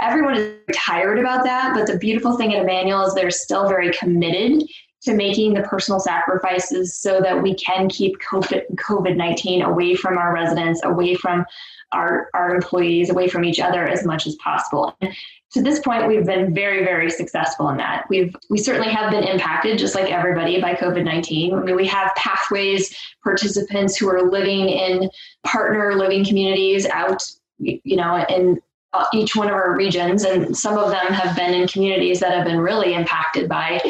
everyone 0.00 0.36
is 0.36 0.54
tired 0.72 1.18
about 1.18 1.44
that. 1.44 1.74
But 1.74 1.86
the 1.86 1.98
beautiful 1.98 2.36
thing 2.36 2.54
at 2.54 2.62
Immanuel 2.62 3.06
is 3.06 3.14
they're 3.14 3.30
still 3.30 3.68
very 3.68 3.92
committed 3.92 4.62
to 5.02 5.14
making 5.14 5.54
the 5.54 5.62
personal 5.62 6.00
sacrifices 6.00 6.96
so 6.96 7.20
that 7.20 7.42
we 7.42 7.54
can 7.54 7.88
keep 7.88 8.18
COVID 8.18 9.16
19 9.16 9.62
away 9.62 9.94
from 9.94 10.18
our 10.18 10.32
residents, 10.32 10.80
away 10.84 11.14
from 11.14 11.44
our, 11.92 12.28
our 12.34 12.54
employees, 12.54 13.10
away 13.10 13.28
from 13.28 13.44
each 13.44 13.60
other 13.60 13.86
as 13.86 14.04
much 14.04 14.26
as 14.26 14.34
possible. 14.36 14.96
And 15.00 15.14
to 15.52 15.62
this 15.62 15.78
point, 15.80 16.06
we've 16.06 16.26
been 16.26 16.54
very, 16.54 16.84
very 16.84 17.10
successful 17.10 17.70
in 17.70 17.78
that. 17.78 18.04
We've 18.10 18.34
we 18.50 18.58
certainly 18.58 18.90
have 18.90 19.10
been 19.10 19.24
impacted, 19.24 19.78
just 19.78 19.94
like 19.94 20.12
everybody, 20.12 20.60
by 20.60 20.74
COVID 20.74 21.04
nineteen. 21.04 21.54
I 21.54 21.62
mean, 21.62 21.76
we 21.76 21.86
have 21.86 22.14
pathways 22.16 22.94
participants 23.24 23.96
who 23.96 24.08
are 24.10 24.30
living 24.30 24.68
in 24.68 25.10
partner 25.44 25.94
living 25.94 26.24
communities 26.24 26.84
out, 26.86 27.22
you 27.58 27.96
know, 27.96 28.24
in 28.28 28.60
uh, 28.92 29.06
each 29.14 29.34
one 29.36 29.48
of 29.48 29.54
our 29.54 29.74
regions, 29.74 30.24
and 30.24 30.54
some 30.56 30.76
of 30.76 30.90
them 30.90 31.12
have 31.12 31.34
been 31.34 31.54
in 31.54 31.66
communities 31.66 32.20
that 32.20 32.32
have 32.32 32.44
been 32.44 32.60
really 32.60 32.92
impacted 32.92 33.48
by 33.48 33.80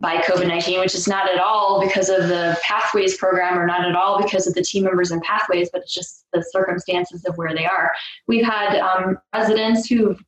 by 0.00 0.16
COVID 0.18 0.48
19, 0.48 0.80
which 0.80 0.94
is 0.94 1.06
not 1.06 1.30
at 1.30 1.38
all 1.38 1.80
because 1.80 2.08
of 2.08 2.28
the 2.28 2.58
Pathways 2.62 3.16
program 3.16 3.58
or 3.58 3.66
not 3.66 3.86
at 3.86 3.94
all 3.94 4.22
because 4.22 4.46
of 4.46 4.54
the 4.54 4.62
team 4.62 4.84
members 4.84 5.10
and 5.10 5.22
Pathways, 5.22 5.70
but 5.72 5.82
it's 5.82 5.94
just 5.94 6.26
the 6.32 6.44
circumstances 6.50 7.24
of 7.24 7.36
where 7.36 7.54
they 7.54 7.64
are. 7.64 7.92
We've 8.26 8.44
had 8.44 8.78
um, 8.78 9.18
residents 9.34 9.86
who've 9.88 10.20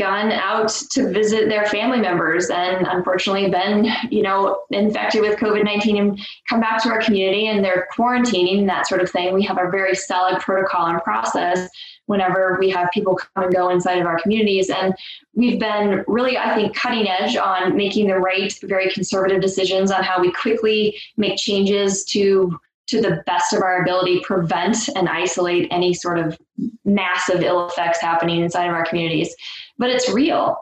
gone 0.00 0.32
out 0.32 0.70
to 0.90 1.12
visit 1.12 1.50
their 1.50 1.66
family 1.66 2.00
members 2.00 2.48
and 2.48 2.86
unfortunately 2.86 3.50
been, 3.50 3.86
you 4.10 4.22
know, 4.22 4.62
infected 4.70 5.20
with 5.20 5.38
COVID-19 5.38 5.98
and 5.98 6.20
come 6.48 6.58
back 6.58 6.82
to 6.82 6.88
our 6.88 7.02
community 7.02 7.48
and 7.48 7.62
they're 7.62 7.86
quarantining, 7.94 8.66
that 8.66 8.88
sort 8.88 9.02
of 9.02 9.10
thing. 9.10 9.34
We 9.34 9.44
have 9.44 9.58
a 9.58 9.70
very 9.70 9.94
solid 9.94 10.40
protocol 10.40 10.86
and 10.86 11.02
process 11.02 11.68
whenever 12.06 12.56
we 12.58 12.70
have 12.70 12.90
people 12.92 13.14
come 13.14 13.44
and 13.44 13.54
go 13.54 13.68
inside 13.68 13.98
of 13.98 14.06
our 14.06 14.18
communities. 14.20 14.70
And 14.70 14.94
we've 15.34 15.60
been 15.60 16.02
really, 16.08 16.38
I 16.38 16.54
think, 16.54 16.74
cutting 16.74 17.06
edge 17.06 17.36
on 17.36 17.76
making 17.76 18.06
the 18.06 18.16
right, 18.16 18.52
very 18.64 18.90
conservative 18.90 19.42
decisions 19.42 19.90
on 19.90 20.02
how 20.02 20.18
we 20.18 20.32
quickly 20.32 20.98
make 21.18 21.36
changes 21.36 22.04
to 22.06 22.58
to 22.88 23.00
the 23.00 23.22
best 23.24 23.52
of 23.52 23.62
our 23.62 23.82
ability 23.82 24.20
prevent 24.24 24.88
and 24.96 25.08
isolate 25.08 25.68
any 25.70 25.94
sort 25.94 26.18
of 26.18 26.36
massive 26.84 27.40
ill 27.40 27.68
effects 27.68 28.00
happening 28.00 28.40
inside 28.40 28.66
of 28.66 28.74
our 28.74 28.84
communities 28.84 29.32
but 29.80 29.90
it's 29.90 30.08
real 30.08 30.56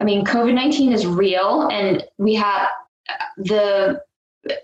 I 0.00 0.04
mean, 0.04 0.24
COVID 0.24 0.54
19 0.54 0.92
is 0.92 1.06
real, 1.06 1.68
and 1.72 2.04
we 2.18 2.34
have 2.34 2.68
uh, 3.08 3.14
the 3.38 4.02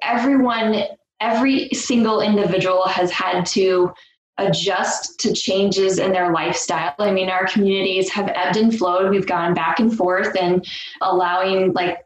everyone, 0.01 0.85
every 1.21 1.69
single 1.71 2.21
individual 2.21 2.87
has 2.87 3.11
had 3.11 3.45
to 3.47 3.93
adjust 4.39 5.19
to 5.21 5.33
changes 5.33 5.99
in 5.99 6.13
their 6.13 6.33
lifestyle. 6.33 6.95
I 6.99 7.11
mean, 7.11 7.31
our 7.31 7.47
communities 7.47 8.11
have 8.11 8.29
ebbed 8.35 8.57
and 8.57 8.77
flowed. 8.77 9.11
We've 9.11 9.27
gone 9.27 9.55
back 9.55 9.81
and 9.81 9.97
forth 9.97 10.37
and 10.41 10.65
allowing 11.01 11.73
like 11.73 11.99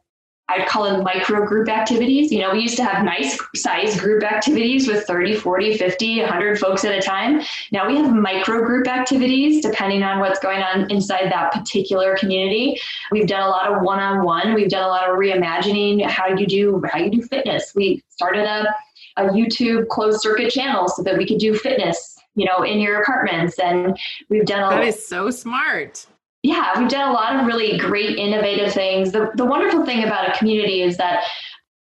I'd 0.49 0.67
call 0.67 0.85
them 0.85 1.03
micro 1.03 1.47
group 1.47 1.69
activities. 1.69 2.33
You 2.33 2.41
know, 2.41 2.53
we 2.53 2.61
used 2.61 2.77
to 2.79 2.85
have 2.85 3.05
nice 3.05 3.39
size 3.55 4.01
group 4.01 4.23
activities 4.23 4.89
with 4.89 5.05
30, 5.05 5.35
40, 5.37 5.77
50, 5.77 6.21
100 6.21 6.59
folks 6.59 6.85
at 6.85 6.95
a 6.95 7.03
time. 7.03 7.43
Now 7.71 7.87
we 7.87 7.97
have 7.97 8.13
micro 8.15 8.65
group 8.65 8.89
activities 8.89 9.63
depending 9.63 10.03
on 10.03 10.21
what's 10.21 10.39
going 10.39 10.63
on 10.63 10.91
inside 10.91 11.31
that 11.31 11.53
particular 11.53 12.17
community. 12.17 12.81
We've 13.13 13.27
done 13.27 13.43
a 13.43 13.49
lot 13.49 13.71
of 13.71 13.83
one-on-one. 13.83 14.55
We've 14.55 14.71
done 14.71 14.85
a 14.85 14.89
lot 14.89 15.09
of 15.09 15.17
reimagining 15.17 16.07
how 16.07 16.29
you 16.29 16.47
do 16.47 16.83
how 16.91 16.99
you 16.99 17.11
do 17.11 17.23
fitness. 17.23 17.73
We 17.75 18.03
started 18.09 18.45
a, 18.45 18.75
a 19.19 19.29
YouTube 19.29 19.89
closed 19.89 20.21
circuit 20.23 20.51
channel 20.51 20.89
so 20.89 21.03
that 21.03 21.19
we 21.19 21.27
could 21.27 21.39
do 21.39 21.55
fitness 21.55 22.17
you 22.35 22.47
know 22.47 22.63
in 22.63 22.79
your 22.79 23.03
apartments 23.03 23.59
and 23.59 23.99
we've 24.29 24.47
done 24.47 24.73
a 24.73 24.77
that 24.77 24.85
is 24.85 25.07
so 25.07 25.29
smart 25.31 26.07
yeah, 26.43 26.79
we've 26.79 26.89
done 26.89 27.11
a 27.11 27.13
lot 27.13 27.37
of 27.37 27.47
really 27.47 27.77
great 27.79 28.17
innovative 28.17 28.73
things. 28.73 29.13
The, 29.13 29.31
the 29.35 29.45
wonderful 29.45 29.85
thing 29.85 30.05
about 30.05 30.29
a 30.29 30.39
community 30.39 30.83
is 30.83 30.97
that 30.97 31.25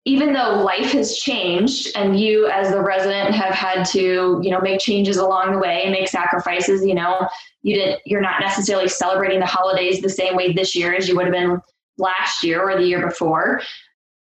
even 0.04 0.32
though 0.32 0.62
life 0.62 0.92
has 0.92 1.16
changed 1.16 1.88
and 1.94 2.18
you 2.18 2.48
as 2.48 2.70
the 2.70 2.80
resident 2.80 3.34
have 3.34 3.54
had 3.54 3.84
to 3.84 4.40
you 4.42 4.50
know 4.50 4.60
make 4.60 4.80
changes 4.80 5.16
along 5.16 5.52
the 5.52 5.58
way 5.58 5.82
and 5.84 5.92
make 5.92 6.08
sacrifices 6.08 6.84
you 6.84 6.94
know 6.94 7.26
you 7.62 7.76
didn't 7.76 8.00
you're 8.04 8.20
not 8.20 8.40
necessarily 8.40 8.88
celebrating 8.88 9.38
the 9.38 9.46
holidays 9.46 10.00
the 10.00 10.08
same 10.08 10.34
way 10.34 10.52
this 10.52 10.74
year 10.74 10.92
as 10.94 11.08
you 11.08 11.16
would 11.16 11.26
have 11.26 11.34
been 11.34 11.60
last 11.98 12.42
year 12.42 12.68
or 12.68 12.76
the 12.76 12.84
year 12.84 13.06
before 13.06 13.60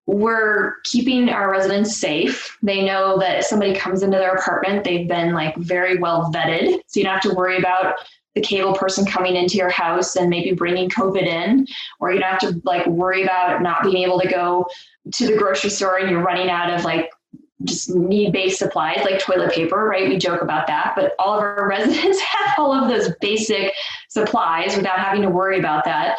we're 0.06 0.76
keeping 0.84 1.30
our 1.30 1.50
residents 1.50 1.98
safe 1.98 2.58
they 2.62 2.86
know 2.86 3.18
that 3.18 3.44
somebody 3.44 3.74
comes 3.74 4.04
into 4.04 4.18
their 4.18 4.36
apartment 4.36 4.84
they've 4.84 5.08
been 5.08 5.34
like 5.34 5.56
very 5.58 5.98
well 5.98 6.32
vetted 6.32 6.80
so 6.88 7.00
you 7.00 7.04
don't 7.04 7.14
have 7.14 7.22
to 7.22 7.34
worry 7.34 7.58
about 7.58 7.96
the 8.36 8.42
cable 8.42 8.74
person 8.74 9.06
coming 9.06 9.36
into 9.36 9.58
your 9.58 9.70
house 9.70 10.16
and 10.16 10.30
maybe 10.30 10.54
bringing 10.54 10.90
COVID 10.90 11.26
in, 11.26 11.68
or 12.00 12.12
you 12.12 12.20
don't 12.20 12.30
have 12.30 12.40
to 12.40 12.62
like 12.64 12.86
worry 12.88 13.24
about 13.24 13.62
not 13.62 13.84
being 13.84 14.04
able 14.04 14.20
to 14.20 14.28
go 14.28 14.68
to 15.14 15.28
the 15.28 15.38
grocery 15.38 15.70
store 15.70 15.98
and 15.98 16.10
you're 16.10 16.24
running 16.24 16.50
out 16.50 16.72
of 16.72 16.86
like 16.86 17.10
just 17.64 17.94
need 17.94 18.32
based 18.32 18.60
supplies 18.60 19.04
like 19.04 19.20
toilet 19.20 19.52
paper, 19.54 19.86
right? 19.86 20.10
We 20.10 20.18
joke 20.18 20.42
about 20.42 20.68
that, 20.68 20.94
but 20.96 21.14
all 21.20 21.38
of 21.38 21.44
our 21.44 21.68
residents 21.70 22.20
have 22.20 22.58
all 22.58 22.74
of 22.74 22.90
those 22.90 23.14
basic 23.20 23.74
supplies 24.10 24.76
without 24.76 25.00
having 25.00 25.22
to 25.24 25.30
worry 25.30 25.60
about 25.60 25.86
that. 25.86 26.18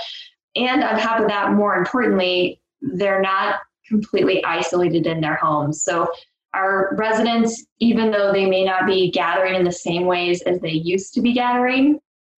And 0.55 0.85
on 0.85 0.99
top 0.99 1.21
of 1.21 1.29
that, 1.29 1.53
more 1.53 1.77
importantly, 1.77 2.61
they're 2.83 3.23
not 3.23 3.61
completely 3.89 4.45
isolated 4.45 5.07
in 5.07 5.21
their 5.21 5.37
homes. 5.37 5.83
So 5.83 6.11
our 6.55 6.95
residents, 6.97 7.65
even 7.79 8.11
though 8.11 8.33
they 8.33 8.49
may 8.49 8.65
not 8.65 8.87
be 8.87 9.11
gathering 9.11 9.55
in 9.55 9.65
the 9.65 9.73
same 9.73 10.07
ways 10.07 10.43
as 10.43 10.61
they 10.61 10.71
used 10.71 11.15
to 11.15 11.21
be 11.21 11.33
gathering, 11.33 11.99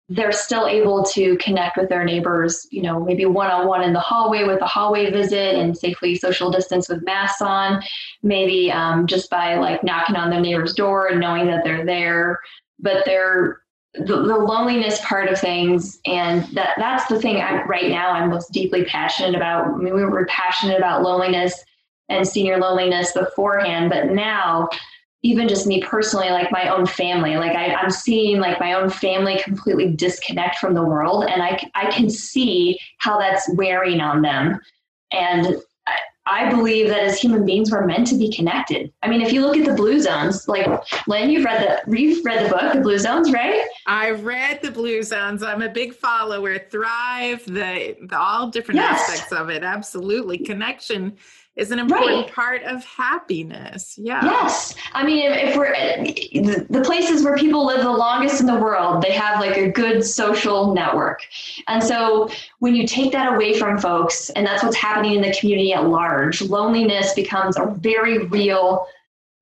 they're 0.09 0.33
still 0.33 0.67
able 0.67 1.03
to 1.05 1.37
connect 1.39 1.77
with 1.77 1.89
their 1.89 2.05
neighbors, 2.05 2.67
you 2.71 2.83
know, 2.83 3.01
maybe 3.01 3.25
one 3.25 3.51
on 3.51 3.67
one 3.67 3.83
in 3.83 3.93
the 3.93 4.01
hallway 4.01 4.45
with 4.45 4.61
a 4.61 4.67
hallway 4.67 5.11
visit 5.11 5.55
and 5.55 5.77
safely 5.77 6.15
social 6.15 6.51
distance 6.51 6.89
with 6.89 7.05
masks 7.05 7.41
on, 7.41 7.83
maybe 8.23 8.71
um, 8.71 9.07
just 9.07 9.31
by 9.31 9.55
like 9.57 9.83
knocking 9.83 10.17
on 10.17 10.29
their 10.29 10.41
neighbor's 10.41 10.75
door 10.75 11.07
and 11.07 11.21
knowing 11.21 11.47
that 11.47 11.65
they're 11.65 11.87
there. 11.87 12.41
But 12.79 13.05
they're 13.07 13.63
the, 13.95 14.05
the 14.05 14.37
loneliness 14.37 15.01
part 15.05 15.29
of 15.29 15.39
things, 15.39 16.01
and 16.05 16.45
that 16.55 16.75
that's 16.79 17.07
the 17.07 17.21
thing 17.21 17.41
I'm, 17.41 17.69
right 17.69 17.89
now 17.89 18.11
I'm 18.11 18.31
most 18.31 18.51
deeply 18.51 18.85
passionate 18.85 19.35
about. 19.35 19.67
I 19.67 19.77
mean, 19.77 19.95
we 19.95 20.05
were 20.05 20.27
passionate 20.27 20.79
about 20.79 21.03
loneliness 21.03 21.63
and 22.09 22.27
senior 22.27 22.59
loneliness 22.59 23.13
beforehand, 23.13 23.91
but 23.91 24.11
now 24.11 24.69
even 25.23 25.49
just 25.49 25.67
me 25.67 25.81
personally, 25.81 26.31
like 26.31 26.51
my 26.51 26.69
own 26.69 26.85
family, 26.85 27.37
like 27.37 27.57
I, 27.57 27.81
am 27.81 27.91
seeing 27.91 28.41
like 28.41 28.59
my 28.59 28.75
own 28.75 28.91
family 28.91 29.41
completely 29.43 29.93
disconnect 29.93 30.59
from 30.59 30.75
the 30.75 30.83
world, 30.83 31.25
and 31.25 31.43
I 31.43 31.61
I 31.75 31.91
can 31.91 32.11
see 32.11 32.79
how 32.99 33.19
that's 33.19 33.49
wearing 33.55 34.01
on 34.01 34.23
them, 34.23 34.61
and 35.13 35.57
I, 35.87 35.99
I 36.27 36.51
believe 36.51 36.89
that 36.89 37.05
as 37.05 37.21
human 37.21 37.47
beings, 37.47 37.71
we're 37.71 37.87
meant 37.87 38.09
to 38.09 38.17
be 38.17 38.33
connected. 38.33 38.93
I 39.03 39.09
mean, 39.09 39.21
if 39.21 39.33
you 39.33 39.43
look 39.43 39.57
at 39.57 39.65
the 39.65 39.75
blue 39.75 40.01
zones, 40.01 40.49
like 40.49 40.67
Lynn, 41.07 41.31
you've 41.31 41.45
read 41.45 41.85
the 41.87 41.97
you've 41.97 42.25
read 42.25 42.45
the 42.45 42.51
book, 42.51 42.73
The 42.73 42.81
Blue 42.81 42.99
Zones, 42.99 43.33
right? 43.33 43.65
I've 43.87 44.25
read 44.25 44.61
the 44.61 44.73
Blue 44.73 45.05
Zones. 45.05 45.45
I'm 45.45 45.63
a 45.63 45.69
big 45.69 45.95
follower. 45.95 46.59
Thrive, 46.59 47.45
the, 47.47 47.97
the 48.09 48.19
all 48.19 48.49
different 48.49 48.81
yes. 48.81 49.09
aspects 49.09 49.33
of 49.33 49.51
it. 49.51 49.63
Absolutely, 49.63 50.39
connection 50.39 51.17
is 51.55 51.71
an 51.71 51.79
important 51.79 52.25
right. 52.25 52.33
part 52.33 52.63
of 52.63 52.83
happiness. 52.85 53.99
Yeah. 53.99 54.25
Yes. 54.25 54.75
I 54.95 55.05
mean, 55.05 55.31
if, 55.31 55.51
if, 55.51 55.57
we're 55.57 55.75
the 56.71 56.83
places 56.83 57.25
where 57.25 57.37
people 57.37 57.67
live 57.67 57.83
the 57.83 57.91
longest 57.91 58.41
in 58.41 58.47
the 58.47 58.57
world, 58.57 59.03
they 59.03 59.13
have 59.13 59.39
like 59.39 59.59
a 59.59 59.69
good 59.69 60.03
social 60.03 60.73
network. 60.73 61.21
And 61.69 61.83
so 61.83 62.31
when 62.61 62.75
you 62.75 62.87
take 62.87 63.13
that 63.13 63.35
away 63.35 63.59
from 63.59 63.79
folks, 63.79 64.31
and 64.31 64.47
that's 64.47 64.63
what's 64.63 64.77
happening 64.77 65.15
in 65.15 65.23
the 65.23 65.35
community 65.39 65.75
at 65.75 65.87
large, 65.87 66.41
loneliness 66.41 67.13
becomes 67.13 67.59
a 67.59 67.67
very 67.67 68.27
real, 68.27 68.87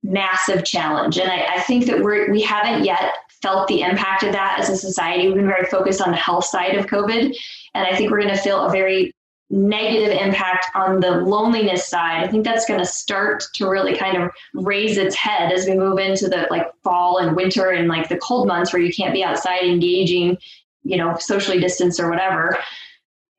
massive 0.03 0.65
challenge. 0.65 1.17
And 1.17 1.31
I, 1.31 1.59
I 1.59 1.61
think 1.61 1.87
that 1.87 2.03
we're, 2.03 2.33
we 2.33 2.43
haven't 2.43 2.85
yet 2.85 3.15
felt 3.41 3.69
the 3.69 3.83
impact 3.83 4.25
of 4.25 4.33
that 4.33 4.59
as 4.59 4.69
a 4.69 4.77
society. 4.77 5.29
We've 5.29 5.37
been 5.37 5.47
very 5.47 5.67
focused 5.67 6.03
on 6.03 6.11
the 6.11 6.17
health 6.17 6.45
side 6.45 6.75
of 6.75 6.87
COVID. 6.87 7.37
And 7.75 7.87
I 7.87 7.97
think 7.97 8.11
we're 8.11 8.21
going 8.21 8.35
to 8.35 8.43
feel 8.43 8.67
a 8.67 8.71
very 8.71 9.15
negative 9.51 10.17
impact 10.17 10.67
on 10.77 11.01
the 11.01 11.11
loneliness 11.11 11.87
side. 11.87 12.23
I 12.23 12.29
think 12.29 12.45
that's 12.45 12.67
going 12.67 12.79
to 12.79 12.87
start 12.87 13.43
to 13.55 13.69
really 13.69 13.97
kind 13.97 14.17
of 14.17 14.31
raise 14.55 14.97
its 14.97 15.17
head 15.17 15.53
as 15.53 15.67
we 15.67 15.75
move 15.75 15.99
into 15.99 16.29
the 16.29 16.47
like 16.51 16.67
fall 16.85 17.19
and 17.19 17.35
winter 17.35 17.71
and 17.71 17.89
like 17.89 18.09
the 18.09 18.19
cold 18.19 18.47
months 18.47 18.73
where 18.73 18.81
you 18.81 18.93
can't 18.93 19.13
be 19.13 19.25
outside 19.25 19.65
engaging, 19.65 20.39
you 20.85 20.97
know, 20.97 21.17
socially 21.19 21.59
distanced 21.59 21.99
or 21.99 22.09
whatever. 22.09 22.57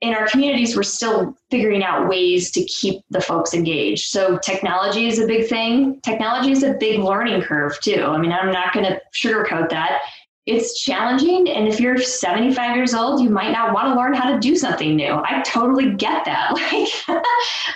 In 0.01 0.14
our 0.14 0.28
communities, 0.28 0.76
we're 0.76 0.84
still 0.84 1.38
figuring 1.49 1.84
out 1.84 2.09
ways 2.09 2.51
to 2.51 2.64
keep 2.66 3.03
the 3.12 3.22
folks 3.22 3.53
engaged. 3.53 4.07
So 4.07 4.38
technology 4.39 5.07
is 5.07 5.20
a 5.20 5.28
big 5.28 5.47
thing. 5.47 6.01
Technology 6.01 6.51
is 6.51 6.64
a 6.64 6.74
big 6.74 6.99
learning 6.99 7.43
curve 7.43 7.80
too. 7.80 8.03
I 8.03 8.18
mean, 8.18 8.32
I'm 8.32 8.51
not 8.51 8.74
going 8.74 8.86
to 8.86 8.99
sugarcoat 9.14 9.70
that 9.70 10.01
it's 10.47 10.81
challenging. 10.81 11.49
And 11.49 11.67
if 11.67 11.79
you're 11.79 11.97
75 11.97 12.75
years 12.75 12.93
old, 12.93 13.21
you 13.21 13.29
might 13.29 13.51
not 13.51 13.73
want 13.73 13.87
to 13.87 13.95
learn 13.95 14.13
how 14.13 14.31
to 14.31 14.39
do 14.39 14.55
something 14.55 14.95
new. 14.95 15.21
I 15.23 15.43
totally 15.45 15.93
get 15.93 16.25
that. 16.25 16.51
Like, 16.71 17.23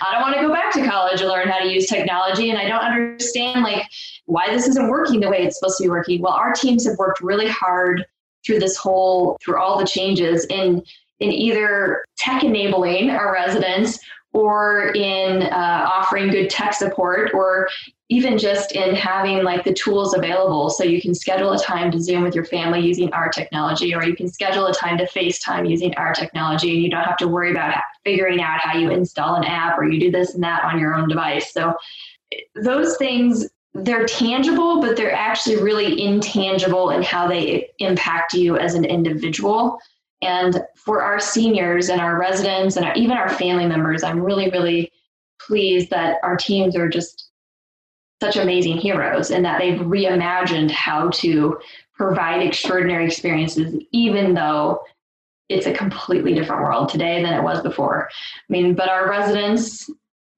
I 0.02 0.12
don't 0.12 0.22
want 0.22 0.34
to 0.36 0.42
go 0.42 0.52
back 0.52 0.72
to 0.72 0.84
college 0.86 1.20
and 1.20 1.30
learn 1.30 1.48
how 1.48 1.58
to 1.58 1.72
use 1.72 1.86
technology. 1.86 2.50
And 2.50 2.58
I 2.58 2.66
don't 2.66 2.82
understand, 2.82 3.62
like, 3.62 3.84
why 4.26 4.48
this 4.48 4.66
isn't 4.68 4.88
working 4.88 5.20
the 5.20 5.28
way 5.28 5.44
it's 5.44 5.58
supposed 5.58 5.78
to 5.78 5.84
be 5.84 5.88
working. 5.88 6.20
Well, 6.20 6.32
our 6.32 6.52
teams 6.52 6.86
have 6.86 6.98
worked 6.98 7.20
really 7.20 7.48
hard 7.48 8.04
through 8.44 8.58
this 8.58 8.76
whole, 8.76 9.36
through 9.44 9.60
all 9.60 9.78
the 9.78 9.86
changes 9.86 10.44
in, 10.46 10.82
in 11.20 11.32
either 11.32 12.04
tech 12.18 12.42
enabling 12.44 13.10
our 13.10 13.32
residents 13.32 13.98
or 14.36 14.88
in 14.88 15.44
uh, 15.44 15.88
offering 15.90 16.28
good 16.28 16.50
tech 16.50 16.74
support 16.74 17.30
or 17.32 17.66
even 18.10 18.36
just 18.36 18.72
in 18.72 18.94
having 18.94 19.42
like 19.42 19.64
the 19.64 19.72
tools 19.72 20.14
available. 20.14 20.68
So 20.68 20.84
you 20.84 21.00
can 21.00 21.14
schedule 21.14 21.52
a 21.52 21.58
time 21.58 21.90
to 21.92 22.02
zoom 22.02 22.22
with 22.22 22.34
your 22.34 22.44
family 22.44 22.80
using 22.80 23.10
our 23.14 23.30
technology 23.30 23.94
or 23.94 24.04
you 24.04 24.14
can 24.14 24.28
schedule 24.28 24.66
a 24.66 24.74
time 24.74 24.98
to 24.98 25.06
facetime 25.06 25.68
using 25.68 25.94
our 25.94 26.12
technology 26.12 26.74
and 26.74 26.82
you 26.82 26.90
don't 26.90 27.04
have 27.04 27.16
to 27.16 27.28
worry 27.28 27.50
about 27.50 27.82
figuring 28.04 28.42
out 28.42 28.60
how 28.60 28.76
you 28.76 28.90
install 28.90 29.36
an 29.36 29.44
app 29.44 29.78
or 29.78 29.88
you 29.88 29.98
do 29.98 30.10
this 30.10 30.34
and 30.34 30.44
that 30.44 30.62
on 30.64 30.78
your 30.78 30.94
own 30.94 31.08
device. 31.08 31.54
So 31.54 31.74
those 32.54 32.98
things 32.98 33.48
they're 33.72 34.06
tangible 34.06 34.80
but 34.80 34.96
they're 34.96 35.14
actually 35.14 35.62
really 35.62 36.02
intangible 36.02 36.90
in 36.90 37.02
how 37.02 37.26
they 37.28 37.68
impact 37.78 38.32
you 38.32 38.56
as 38.58 38.74
an 38.74 38.84
individual 38.84 39.78
and 40.22 40.62
for 40.76 41.02
our 41.02 41.20
seniors 41.20 41.88
and 41.88 42.00
our 42.00 42.18
residents 42.18 42.76
and 42.76 42.86
our, 42.86 42.94
even 42.94 43.16
our 43.16 43.28
family 43.28 43.66
members 43.66 44.02
i'm 44.02 44.20
really 44.20 44.50
really 44.50 44.90
pleased 45.40 45.90
that 45.90 46.18
our 46.22 46.36
teams 46.36 46.76
are 46.76 46.88
just 46.88 47.30
such 48.20 48.36
amazing 48.36 48.78
heroes 48.78 49.30
and 49.30 49.44
that 49.44 49.58
they've 49.58 49.80
reimagined 49.80 50.70
how 50.70 51.10
to 51.10 51.58
provide 51.94 52.42
extraordinary 52.42 53.06
experiences, 53.06 53.74
even 53.92 54.34
though 54.34 54.80
it's 55.48 55.66
a 55.66 55.72
completely 55.72 56.34
different 56.34 56.62
world 56.62 56.88
today 56.88 57.22
than 57.22 57.32
it 57.32 57.42
was 57.42 57.60
before. 57.62 58.08
I 58.10 58.52
mean, 58.52 58.74
but 58.74 58.88
our 58.88 59.08
residents 59.08 59.88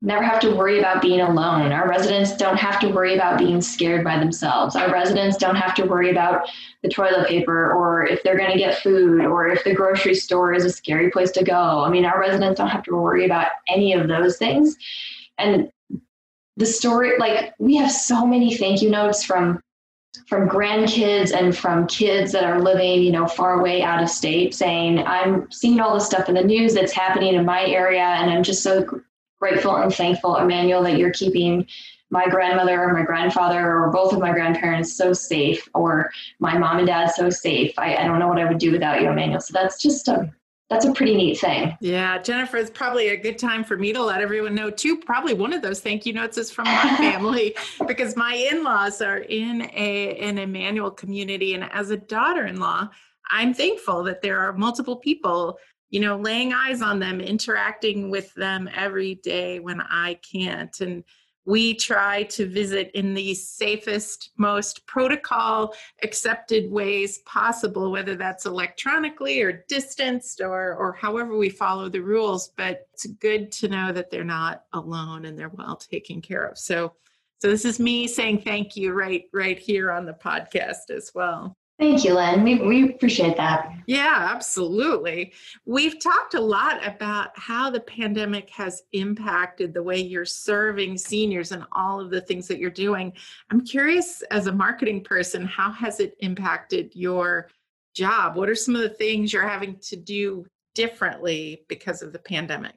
never 0.00 0.22
have 0.22 0.40
to 0.40 0.54
worry 0.54 0.78
about 0.78 1.02
being 1.02 1.20
alone. 1.20 1.72
Our 1.72 1.88
residents 1.88 2.36
don't 2.36 2.56
have 2.56 2.78
to 2.80 2.88
worry 2.88 3.14
about 3.14 3.38
being 3.38 3.60
scared 3.60 4.04
by 4.04 4.18
themselves. 4.18 4.76
Our 4.76 4.92
residents 4.92 5.36
don't 5.36 5.56
have 5.56 5.74
to 5.74 5.86
worry 5.86 6.10
about 6.10 6.48
the 6.82 6.88
toilet 6.88 7.28
paper 7.28 7.72
or 7.72 8.06
if 8.06 8.22
they're 8.22 8.38
going 8.38 8.52
to 8.52 8.58
get 8.58 8.78
food 8.78 9.24
or 9.24 9.48
if 9.48 9.64
the 9.64 9.74
grocery 9.74 10.14
store 10.14 10.52
is 10.52 10.64
a 10.64 10.70
scary 10.70 11.10
place 11.10 11.32
to 11.32 11.42
go. 11.42 11.82
I 11.82 11.90
mean, 11.90 12.04
our 12.04 12.20
residents 12.20 12.58
don't 12.58 12.68
have 12.68 12.84
to 12.84 12.94
worry 12.94 13.24
about 13.24 13.48
any 13.66 13.92
of 13.92 14.06
those 14.06 14.38
things. 14.38 14.76
And 15.36 15.72
the 16.56 16.66
story 16.66 17.18
like 17.18 17.54
we 17.58 17.76
have 17.76 17.90
so 17.90 18.26
many 18.26 18.56
thank 18.56 18.82
you 18.82 18.90
notes 18.90 19.24
from 19.24 19.60
from 20.26 20.48
grandkids 20.48 21.32
and 21.32 21.56
from 21.56 21.86
kids 21.86 22.32
that 22.32 22.44
are 22.44 22.60
living, 22.60 23.02
you 23.02 23.12
know, 23.12 23.26
far 23.26 23.60
away 23.60 23.82
out 23.82 24.02
of 24.02 24.10
state 24.10 24.54
saying, 24.54 24.98
I'm 25.06 25.50
seeing 25.50 25.80
all 25.80 25.94
this 25.94 26.06
stuff 26.06 26.28
in 26.28 26.34
the 26.34 26.42
news 26.42 26.74
that's 26.74 26.92
happening 26.92 27.34
in 27.34 27.44
my 27.44 27.64
area. 27.64 28.02
And 28.02 28.30
I'm 28.30 28.42
just 28.42 28.62
so 28.62 29.00
grateful 29.40 29.76
and 29.76 29.94
thankful, 29.94 30.36
Immanuel, 30.36 30.82
that 30.82 30.98
you're 30.98 31.12
keeping 31.12 31.66
my 32.10 32.26
grandmother 32.26 32.80
or 32.82 32.92
my 32.92 33.02
grandfather 33.02 33.76
or 33.76 33.90
both 33.90 34.12
of 34.12 34.18
my 34.18 34.32
grandparents 34.32 34.94
so 34.94 35.12
safe 35.12 35.68
or 35.74 36.10
my 36.38 36.56
mom 36.56 36.78
and 36.78 36.86
dad 36.86 37.08
so 37.08 37.28
safe. 37.28 37.78
I, 37.78 37.96
I 37.96 38.04
don't 38.04 38.18
know 38.18 38.28
what 38.28 38.38
I 38.38 38.46
would 38.46 38.58
do 38.58 38.72
without 38.72 39.02
you, 39.02 39.10
Immanuel. 39.10 39.40
So 39.40 39.52
that's 39.52 39.80
just 39.80 40.08
a 40.08 40.32
that's 40.70 40.84
a 40.84 40.92
pretty 40.92 41.14
neat 41.14 41.38
thing. 41.38 41.76
Yeah, 41.80 42.18
Jennifer, 42.18 42.58
it's 42.58 42.70
probably 42.70 43.08
a 43.08 43.16
good 43.16 43.38
time 43.38 43.64
for 43.64 43.78
me 43.78 43.94
to 43.94 44.02
let 44.02 44.20
everyone 44.20 44.54
know 44.54 44.70
too. 44.70 44.98
Probably 44.98 45.32
one 45.32 45.54
of 45.54 45.62
those 45.62 45.80
thank 45.80 46.04
you 46.04 46.12
notes 46.12 46.36
is 46.36 46.50
from 46.50 46.66
my 46.66 46.94
family 46.98 47.56
because 47.86 48.16
my 48.16 48.34
in-laws 48.34 49.00
are 49.00 49.18
in 49.18 49.62
a 49.62 50.16
an 50.18 50.36
Immanuel 50.36 50.90
community, 50.90 51.54
and 51.54 51.64
as 51.72 51.90
a 51.90 51.96
daughter-in-law, 51.96 52.88
I'm 53.30 53.54
thankful 53.54 54.02
that 54.04 54.20
there 54.20 54.40
are 54.40 54.52
multiple 54.52 54.96
people, 54.96 55.58
you 55.90 56.00
know, 56.00 56.16
laying 56.16 56.52
eyes 56.52 56.82
on 56.82 56.98
them, 56.98 57.20
interacting 57.20 58.10
with 58.10 58.32
them 58.34 58.68
every 58.74 59.16
day 59.16 59.58
when 59.58 59.80
I 59.80 60.14
can't, 60.14 60.78
and 60.80 61.04
we 61.48 61.72
try 61.72 62.24
to 62.24 62.46
visit 62.46 62.90
in 62.92 63.14
the 63.14 63.32
safest, 63.34 64.32
most 64.36 64.86
protocol 64.86 65.74
accepted 66.02 66.70
ways 66.70 67.20
possible, 67.20 67.90
whether 67.90 68.16
that's 68.16 68.44
electronically 68.44 69.40
or 69.40 69.64
distanced 69.66 70.42
or, 70.42 70.74
or 70.74 70.92
however 70.92 71.38
we 71.38 71.48
follow 71.48 71.88
the 71.88 72.02
rules. 72.02 72.52
But 72.58 72.86
it's 72.92 73.06
good 73.06 73.50
to 73.52 73.68
know 73.68 73.92
that 73.92 74.10
they're 74.10 74.24
not 74.24 74.64
alone 74.74 75.24
and 75.24 75.38
they're 75.38 75.48
well 75.48 75.76
taken 75.76 76.20
care 76.20 76.44
of. 76.44 76.58
So, 76.58 76.92
so 77.38 77.48
this 77.48 77.64
is 77.64 77.80
me 77.80 78.08
saying 78.08 78.42
thank 78.42 78.76
you 78.76 78.92
right, 78.92 79.24
right 79.32 79.58
here 79.58 79.90
on 79.90 80.04
the 80.04 80.12
podcast 80.12 80.90
as 80.94 81.12
well. 81.14 81.56
Thank 81.78 82.04
you, 82.04 82.14
Lynn. 82.14 82.42
We, 82.42 82.56
we 82.56 82.90
appreciate 82.90 83.36
that. 83.36 83.72
Yeah, 83.86 84.30
absolutely. 84.34 85.32
We've 85.64 86.00
talked 86.00 86.34
a 86.34 86.40
lot 86.40 86.84
about 86.84 87.30
how 87.36 87.70
the 87.70 87.78
pandemic 87.80 88.50
has 88.50 88.82
impacted 88.92 89.72
the 89.72 89.82
way 89.82 89.98
you're 89.98 90.24
serving 90.24 90.98
seniors 90.98 91.52
and 91.52 91.64
all 91.70 92.00
of 92.00 92.10
the 92.10 92.20
things 92.20 92.48
that 92.48 92.58
you're 92.58 92.70
doing. 92.70 93.12
I'm 93.50 93.64
curious, 93.64 94.22
as 94.32 94.48
a 94.48 94.52
marketing 94.52 95.04
person, 95.04 95.44
how 95.46 95.70
has 95.70 96.00
it 96.00 96.16
impacted 96.18 96.90
your 96.96 97.48
job? 97.94 98.34
What 98.34 98.48
are 98.48 98.56
some 98.56 98.74
of 98.74 98.82
the 98.82 98.88
things 98.88 99.32
you're 99.32 99.48
having 99.48 99.76
to 99.82 99.94
do 99.94 100.46
differently 100.74 101.62
because 101.68 102.02
of 102.02 102.12
the 102.12 102.18
pandemic? 102.18 102.74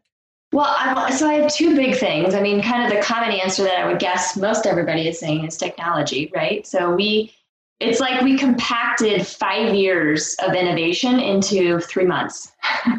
Well, 0.53 0.75
I, 0.77 1.09
so 1.15 1.27
I 1.27 1.35
have 1.35 1.51
two 1.51 1.75
big 1.75 1.95
things. 1.95 2.35
I 2.35 2.41
mean, 2.41 2.61
kind 2.61 2.83
of 2.83 2.95
the 2.95 3.01
common 3.03 3.31
answer 3.31 3.63
that 3.63 3.79
I 3.79 3.87
would 3.87 3.99
guess 3.99 4.37
most 4.37 4.67
everybody 4.67 5.07
is 5.07 5.19
saying 5.19 5.45
is 5.45 5.57
technology, 5.57 6.31
right? 6.35 6.67
So 6.67 6.93
we 6.93 7.33
it's 7.81 7.99
like 7.99 8.21
we 8.21 8.37
compacted 8.37 9.25
five 9.25 9.73
years 9.73 10.35
of 10.45 10.53
innovation 10.53 11.19
into 11.19 11.79
three 11.79 12.05
months. 12.05 12.51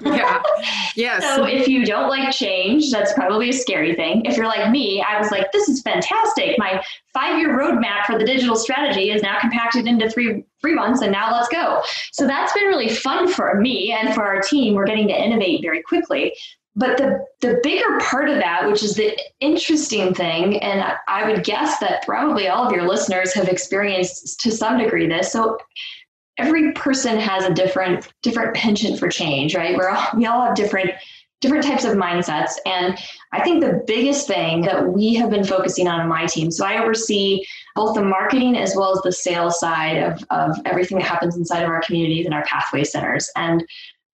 yeah. 0.04 0.42
Yes. 0.94 1.22
so 1.24 1.44
if 1.44 1.68
you 1.68 1.86
don't 1.86 2.10
like 2.10 2.30
change, 2.32 2.90
that's 2.90 3.14
probably 3.14 3.48
a 3.48 3.52
scary 3.52 3.94
thing. 3.94 4.26
If 4.26 4.36
you're 4.36 4.46
like 4.46 4.70
me, 4.70 5.02
I 5.02 5.18
was 5.18 5.30
like, 5.30 5.50
this 5.50 5.68
is 5.68 5.80
fantastic. 5.80 6.58
My 6.58 6.84
five 7.14 7.38
year 7.38 7.56
roadmap 7.56 8.04
for 8.04 8.18
the 8.18 8.24
digital 8.24 8.56
strategy 8.56 9.10
is 9.10 9.22
now 9.22 9.40
compacted 9.40 9.86
into 9.86 10.10
three 10.10 10.44
three 10.60 10.74
months 10.74 11.00
and 11.00 11.10
now 11.10 11.32
let's 11.32 11.48
go. 11.48 11.82
So 12.12 12.26
that's 12.26 12.52
been 12.52 12.64
really 12.64 12.88
fun 12.88 13.26
for 13.26 13.58
me 13.60 13.92
and 13.92 14.14
for 14.14 14.24
our 14.24 14.40
team. 14.40 14.74
We're 14.74 14.86
getting 14.86 15.08
to 15.08 15.14
innovate 15.14 15.62
very 15.62 15.82
quickly. 15.82 16.34
But 16.74 16.96
the, 16.96 17.26
the 17.40 17.60
bigger 17.62 17.98
part 18.00 18.30
of 18.30 18.36
that, 18.36 18.66
which 18.66 18.82
is 18.82 18.94
the 18.94 19.18
interesting 19.40 20.14
thing, 20.14 20.58
and 20.62 20.96
I 21.06 21.30
would 21.30 21.44
guess 21.44 21.78
that 21.80 22.04
probably 22.06 22.48
all 22.48 22.66
of 22.66 22.72
your 22.72 22.88
listeners 22.88 23.34
have 23.34 23.48
experienced 23.48 24.40
to 24.40 24.50
some 24.50 24.78
degree 24.78 25.06
this. 25.06 25.30
So 25.30 25.58
every 26.38 26.72
person 26.72 27.18
has 27.18 27.44
a 27.44 27.52
different 27.52 28.08
different 28.22 28.54
penchant 28.54 28.98
for 28.98 29.08
change, 29.08 29.54
right? 29.54 29.76
We're 29.76 29.90
all, 29.90 30.06
we 30.16 30.24
all 30.26 30.46
have 30.46 30.54
different 30.54 30.92
different 31.42 31.64
types 31.64 31.84
of 31.84 31.96
mindsets. 31.96 32.52
And 32.64 32.96
I 33.32 33.42
think 33.42 33.62
the 33.62 33.82
biggest 33.86 34.28
thing 34.28 34.62
that 34.62 34.88
we 34.88 35.12
have 35.14 35.28
been 35.28 35.44
focusing 35.44 35.88
on 35.88 36.00
in 36.00 36.06
my 36.06 36.24
team, 36.24 36.52
so 36.52 36.64
I 36.64 36.80
oversee 36.80 37.44
both 37.74 37.96
the 37.96 38.04
marketing 38.04 38.56
as 38.56 38.74
well 38.76 38.92
as 38.92 39.02
the 39.02 39.10
sales 39.10 39.58
side 39.58 39.96
of, 39.98 40.24
of 40.30 40.56
everything 40.64 40.98
that 40.98 41.06
happens 41.06 41.36
inside 41.36 41.64
of 41.64 41.68
our 41.68 41.82
communities 41.82 42.26
and 42.26 42.34
our 42.34 42.44
pathway 42.44 42.84
centers. 42.84 43.28
And 43.34 43.64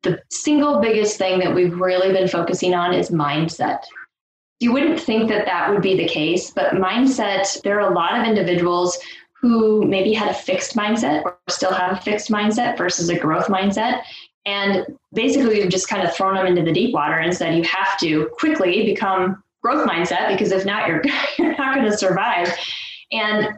the 0.02 0.20
single 0.30 0.80
biggest 0.80 1.18
thing 1.18 1.38
that 1.40 1.54
we've 1.54 1.78
really 1.78 2.12
been 2.12 2.28
focusing 2.28 2.74
on 2.74 2.94
is 2.94 3.10
mindset. 3.10 3.80
You 4.60 4.72
wouldn't 4.72 5.00
think 5.00 5.28
that 5.28 5.46
that 5.46 5.70
would 5.70 5.82
be 5.82 5.96
the 5.96 6.08
case, 6.08 6.50
but 6.50 6.74
mindset, 6.74 7.60
there 7.62 7.80
are 7.80 7.90
a 7.90 7.94
lot 7.94 8.18
of 8.18 8.26
individuals 8.26 8.98
who 9.40 9.84
maybe 9.86 10.12
had 10.12 10.28
a 10.28 10.34
fixed 10.34 10.76
mindset 10.76 11.24
or 11.24 11.38
still 11.48 11.72
have 11.72 11.98
a 11.98 12.00
fixed 12.00 12.30
mindset 12.30 12.76
versus 12.76 13.08
a 13.08 13.18
growth 13.18 13.46
mindset. 13.46 14.02
And 14.46 14.84
basically, 15.12 15.60
we've 15.60 15.70
just 15.70 15.88
kind 15.88 16.06
of 16.06 16.14
thrown 16.14 16.34
them 16.34 16.46
into 16.46 16.62
the 16.62 16.72
deep 16.72 16.92
water 16.92 17.18
and 17.18 17.36
said, 17.36 17.56
you 17.56 17.62
have 17.64 17.98
to 18.00 18.28
quickly 18.38 18.84
become 18.84 19.42
growth 19.62 19.86
mindset 19.86 20.28
because 20.28 20.50
if 20.50 20.64
not, 20.64 20.88
you're, 20.88 21.02
you're 21.38 21.56
not 21.56 21.74
going 21.74 21.88
to 21.88 21.96
survive. 21.96 22.52
And 23.12 23.54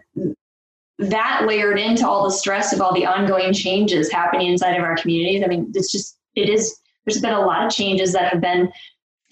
that 0.99 1.45
layered 1.47 1.78
into 1.78 2.07
all 2.07 2.24
the 2.24 2.30
stress 2.30 2.74
of 2.74 2.80
all 2.82 2.95
the 2.95 3.07
ongoing 3.07 3.55
changes 3.55 4.12
happening 4.12 4.49
inside 4.49 4.76
of 4.76 4.82
our 4.82 4.97
communities. 4.97 5.43
I 5.43 5.47
mean, 5.47 5.72
it's 5.74 5.91
just 5.91 6.18
it 6.35 6.49
is 6.49 6.78
there's 7.05 7.20
been 7.20 7.33
a 7.33 7.41
lot 7.41 7.66
of 7.66 7.72
changes 7.72 8.12
that 8.12 8.33
have 8.33 8.41
been 8.41 8.70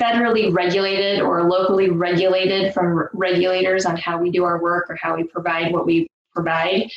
federally 0.01 0.55
regulated 0.55 1.21
or 1.21 1.49
locally 1.49 1.91
regulated 1.91 2.73
from 2.73 3.09
regulators 3.13 3.85
on 3.85 3.97
how 3.97 4.21
we 4.21 4.31
do 4.31 4.45
our 4.45 4.63
work 4.63 4.89
or 4.89 4.97
how 4.97 5.17
we 5.17 5.25
provide 5.25 5.73
what 5.73 5.87
we 5.87 6.07
provide. 6.33 6.89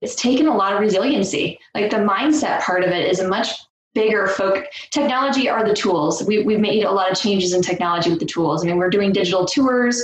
It's 0.00 0.14
taken 0.14 0.46
a 0.46 0.56
lot 0.56 0.72
of 0.72 0.80
resiliency. 0.80 1.58
Like 1.74 1.90
the 1.90 1.98
mindset 1.98 2.60
part 2.60 2.84
of 2.84 2.90
it 2.90 3.08
is 3.08 3.20
a 3.20 3.28
much 3.28 3.50
bigger 3.94 4.28
focus 4.28 4.68
technology 4.90 5.48
are 5.48 5.66
the 5.66 5.74
tools. 5.74 6.24
We, 6.24 6.42
we've 6.42 6.60
made 6.60 6.84
a 6.84 6.90
lot 6.90 7.10
of 7.10 7.18
changes 7.18 7.52
in 7.52 7.60
technology 7.60 8.08
with 8.08 8.20
the 8.20 8.26
tools. 8.26 8.64
I 8.64 8.68
mean 8.68 8.78
we're 8.78 8.88
doing 8.88 9.12
digital 9.12 9.44
tours 9.44 10.02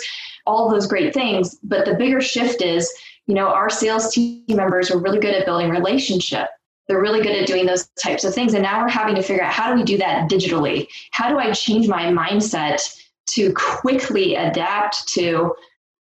all 0.49 0.71
those 0.71 0.87
great 0.87 1.13
things 1.13 1.59
but 1.63 1.85
the 1.85 1.95
bigger 1.95 2.21
shift 2.21 2.63
is 2.63 2.91
you 3.27 3.35
know 3.35 3.49
our 3.49 3.69
sales 3.69 4.13
team 4.13 4.43
members 4.49 4.91
are 4.91 4.99
really 4.99 5.21
good 5.21 5.35
at 5.35 5.45
building 5.45 5.69
relationship 5.69 6.49
they're 6.89 7.01
really 7.01 7.23
good 7.23 7.37
at 7.37 7.47
doing 7.47 7.67
those 7.67 7.87
types 8.03 8.25
of 8.25 8.35
things. 8.35 8.55
And 8.55 8.63
now 8.63 8.83
we're 8.83 8.89
having 8.89 9.15
to 9.15 9.23
figure 9.23 9.45
out 9.45 9.53
how 9.53 9.71
do 9.71 9.79
we 9.79 9.85
do 9.85 9.99
that 9.99 10.29
digitally? 10.31 10.89
How 11.13 11.29
do 11.29 11.39
I 11.39 11.53
change 11.53 11.87
my 11.87 12.05
mindset 12.07 12.81
to 13.31 13.53
quickly 13.53 14.35
adapt 14.35 15.07
to 15.09 15.55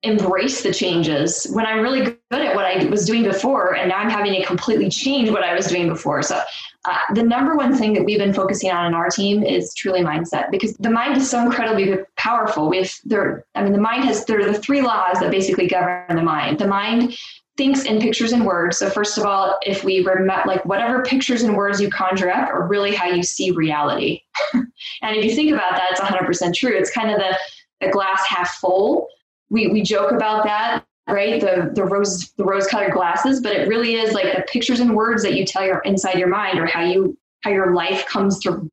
embrace 0.02 0.62
the 0.62 0.72
changes 0.72 1.46
when 1.52 1.66
I'm 1.66 1.80
really 1.80 2.00
good 2.00 2.16
at 2.30 2.54
what 2.54 2.64
I 2.64 2.86
was 2.86 3.04
doing 3.04 3.22
before, 3.22 3.76
and 3.76 3.90
now 3.90 3.98
I'm 3.98 4.08
having 4.08 4.32
to 4.32 4.44
completely 4.46 4.88
change 4.88 5.30
what 5.30 5.42
I 5.42 5.54
was 5.54 5.66
doing 5.66 5.88
before. 5.88 6.22
So, 6.22 6.40
uh, 6.86 6.98
the 7.14 7.22
number 7.22 7.54
one 7.54 7.76
thing 7.76 7.92
that 7.92 8.04
we've 8.06 8.18
been 8.18 8.32
focusing 8.32 8.70
on 8.70 8.86
in 8.86 8.94
our 8.94 9.10
team 9.10 9.42
is 9.42 9.74
truly 9.74 10.00
mindset 10.00 10.50
because 10.50 10.74
the 10.78 10.88
mind 10.88 11.18
is 11.18 11.28
so 11.28 11.42
incredibly 11.42 11.98
powerful. 12.16 12.70
We 12.70 12.78
have 12.78 12.90
there, 13.04 13.44
I 13.54 13.62
mean, 13.62 13.74
the 13.74 13.80
mind 13.80 14.04
has 14.04 14.24
there 14.24 14.40
are 14.40 14.50
the 14.50 14.58
three 14.58 14.80
laws 14.80 15.20
that 15.20 15.30
basically 15.30 15.66
govern 15.66 16.16
the 16.16 16.22
mind. 16.22 16.58
The 16.58 16.66
mind 16.66 17.14
thinks 17.60 17.84
in 17.84 18.00
pictures 18.00 18.32
and 18.32 18.46
words. 18.46 18.78
So 18.78 18.88
first 18.88 19.18
of 19.18 19.26
all, 19.26 19.58
if 19.66 19.84
we 19.84 20.02
remember, 20.02 20.42
like 20.46 20.64
whatever 20.64 21.02
pictures 21.02 21.42
and 21.42 21.54
words 21.54 21.78
you 21.78 21.90
conjure 21.90 22.30
up 22.30 22.48
are 22.48 22.66
really 22.66 22.94
how 22.94 23.04
you 23.04 23.22
see 23.22 23.50
reality. 23.50 24.22
and 24.54 24.66
if 25.02 25.22
you 25.26 25.34
think 25.34 25.52
about 25.52 25.72
that, 25.72 25.90
it's 25.90 26.00
100% 26.00 26.54
true. 26.54 26.74
It's 26.74 26.90
kind 26.90 27.10
of 27.10 27.18
the, 27.18 27.38
the 27.82 27.92
glass 27.92 28.24
half 28.26 28.54
full. 28.54 29.08
We, 29.50 29.66
we 29.66 29.82
joke 29.82 30.10
about 30.10 30.44
that, 30.44 30.86
right? 31.06 31.38
The, 31.38 31.70
the 31.74 31.84
rose, 31.84 32.30
the 32.38 32.44
rose 32.44 32.66
colored 32.66 32.94
glasses, 32.94 33.42
but 33.42 33.52
it 33.52 33.68
really 33.68 33.96
is 33.96 34.14
like 34.14 34.34
the 34.34 34.42
pictures 34.50 34.80
and 34.80 34.96
words 34.96 35.22
that 35.22 35.34
you 35.34 35.44
tell 35.44 35.66
your 35.66 35.80
inside 35.80 36.18
your 36.18 36.28
mind 36.28 36.58
or 36.58 36.64
how 36.64 36.82
you, 36.82 37.14
how 37.42 37.50
your 37.50 37.74
life 37.74 38.06
comes 38.06 38.38
to 38.38 38.70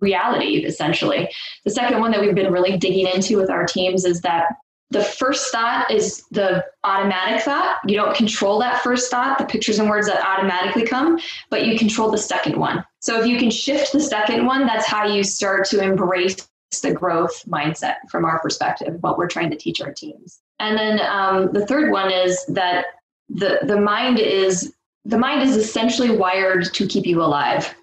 reality 0.00 0.64
essentially. 0.64 1.28
The 1.66 1.70
second 1.70 2.00
one 2.00 2.12
that 2.12 2.22
we've 2.22 2.34
been 2.34 2.50
really 2.50 2.78
digging 2.78 3.08
into 3.08 3.36
with 3.36 3.50
our 3.50 3.66
teams 3.66 4.06
is 4.06 4.22
that 4.22 4.46
the 4.92 5.02
first 5.02 5.50
thought 5.50 5.90
is 5.90 6.24
the 6.30 6.64
automatic 6.84 7.42
thought. 7.42 7.78
You 7.86 7.96
don't 7.96 8.14
control 8.14 8.58
that 8.58 8.82
first 8.82 9.10
thought, 9.10 9.38
the 9.38 9.46
pictures 9.46 9.78
and 9.78 9.88
words 9.88 10.06
that 10.06 10.22
automatically 10.22 10.84
come, 10.84 11.18
but 11.48 11.64
you 11.64 11.78
control 11.78 12.10
the 12.10 12.18
second 12.18 12.58
one. 12.58 12.84
So 13.00 13.18
if 13.18 13.26
you 13.26 13.38
can 13.38 13.50
shift 13.50 13.92
the 13.92 14.00
second 14.00 14.44
one, 14.44 14.66
that's 14.66 14.86
how 14.86 15.06
you 15.06 15.24
start 15.24 15.64
to 15.70 15.82
embrace 15.82 16.46
the 16.82 16.92
growth 16.92 17.42
mindset 17.46 17.96
from 18.10 18.24
our 18.24 18.38
perspective, 18.40 18.98
what 19.00 19.16
we're 19.16 19.28
trying 19.28 19.50
to 19.50 19.56
teach 19.56 19.80
our 19.80 19.92
teams. 19.92 20.40
And 20.58 20.76
then 20.76 21.00
um, 21.00 21.52
the 21.52 21.66
third 21.66 21.90
one 21.90 22.12
is 22.12 22.44
that 22.46 22.86
the 23.28 23.60
the 23.62 23.80
mind 23.80 24.18
is 24.18 24.74
the 25.04 25.18
mind 25.18 25.42
is 25.42 25.56
essentially 25.56 26.10
wired 26.10 26.72
to 26.74 26.86
keep 26.86 27.06
you 27.06 27.22
alive. 27.22 27.74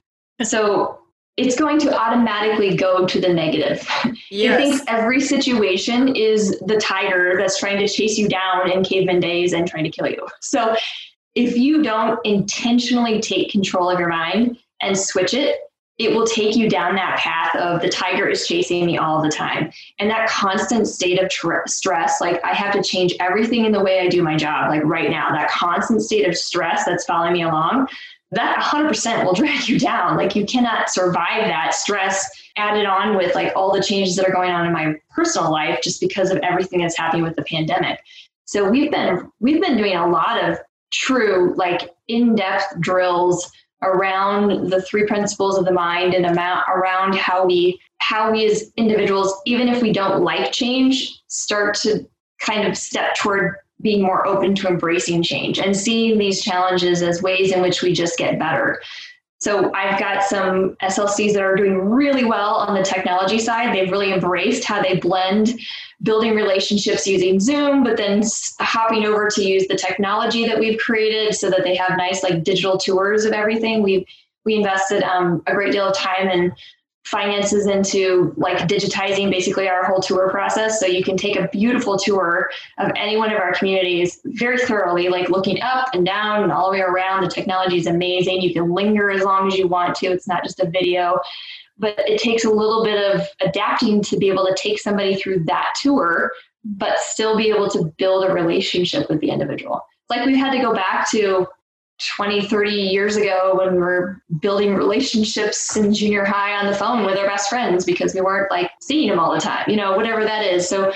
So 0.43 0.99
it's 1.37 1.55
going 1.55 1.79
to 1.79 1.97
automatically 1.97 2.75
go 2.75 3.05
to 3.05 3.21
the 3.21 3.33
negative. 3.33 3.87
Yes. 4.31 4.53
it 4.53 4.57
thinks 4.57 4.83
every 4.87 5.19
situation 5.21 6.15
is 6.15 6.59
the 6.65 6.77
tiger 6.77 7.35
that's 7.37 7.57
trying 7.57 7.79
to 7.79 7.87
chase 7.87 8.17
you 8.17 8.27
down 8.29 8.69
in 8.69 8.83
caveman 8.83 9.19
days 9.19 9.53
and 9.53 9.67
trying 9.67 9.85
to 9.85 9.89
kill 9.89 10.07
you. 10.07 10.27
So 10.41 10.75
if 11.35 11.57
you 11.57 11.81
don't 11.81 12.19
intentionally 12.25 13.21
take 13.21 13.51
control 13.51 13.89
of 13.89 13.99
your 13.99 14.09
mind 14.09 14.57
and 14.81 14.97
switch 14.97 15.33
it, 15.33 15.59
it 15.99 16.15
will 16.15 16.25
take 16.25 16.55
you 16.55 16.69
down 16.69 16.95
that 16.95 17.19
path 17.19 17.53
of 17.55 17.81
the 17.81 17.89
tiger 17.89 18.27
is 18.27 18.47
chasing 18.47 18.85
me 18.85 18.97
all 18.97 19.21
the 19.21 19.29
time. 19.29 19.69
And 19.99 20.09
that 20.09 20.29
constant 20.29 20.87
state 20.87 21.21
of 21.21 21.29
tr- 21.29 21.67
stress, 21.67 22.21
like 22.21 22.43
I 22.43 22.53
have 22.53 22.73
to 22.73 22.81
change 22.81 23.13
everything 23.19 23.65
in 23.65 23.73
the 23.73 23.83
way 23.83 23.99
I 23.99 24.07
do 24.07 24.23
my 24.23 24.37
job, 24.37 24.69
like 24.69 24.83
right 24.85 25.09
now, 25.09 25.29
that 25.31 25.49
constant 25.51 26.01
state 26.01 26.27
of 26.27 26.37
stress 26.37 26.85
that's 26.85 27.03
following 27.03 27.33
me 27.33 27.43
along, 27.43 27.89
that 28.31 28.61
100% 28.61 29.25
will 29.25 29.33
drag 29.33 29.67
you 29.67 29.79
down. 29.79 30.17
Like 30.17 30.35
you 30.35 30.45
cannot 30.45 30.89
survive 30.89 31.45
that 31.45 31.73
stress 31.73 32.29
added 32.55 32.85
on 32.85 33.15
with 33.17 33.33
like 33.35 33.53
all 33.55 33.73
the 33.73 33.81
changes 33.81 34.15
that 34.15 34.27
are 34.27 34.33
going 34.33 34.51
on 34.51 34.65
in 34.65 34.73
my 34.73 34.95
personal 35.09 35.51
life 35.51 35.79
just 35.81 35.99
because 35.99 36.29
of 36.29 36.37
everything 36.39 36.81
that's 36.81 36.97
happening 36.97 37.23
with 37.23 37.35
the 37.35 37.43
pandemic. 37.43 37.99
So 38.45 38.69
we've 38.69 38.91
been 38.91 39.31
we've 39.39 39.61
been 39.61 39.77
doing 39.77 39.95
a 39.95 40.07
lot 40.07 40.43
of 40.43 40.57
true 40.91 41.53
like 41.55 41.91
in-depth 42.07 42.79
drills 42.79 43.51
around 43.83 44.69
the 44.69 44.81
three 44.81 45.05
principles 45.05 45.57
of 45.57 45.65
the 45.65 45.71
mind 45.71 46.13
and 46.13 46.25
amount 46.25 46.65
around 46.67 47.15
how 47.15 47.45
we 47.45 47.79
how 47.99 48.31
we 48.31 48.45
as 48.45 48.71
individuals 48.75 49.39
even 49.45 49.69
if 49.69 49.81
we 49.81 49.93
don't 49.93 50.23
like 50.23 50.51
change 50.51 51.21
start 51.27 51.75
to 51.75 52.05
kind 52.39 52.67
of 52.67 52.75
step 52.75 53.15
toward 53.15 53.55
being 53.81 54.01
more 54.01 54.27
open 54.27 54.55
to 54.55 54.67
embracing 54.67 55.23
change 55.23 55.59
and 55.59 55.75
seeing 55.75 56.17
these 56.17 56.41
challenges 56.41 57.01
as 57.01 57.21
ways 57.21 57.51
in 57.51 57.61
which 57.61 57.81
we 57.81 57.93
just 57.93 58.17
get 58.17 58.37
better 58.37 58.81
so 59.39 59.73
I've 59.73 59.97
got 59.97 60.23
some 60.23 60.75
SLCs 60.83 61.33
that 61.33 61.41
are 61.41 61.55
doing 61.55 61.77
really 61.89 62.25
well 62.25 62.55
on 62.55 62.75
the 62.75 62.83
technology 62.83 63.39
side. 63.39 63.73
They've 63.73 63.89
really 63.89 64.11
embraced 64.11 64.65
how 64.65 64.81
they 64.81 64.97
blend 64.97 65.57
building 66.01 66.35
relationships 66.35 67.07
using 67.07 67.39
Zoom, 67.39 67.83
but 67.83 67.95
then 67.95 68.21
hopping 68.59 69.05
over 69.05 69.29
to 69.29 69.41
use 69.41 69.65
the 69.67 69.77
technology 69.77 70.45
that 70.45 70.59
we've 70.59 70.77
created 70.77 71.35
so 71.35 71.49
that 71.49 71.63
they 71.63 71.75
have 71.75 71.97
nice 71.97 72.21
like 72.21 72.43
digital 72.43 72.77
tours 72.77 73.23
of 73.23 73.31
everything. 73.31 73.81
We've 73.81 74.05
we 74.45 74.55
invested 74.55 75.03
um, 75.03 75.41
a 75.47 75.53
great 75.53 75.71
deal 75.71 75.87
of 75.87 75.95
time 75.95 76.29
in 76.29 76.53
finances 77.09 77.65
into 77.65 78.33
like 78.37 78.59
digitizing 78.67 79.31
basically 79.31 79.67
our 79.67 79.83
whole 79.83 79.99
tour 79.99 80.29
process. 80.29 80.79
So 80.79 80.85
you 80.85 81.03
can 81.03 81.17
take 81.17 81.37
a 81.37 81.47
beautiful 81.47 81.97
tour 81.97 82.51
of 82.77 82.91
any 82.95 83.17
one 83.17 83.31
of 83.31 83.39
our 83.39 83.51
communities 83.53 84.19
very 84.25 84.59
thoroughly 84.59 85.09
like 85.09 85.29
looking 85.29 85.59
up 85.61 85.89
and 85.93 86.05
down 86.05 86.43
and 86.43 86.51
all 86.51 86.71
the 86.71 86.77
way 86.77 86.81
around. 86.81 87.23
The 87.23 87.29
technology 87.29 87.77
is 87.77 87.87
amazing. 87.87 88.41
You 88.41 88.53
can 88.53 88.71
linger 88.71 89.09
as 89.09 89.23
long 89.23 89.47
as 89.47 89.57
you 89.57 89.67
want 89.67 89.95
to. 89.95 90.07
It's 90.07 90.27
not 90.27 90.43
just 90.43 90.59
a 90.59 90.69
video. 90.69 91.19
But 91.79 91.97
it 91.99 92.21
takes 92.21 92.43
a 92.43 92.49
little 92.49 92.83
bit 92.83 93.15
of 93.15 93.25
adapting 93.41 94.03
to 94.03 94.17
be 94.17 94.29
able 94.29 94.45
to 94.45 94.55
take 94.55 94.79
somebody 94.79 95.15
through 95.15 95.45
that 95.45 95.73
tour 95.81 96.31
but 96.63 96.99
still 96.99 97.37
be 97.37 97.49
able 97.49 97.69
to 97.69 97.85
build 97.97 98.25
a 98.25 98.33
relationship 98.33 99.09
with 99.09 99.21
the 99.21 99.29
individual. 99.29 99.81
Like 100.09 100.25
we've 100.25 100.35
had 100.35 100.51
to 100.51 100.59
go 100.59 100.73
back 100.73 101.09
to 101.11 101.47
20, 102.15 102.47
30 102.47 102.71
years 102.71 103.17
ago 103.17 103.55
when 103.57 103.73
we 103.73 103.79
were 103.79 104.21
building 104.41 104.73
relationships 104.73 105.75
in 105.75 105.93
junior 105.93 106.23
high 106.23 106.55
on 106.55 106.65
the 106.65 106.77
phone 106.77 107.05
with 107.05 107.17
our 107.17 107.27
best 107.27 107.49
friends 107.49 107.83
because 107.83 108.13
we 108.13 108.21
weren't 108.21 108.49
like 108.49 108.71
seeing 108.81 109.09
them 109.09 109.19
all 109.19 109.33
the 109.33 109.39
time, 109.39 109.65
you 109.67 109.75
know, 109.75 109.95
whatever 109.97 110.23
that 110.23 110.45
is. 110.45 110.67
So 110.67 110.93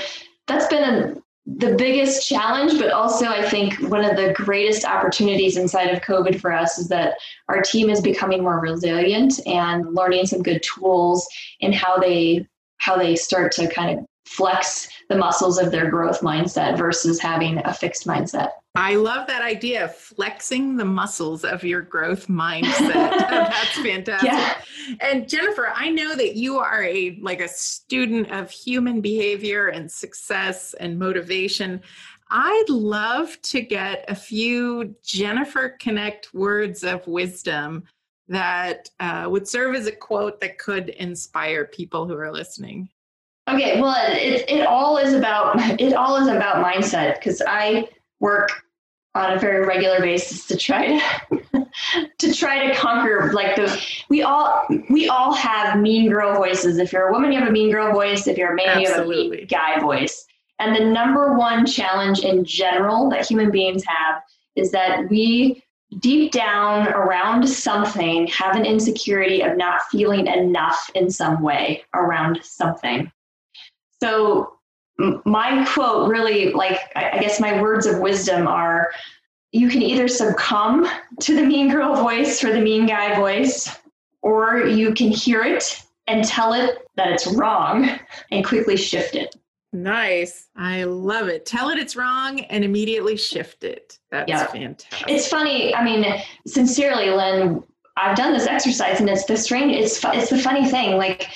that's 0.48 0.68
been 0.68 1.22
the 1.46 1.76
biggest 1.76 2.28
challenge, 2.28 2.80
but 2.80 2.92
also 2.92 3.26
I 3.26 3.48
think 3.50 3.74
one 3.90 4.06
of 4.06 4.16
the 4.16 4.32
greatest 4.34 4.86
opportunities 4.86 5.58
inside 5.58 5.90
of 5.90 6.02
COVID 6.02 6.40
for 6.40 6.54
us 6.54 6.78
is 6.78 6.88
that 6.88 7.16
our 7.50 7.62
team 7.62 7.90
is 7.90 8.00
becoming 8.00 8.42
more 8.42 8.62
resilient 8.62 9.46
and 9.46 9.94
learning 9.94 10.26
some 10.26 10.42
good 10.42 10.64
tools 10.64 11.28
in 11.60 11.74
how 11.74 11.98
they 11.98 12.48
how 12.78 12.98
they 12.98 13.16
start 13.16 13.52
to 13.54 13.68
kind 13.70 14.00
of 14.00 14.06
flex 14.26 14.88
the 15.10 15.18
muscles 15.18 15.60
of 15.60 15.72
their 15.72 15.90
growth 15.90 16.22
mindset 16.22 16.78
versus 16.78 17.20
having 17.20 17.60
a 17.66 17.74
fixed 17.74 18.08
mindset. 18.08 18.50
I 18.76 18.96
love 18.96 19.28
that 19.28 19.44
idea, 19.44 19.86
of 19.86 19.96
flexing 19.96 20.78
the 20.78 20.86
muscles 20.86 21.44
of 21.44 21.64
your 21.64 21.82
growth 21.82 22.28
mindset. 22.28 22.94
That's 22.94 23.80
fantastic. 23.80 24.32
Yeah. 24.32 24.56
And 25.00 25.30
Jennifer, 25.30 25.72
I 25.76 25.90
know 25.90 26.16
that 26.16 26.36
you 26.36 26.58
are 26.58 26.84
a 26.84 27.20
like 27.22 27.40
a 27.40 27.48
student 27.48 28.32
of 28.32 28.50
human 28.50 29.00
behavior 29.00 29.68
and 29.68 29.92
success 29.92 30.74
and 30.80 30.98
motivation. 30.98 31.82
I'd 32.32 32.70
love 32.70 33.40
to 33.44 33.62
get 33.62 34.06
a 34.08 34.16
few 34.16 34.96
Jennifer 35.04 35.78
Connect 35.80 36.34
words 36.34 36.84
of 36.84 37.06
wisdom 37.06 37.84
that 38.28 38.90
uh, 39.00 39.28
would 39.30 39.48
serve 39.48 39.76
as 39.76 39.86
a 39.86 39.92
quote 39.92 40.42
that 40.42 40.58
could 40.58 40.90
inspire 40.90 41.66
people 41.66 42.08
who 42.08 42.16
are 42.16 42.32
listening. 42.32 42.90
Okay, 43.50 43.82
well, 43.82 43.96
it, 44.10 44.50
it 44.50 44.66
all 44.66 44.98
is 44.98 45.14
about 45.14 45.60
it 45.80 45.94
all 45.94 46.16
is 46.18 46.28
about 46.28 46.64
mindset 46.64 47.16
because 47.16 47.42
I 47.46 47.88
work 48.20 48.50
on 49.16 49.34
a 49.34 49.40
very 49.40 49.66
regular 49.66 50.00
basis 50.00 50.48
to 50.48 50.58
try 50.58 50.88
to 50.88 51.68
to 52.20 52.34
try 52.34 52.68
to 52.68 52.76
conquer 52.76 53.32
like 53.34 53.56
the 53.56 53.86
we 54.10 54.24
all 54.24 54.66
we 54.90 55.08
all 55.08 55.34
have 55.34 55.80
mean 55.80 56.10
girl 56.10 56.36
voices. 56.36 56.78
If 56.78 56.94
you're 56.94 57.10
a 57.10 57.12
woman, 57.12 57.32
you 57.32 57.40
have 57.40 57.48
a 57.48 57.52
mean 57.52 57.72
girl 57.72 57.92
voice. 57.92 58.28
If 58.28 58.38
you're 58.38 58.54
a 58.54 58.56
man, 58.56 58.80
Absolutely. 58.80 59.16
you 59.16 59.24
have 59.24 59.32
a 59.32 59.36
mean 59.38 59.48
guy 59.48 59.80
voice. 59.80 60.26
And 60.60 60.76
the 60.76 60.86
number 60.86 61.34
one 61.34 61.66
challenge 61.66 62.20
in 62.20 62.46
general 62.46 63.10
that 63.10 63.28
human 63.28 63.52
beings 63.52 63.84
have 63.86 64.22
is 64.56 64.72
that 64.72 65.10
we 65.10 65.64
deep 66.00 66.32
down 66.32 66.88
around 66.88 67.48
something 67.48 68.28
have 68.28 68.56
an 68.56 68.66
insecurity 68.66 69.42
of 69.42 69.58
not 69.58 69.82
feeling 69.92 70.28
enough 70.28 70.90
in 70.96 71.10
some 71.10 71.42
way 71.42 71.84
around 71.94 72.40
something. 72.44 73.12
So 74.04 74.54
my 75.26 75.66
quote 75.74 76.10
really 76.10 76.52
like 76.54 76.80
i 76.96 77.18
guess 77.20 77.40
my 77.40 77.60
words 77.62 77.88
of 77.88 78.00
wisdom 78.00 78.48
are 78.48 78.92
you 79.52 79.70
can 79.70 79.82
either 79.82 80.08
succumb 80.08 80.88
to 81.20 81.36
the 81.36 81.42
mean 81.42 81.70
girl 81.70 81.96
voice 81.96 82.44
or 82.44 82.52
the 82.52 82.60
mean 82.60 82.86
guy 82.86 83.16
voice 83.16 83.80
or 84.22 84.66
you 84.66 84.94
can 84.94 85.10
hear 85.10 85.42
it 85.44 85.84
and 86.08 86.24
tell 86.24 86.54
it 86.54 86.86
that 86.96 87.10
it's 87.10 87.28
wrong 87.28 87.90
and 88.32 88.46
quickly 88.46 88.76
shift 88.76 89.16
it. 89.16 89.36
Nice. 89.72 90.50
I 90.56 90.84
love 90.84 91.28
it. 91.28 91.46
Tell 91.46 91.70
it 91.70 91.78
it's 91.78 91.96
wrong 91.96 92.42
and 92.42 92.64
immediately 92.64 93.16
shift 93.16 93.64
it. 93.64 94.00
That's 94.12 94.30
yeah. 94.30 94.48
fantastic. 94.48 95.10
It's 95.10 95.28
funny 95.28 95.74
i 95.76 95.84
mean 95.84 96.06
sincerely 96.46 97.10
lynn 97.10 97.64
I've 97.96 98.18
done 98.18 98.34
this 98.34 98.48
exercise 98.48 99.00
and 99.00 99.10
it's 99.10 99.26
the 99.26 99.38
strange 99.38 99.74
it's 99.74 100.04
it's 100.06 100.30
the 100.30 100.38
funny 100.38 100.68
thing 100.68 100.98
like 100.98 101.30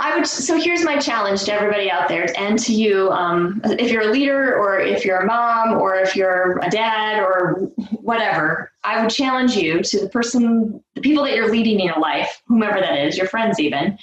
I 0.00 0.16
would. 0.16 0.26
So 0.26 0.58
here's 0.58 0.82
my 0.82 0.98
challenge 0.98 1.44
to 1.44 1.52
everybody 1.52 1.90
out 1.90 2.08
there, 2.08 2.26
and 2.38 2.58
to 2.60 2.72
you, 2.72 3.10
um, 3.10 3.60
if 3.64 3.92
you're 3.92 4.08
a 4.08 4.10
leader, 4.10 4.56
or 4.56 4.80
if 4.80 5.04
you're 5.04 5.18
a 5.18 5.26
mom, 5.26 5.76
or 5.78 5.96
if 5.96 6.16
you're 6.16 6.58
a 6.60 6.70
dad, 6.70 7.20
or 7.20 7.70
whatever. 8.00 8.72
I 8.82 9.02
would 9.02 9.10
challenge 9.10 9.56
you 9.56 9.82
to 9.82 10.00
the 10.00 10.08
person, 10.08 10.82
the 10.94 11.02
people 11.02 11.22
that 11.24 11.34
you're 11.34 11.50
leading 11.50 11.80
in 11.80 11.86
your 11.86 12.00
life, 12.00 12.42
whomever 12.46 12.80
that 12.80 12.98
is, 13.06 13.18
your 13.18 13.26
friends 13.26 13.60
even. 13.60 13.98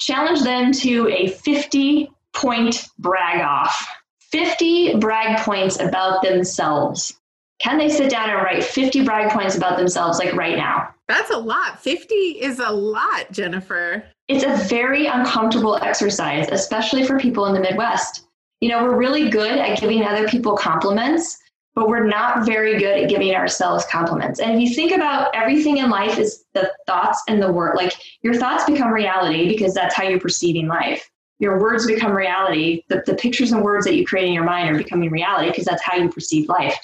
Challenge 0.00 0.42
them 0.42 0.72
to 0.72 1.08
a 1.08 1.28
50 1.28 2.10
point 2.32 2.88
brag 2.98 3.42
off. 3.42 3.86
50 4.30 4.96
brag 4.96 5.38
points 5.40 5.78
about 5.78 6.22
themselves. 6.22 7.14
Can 7.58 7.76
they 7.76 7.90
sit 7.90 8.10
down 8.10 8.30
and 8.30 8.42
write 8.42 8.64
50 8.64 9.04
brag 9.04 9.30
points 9.30 9.54
about 9.54 9.76
themselves 9.76 10.18
like 10.18 10.32
right 10.34 10.56
now? 10.56 10.94
That's 11.08 11.30
a 11.30 11.38
lot. 11.38 11.80
50 11.80 12.14
is 12.14 12.58
a 12.58 12.70
lot, 12.70 13.30
Jennifer. 13.30 14.04
It's 14.28 14.44
a 14.44 14.56
very 14.68 15.06
uncomfortable 15.06 15.76
exercise, 15.76 16.48
especially 16.50 17.04
for 17.04 17.18
people 17.18 17.46
in 17.46 17.54
the 17.54 17.60
Midwest. 17.60 18.24
You 18.60 18.70
know, 18.70 18.82
we're 18.82 18.96
really 18.96 19.28
good 19.28 19.58
at 19.58 19.78
giving 19.78 20.02
other 20.02 20.26
people 20.26 20.56
compliments, 20.56 21.38
but 21.76 21.88
we're 21.88 22.06
not 22.06 22.44
very 22.44 22.76
good 22.78 23.04
at 23.04 23.08
giving 23.08 23.34
ourselves 23.34 23.84
compliments. 23.90 24.40
And 24.40 24.54
if 24.54 24.60
you 24.60 24.74
think 24.74 24.92
about 24.92 25.30
everything 25.34 25.76
in 25.76 25.90
life 25.90 26.18
is 26.18 26.44
the 26.54 26.72
thoughts 26.86 27.22
and 27.28 27.40
the 27.40 27.52
word, 27.52 27.76
like 27.76 27.92
your 28.22 28.34
thoughts 28.34 28.64
become 28.64 28.90
reality 28.90 29.46
because 29.46 29.74
that's 29.74 29.94
how 29.94 30.04
you're 30.04 30.18
perceiving 30.18 30.66
life. 30.66 31.08
Your 31.38 31.60
words 31.60 31.86
become 31.86 32.12
reality. 32.12 32.82
The, 32.88 33.04
the 33.06 33.14
pictures 33.14 33.52
and 33.52 33.62
words 33.62 33.84
that 33.84 33.94
you 33.94 34.06
create 34.06 34.26
in 34.26 34.32
your 34.32 34.44
mind 34.44 34.74
are 34.74 34.78
becoming 34.78 35.10
reality 35.10 35.50
because 35.50 35.66
that's 35.66 35.84
how 35.84 35.96
you 35.96 36.08
perceive 36.08 36.48
life. 36.48 36.76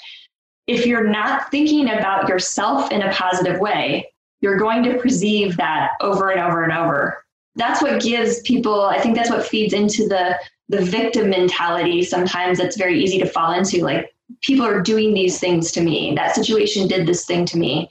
If 0.67 0.85
you're 0.85 1.09
not 1.09 1.51
thinking 1.51 1.89
about 1.89 2.29
yourself 2.29 2.91
in 2.91 3.01
a 3.01 3.11
positive 3.11 3.59
way, 3.59 4.09
you're 4.39 4.57
going 4.57 4.83
to 4.83 4.97
perceive 4.99 5.57
that 5.57 5.91
over 5.99 6.29
and 6.29 6.39
over 6.39 6.63
and 6.63 6.71
over 6.71 7.22
that's 7.55 7.81
what 7.81 8.01
gives 8.01 8.41
people 8.41 8.81
i 8.81 8.99
think 8.99 9.15
that's 9.15 9.29
what 9.29 9.45
feeds 9.45 9.73
into 9.73 10.07
the 10.07 10.37
the 10.69 10.83
victim 10.83 11.29
mentality 11.29 12.03
sometimes 12.03 12.57
that's 12.57 12.77
very 12.77 13.01
easy 13.01 13.19
to 13.19 13.25
fall 13.25 13.53
into 13.53 13.83
like 13.83 14.13
people 14.41 14.65
are 14.65 14.81
doing 14.81 15.13
these 15.13 15.39
things 15.39 15.71
to 15.71 15.81
me. 15.81 16.13
That 16.15 16.35
situation 16.35 16.87
did 16.87 17.07
this 17.07 17.25
thing 17.25 17.45
to 17.45 17.57
me. 17.57 17.89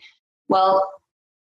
Well 0.49 0.89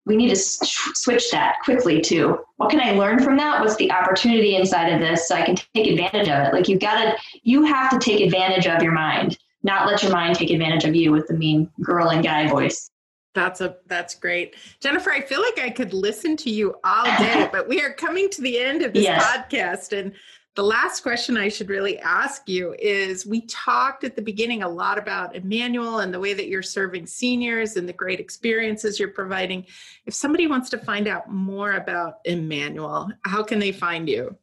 we 0.05 0.15
need 0.15 0.29
to 0.29 0.35
switch 0.35 1.29
that 1.29 1.57
quickly 1.63 2.01
to 2.01 2.39
what 2.57 2.71
can 2.71 2.81
i 2.81 2.91
learn 2.91 3.19
from 3.19 3.37
that? 3.37 3.61
What's 3.61 3.75
the 3.75 3.91
opportunity 3.91 4.55
inside 4.55 4.89
of 4.89 4.99
this 4.99 5.27
so 5.27 5.35
i 5.35 5.43
can 5.43 5.55
take 5.75 5.87
advantage 5.87 6.29
of 6.29 6.47
it? 6.47 6.53
Like 6.53 6.67
you've 6.67 6.79
got 6.79 7.01
to 7.03 7.17
you 7.43 7.63
have 7.63 7.91
to 7.91 7.99
take 7.99 8.21
advantage 8.21 8.65
of 8.65 8.81
your 8.81 8.93
mind 8.93 9.37
not 9.61 9.85
let 9.85 10.01
your 10.01 10.11
mind 10.11 10.35
take 10.35 10.51
advantage 10.51 10.85
of 10.85 10.95
you 10.95 11.11
with 11.11 11.27
the 11.27 11.33
mean 11.33 11.69
girl 11.81 12.09
and 12.09 12.23
guy 12.23 12.47
voice 12.47 12.88
that's 13.33 13.61
a 13.61 13.77
that's 13.87 14.15
great. 14.15 14.55
Jennifer, 14.79 15.11
I 15.11 15.21
feel 15.21 15.41
like 15.41 15.59
I 15.59 15.69
could 15.69 15.93
listen 15.93 16.35
to 16.37 16.49
you 16.49 16.75
all 16.83 17.05
day, 17.17 17.47
but 17.51 17.67
we 17.67 17.81
are 17.81 17.93
coming 17.93 18.29
to 18.31 18.41
the 18.41 18.59
end 18.59 18.81
of 18.81 18.93
this 18.93 19.03
yes. 19.03 19.23
podcast 19.23 19.97
and 19.97 20.13
The 20.55 20.63
last 20.63 21.03
question 21.03 21.37
I 21.37 21.47
should 21.47 21.69
really 21.69 21.99
ask 21.99 22.49
you 22.49 22.75
is 22.79 23.25
we 23.25 23.45
talked 23.45 24.03
at 24.03 24.15
the 24.15 24.21
beginning 24.21 24.63
a 24.63 24.67
lot 24.67 24.97
about 24.97 25.35
Immanuel 25.35 25.99
and 25.99 26.13
the 26.13 26.19
way 26.19 26.33
that 26.33 26.47
you're 26.47 26.63
serving 26.63 27.05
seniors 27.05 27.77
and 27.77 27.87
the 27.87 27.93
great 27.93 28.19
experiences 28.19 28.99
you're 28.99 29.09
providing. 29.09 29.65
If 30.05 30.13
somebody 30.15 30.47
wants 30.47 30.69
to 30.71 30.77
find 30.79 31.07
out 31.07 31.31
more 31.31 31.73
about 31.73 32.15
Immanuel, 32.25 33.09
how 33.23 33.43
can 33.43 33.59
they 33.59 33.71
find 33.71 34.09
you? 34.09 34.35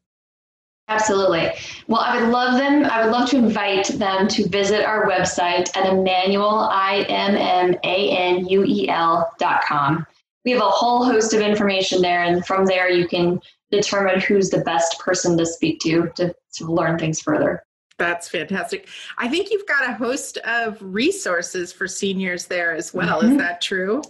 Absolutely. 0.89 1.51
Well, 1.89 2.01
I 2.01 2.21
would 2.21 2.31
love 2.31 2.59
them. 2.59 2.85
I 2.85 3.05
would 3.05 3.11
love 3.11 3.29
to 3.31 3.37
invite 3.37 3.87
them 3.89 4.29
to 4.29 4.49
visit 4.49 4.85
our 4.85 5.09
website 5.09 5.77
at 5.77 5.87
Immanuel, 5.87 6.69
I 6.71 7.05
M 7.09 7.35
M 7.35 7.75
A 7.83 8.11
N 8.11 8.47
U 8.47 8.65
E 8.65 8.89
L 8.89 9.33
dot 9.39 9.63
com. 9.65 10.07
We 10.45 10.53
have 10.53 10.63
a 10.63 10.69
whole 10.69 11.05
host 11.05 11.35
of 11.35 11.41
information 11.41 12.01
there, 12.03 12.23
and 12.23 12.47
from 12.47 12.67
there 12.67 12.89
you 12.89 13.09
can 13.09 13.41
determine 13.73 14.21
who's 14.21 14.49
the 14.51 14.61
best 14.61 15.01
person 15.01 15.37
to 15.39 15.45
speak 15.45 15.81
to 15.81 16.09
to, 16.15 16.33
to 16.55 16.73
learn 16.73 17.01
things 17.01 17.21
further. 17.21 17.65
That's 17.99 18.29
fantastic. 18.29 18.89
I 19.19 19.27
think 19.27 19.51
you've 19.51 19.67
got 19.67 19.89
a 19.89 19.95
host 19.95 20.37
of 20.39 20.79
resources 20.81 21.73
for 21.73 21.89
seniors 21.89 22.47
there 22.47 22.75
as 22.75 22.95
well. 22.95 23.23
Mm-hmm. 23.23 23.33
Is 23.33 23.39
that 23.39 23.61
true? 23.61 24.03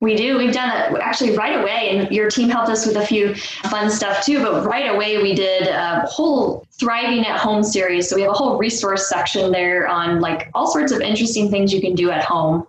We 0.00 0.14
do. 0.14 0.38
We've 0.38 0.54
done 0.54 0.70
it 0.70 1.00
actually 1.00 1.36
right 1.36 1.58
away, 1.58 1.90
and 1.90 2.12
your 2.12 2.30
team 2.30 2.48
helped 2.48 2.70
us 2.70 2.86
with 2.86 2.96
a 2.96 3.04
few 3.04 3.34
fun 3.34 3.90
stuff 3.90 4.24
too. 4.24 4.40
But 4.40 4.64
right 4.64 4.94
away, 4.94 5.20
we 5.20 5.34
did 5.34 5.66
a 5.66 6.06
whole 6.06 6.64
thriving 6.78 7.26
at 7.26 7.40
home 7.40 7.64
series. 7.64 8.08
So 8.08 8.14
we 8.14 8.22
have 8.22 8.30
a 8.30 8.34
whole 8.34 8.58
resource 8.58 9.08
section 9.08 9.50
there 9.50 9.88
on 9.88 10.20
like 10.20 10.50
all 10.54 10.70
sorts 10.70 10.92
of 10.92 11.00
interesting 11.00 11.50
things 11.50 11.72
you 11.72 11.80
can 11.80 11.96
do 11.96 12.10
at 12.10 12.22
home 12.22 12.64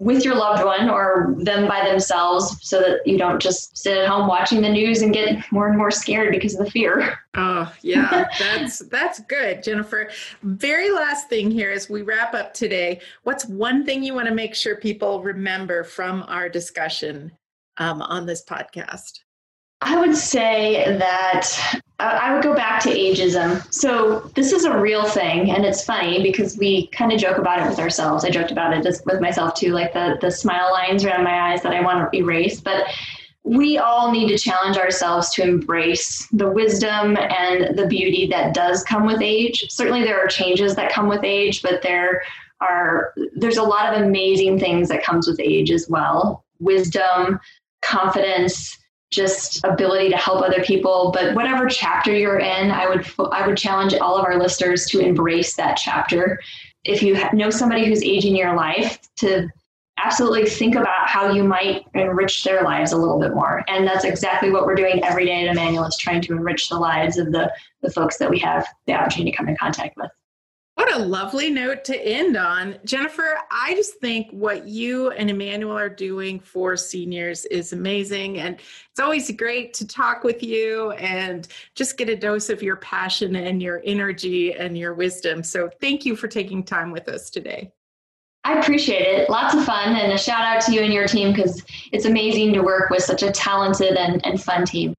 with 0.00 0.24
your 0.24 0.34
loved 0.34 0.64
one 0.64 0.88
or 0.88 1.34
them 1.38 1.68
by 1.68 1.86
themselves 1.86 2.56
so 2.62 2.80
that 2.80 3.06
you 3.06 3.18
don't 3.18 3.40
just 3.40 3.76
sit 3.76 3.98
at 3.98 4.08
home 4.08 4.26
watching 4.26 4.62
the 4.62 4.68
news 4.68 5.02
and 5.02 5.12
get 5.12 5.44
more 5.52 5.68
and 5.68 5.76
more 5.76 5.90
scared 5.90 6.32
because 6.32 6.58
of 6.58 6.64
the 6.64 6.70
fear. 6.70 7.18
Oh, 7.34 7.72
yeah. 7.82 8.26
that's 8.38 8.78
that's 8.78 9.20
good, 9.20 9.62
Jennifer. 9.62 10.10
Very 10.42 10.90
last 10.90 11.28
thing 11.28 11.50
here 11.50 11.70
as 11.70 11.88
we 11.90 12.02
wrap 12.02 12.34
up 12.34 12.54
today, 12.54 13.00
what's 13.24 13.44
one 13.44 13.84
thing 13.84 14.02
you 14.02 14.14
want 14.14 14.26
to 14.26 14.34
make 14.34 14.54
sure 14.54 14.76
people 14.76 15.22
remember 15.22 15.84
from 15.84 16.24
our 16.28 16.48
discussion 16.48 17.30
um, 17.76 18.00
on 18.00 18.24
this 18.24 18.42
podcast? 18.44 19.20
I 19.82 19.98
would 19.98 20.14
say 20.14 20.96
that 20.98 21.48
uh, 22.00 22.18
I 22.20 22.34
would 22.34 22.42
go 22.42 22.54
back 22.54 22.82
to 22.82 22.90
ageism. 22.90 23.72
So 23.72 24.20
this 24.34 24.52
is 24.52 24.64
a 24.64 24.78
real 24.78 25.04
thing, 25.04 25.50
and 25.50 25.64
it's 25.64 25.84
funny 25.84 26.22
because 26.22 26.58
we 26.58 26.88
kind 26.88 27.12
of 27.12 27.18
joke 27.18 27.38
about 27.38 27.60
it 27.60 27.68
with 27.68 27.78
ourselves. 27.78 28.24
I 28.24 28.30
joked 28.30 28.50
about 28.50 28.74
it 28.76 28.82
just 28.82 29.04
with 29.06 29.20
myself 29.20 29.54
too, 29.54 29.72
like 29.72 29.92
the 29.92 30.18
the 30.20 30.30
smile 30.30 30.70
lines 30.72 31.04
around 31.04 31.24
my 31.24 31.52
eyes 31.52 31.62
that 31.62 31.72
I 31.72 31.80
want 31.80 32.10
to 32.12 32.18
erase. 32.18 32.60
But 32.60 32.84
we 33.42 33.78
all 33.78 34.12
need 34.12 34.28
to 34.28 34.38
challenge 34.38 34.76
ourselves 34.76 35.30
to 35.34 35.42
embrace 35.42 36.28
the 36.32 36.50
wisdom 36.50 37.16
and 37.16 37.76
the 37.76 37.86
beauty 37.86 38.26
that 38.26 38.52
does 38.52 38.84
come 38.84 39.06
with 39.06 39.22
age. 39.22 39.66
Certainly, 39.70 40.04
there 40.04 40.22
are 40.22 40.28
changes 40.28 40.74
that 40.76 40.92
come 40.92 41.08
with 41.08 41.24
age, 41.24 41.62
but 41.62 41.80
there 41.80 42.22
are 42.60 43.14
there's 43.34 43.56
a 43.56 43.62
lot 43.62 43.94
of 43.94 44.02
amazing 44.02 44.58
things 44.58 44.90
that 44.90 45.02
comes 45.02 45.26
with 45.26 45.40
age 45.40 45.70
as 45.70 45.88
well. 45.88 46.44
Wisdom, 46.58 47.40
confidence 47.80 48.76
just 49.10 49.64
ability 49.64 50.08
to 50.10 50.16
help 50.16 50.42
other 50.42 50.62
people. 50.62 51.10
But 51.12 51.34
whatever 51.34 51.68
chapter 51.68 52.16
you're 52.16 52.38
in 52.38 52.70
i 52.70 52.88
would 52.88 53.06
i 53.32 53.46
would 53.46 53.56
challenge 53.56 53.94
all 53.94 54.16
of 54.16 54.24
our 54.24 54.38
listeners 54.38 54.86
to 54.86 55.00
embrace 55.00 55.54
that 55.56 55.76
chapter. 55.76 56.40
If 56.84 57.02
you 57.02 57.18
know 57.32 57.50
somebody 57.50 57.86
who's 57.86 58.02
aging 58.02 58.36
your 58.36 58.54
life 58.54 58.98
to 59.16 59.48
absolutely 60.02 60.48
think 60.48 60.74
about 60.76 61.08
how 61.08 61.30
you 61.30 61.44
might 61.44 61.84
enrich 61.94 62.42
their 62.42 62.62
lives 62.62 62.92
a 62.92 62.96
little 62.96 63.20
bit 63.20 63.34
more. 63.34 63.62
And 63.68 63.86
that's 63.86 64.04
exactly 64.04 64.50
what 64.50 64.64
we're 64.64 64.74
doing 64.74 65.04
every 65.04 65.26
day 65.26 65.46
at 65.46 65.52
immanuel 65.52 65.84
is 65.84 65.96
trying 65.98 66.22
to 66.22 66.32
enrich 66.32 66.68
the 66.68 66.78
lives 66.78 67.18
of 67.18 67.32
the 67.32 67.52
the 67.82 67.90
folks 67.90 68.16
that 68.18 68.30
we 68.30 68.38
have 68.38 68.66
the 68.86 68.94
opportunity 68.94 69.30
to 69.30 69.36
come 69.36 69.48
in 69.48 69.56
contact 69.56 69.96
with 69.96 70.10
what 70.80 70.94
a 70.94 71.04
lovely 71.04 71.50
note 71.50 71.84
to 71.84 71.94
end 72.06 72.38
on. 72.38 72.74
Jennifer, 72.86 73.36
I 73.50 73.74
just 73.74 73.96
think 73.96 74.30
what 74.30 74.66
you 74.66 75.10
and 75.10 75.28
Immanuel 75.28 75.76
are 75.76 75.90
doing 75.90 76.40
for 76.40 76.74
seniors 76.74 77.44
is 77.44 77.74
amazing. 77.74 78.38
And 78.38 78.54
it's 78.90 78.98
always 78.98 79.30
great 79.32 79.74
to 79.74 79.86
talk 79.86 80.24
with 80.24 80.42
you 80.42 80.92
and 80.92 81.46
just 81.74 81.98
get 81.98 82.08
a 82.08 82.16
dose 82.16 82.48
of 82.48 82.62
your 82.62 82.76
passion 82.76 83.36
and 83.36 83.62
your 83.62 83.82
energy 83.84 84.54
and 84.54 84.78
your 84.78 84.94
wisdom. 84.94 85.42
So 85.42 85.68
thank 85.82 86.06
you 86.06 86.16
for 86.16 86.28
taking 86.28 86.64
time 86.64 86.92
with 86.92 87.10
us 87.10 87.28
today. 87.28 87.70
I 88.44 88.58
appreciate 88.58 89.02
it. 89.02 89.28
Lots 89.28 89.54
of 89.54 89.62
fun. 89.66 89.94
And 89.96 90.14
a 90.14 90.18
shout 90.18 90.44
out 90.44 90.62
to 90.62 90.72
you 90.72 90.80
and 90.80 90.94
your 90.94 91.06
team 91.06 91.34
because 91.34 91.62
it's 91.92 92.06
amazing 92.06 92.54
to 92.54 92.62
work 92.62 92.88
with 92.88 93.02
such 93.02 93.22
a 93.22 93.30
talented 93.30 93.98
and, 93.98 94.24
and 94.24 94.42
fun 94.42 94.64
team. 94.64 94.94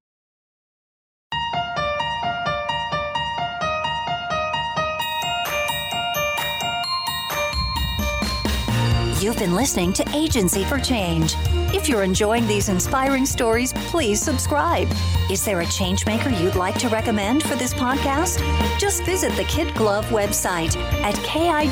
You've 9.22 9.38
been 9.38 9.54
listening 9.54 9.92
to 9.92 10.16
Agency 10.16 10.64
for 10.64 10.80
Change. 10.80 11.36
If 11.72 11.88
you're 11.88 12.02
enjoying 12.02 12.44
these 12.48 12.68
inspiring 12.68 13.24
stories, 13.24 13.72
please 13.72 14.20
subscribe. 14.20 14.88
Is 15.30 15.44
there 15.44 15.60
a 15.60 15.64
changemaker 15.66 16.36
you'd 16.42 16.56
like 16.56 16.76
to 16.80 16.88
recommend 16.88 17.44
for 17.44 17.54
this 17.54 17.72
podcast? 17.72 18.40
Just 18.80 19.04
visit 19.04 19.30
the 19.36 19.44
Kid 19.44 19.72
Glove 19.76 20.06
website 20.06 20.76
at 21.04 21.14
kidglov.com 21.14 21.62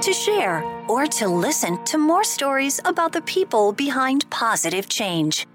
to 0.00 0.12
share 0.14 0.64
or 0.88 1.06
to 1.06 1.28
listen 1.28 1.84
to 1.84 1.98
more 1.98 2.24
stories 2.24 2.80
about 2.86 3.12
the 3.12 3.20
people 3.20 3.72
behind 3.72 4.24
positive 4.30 4.88
change. 4.88 5.46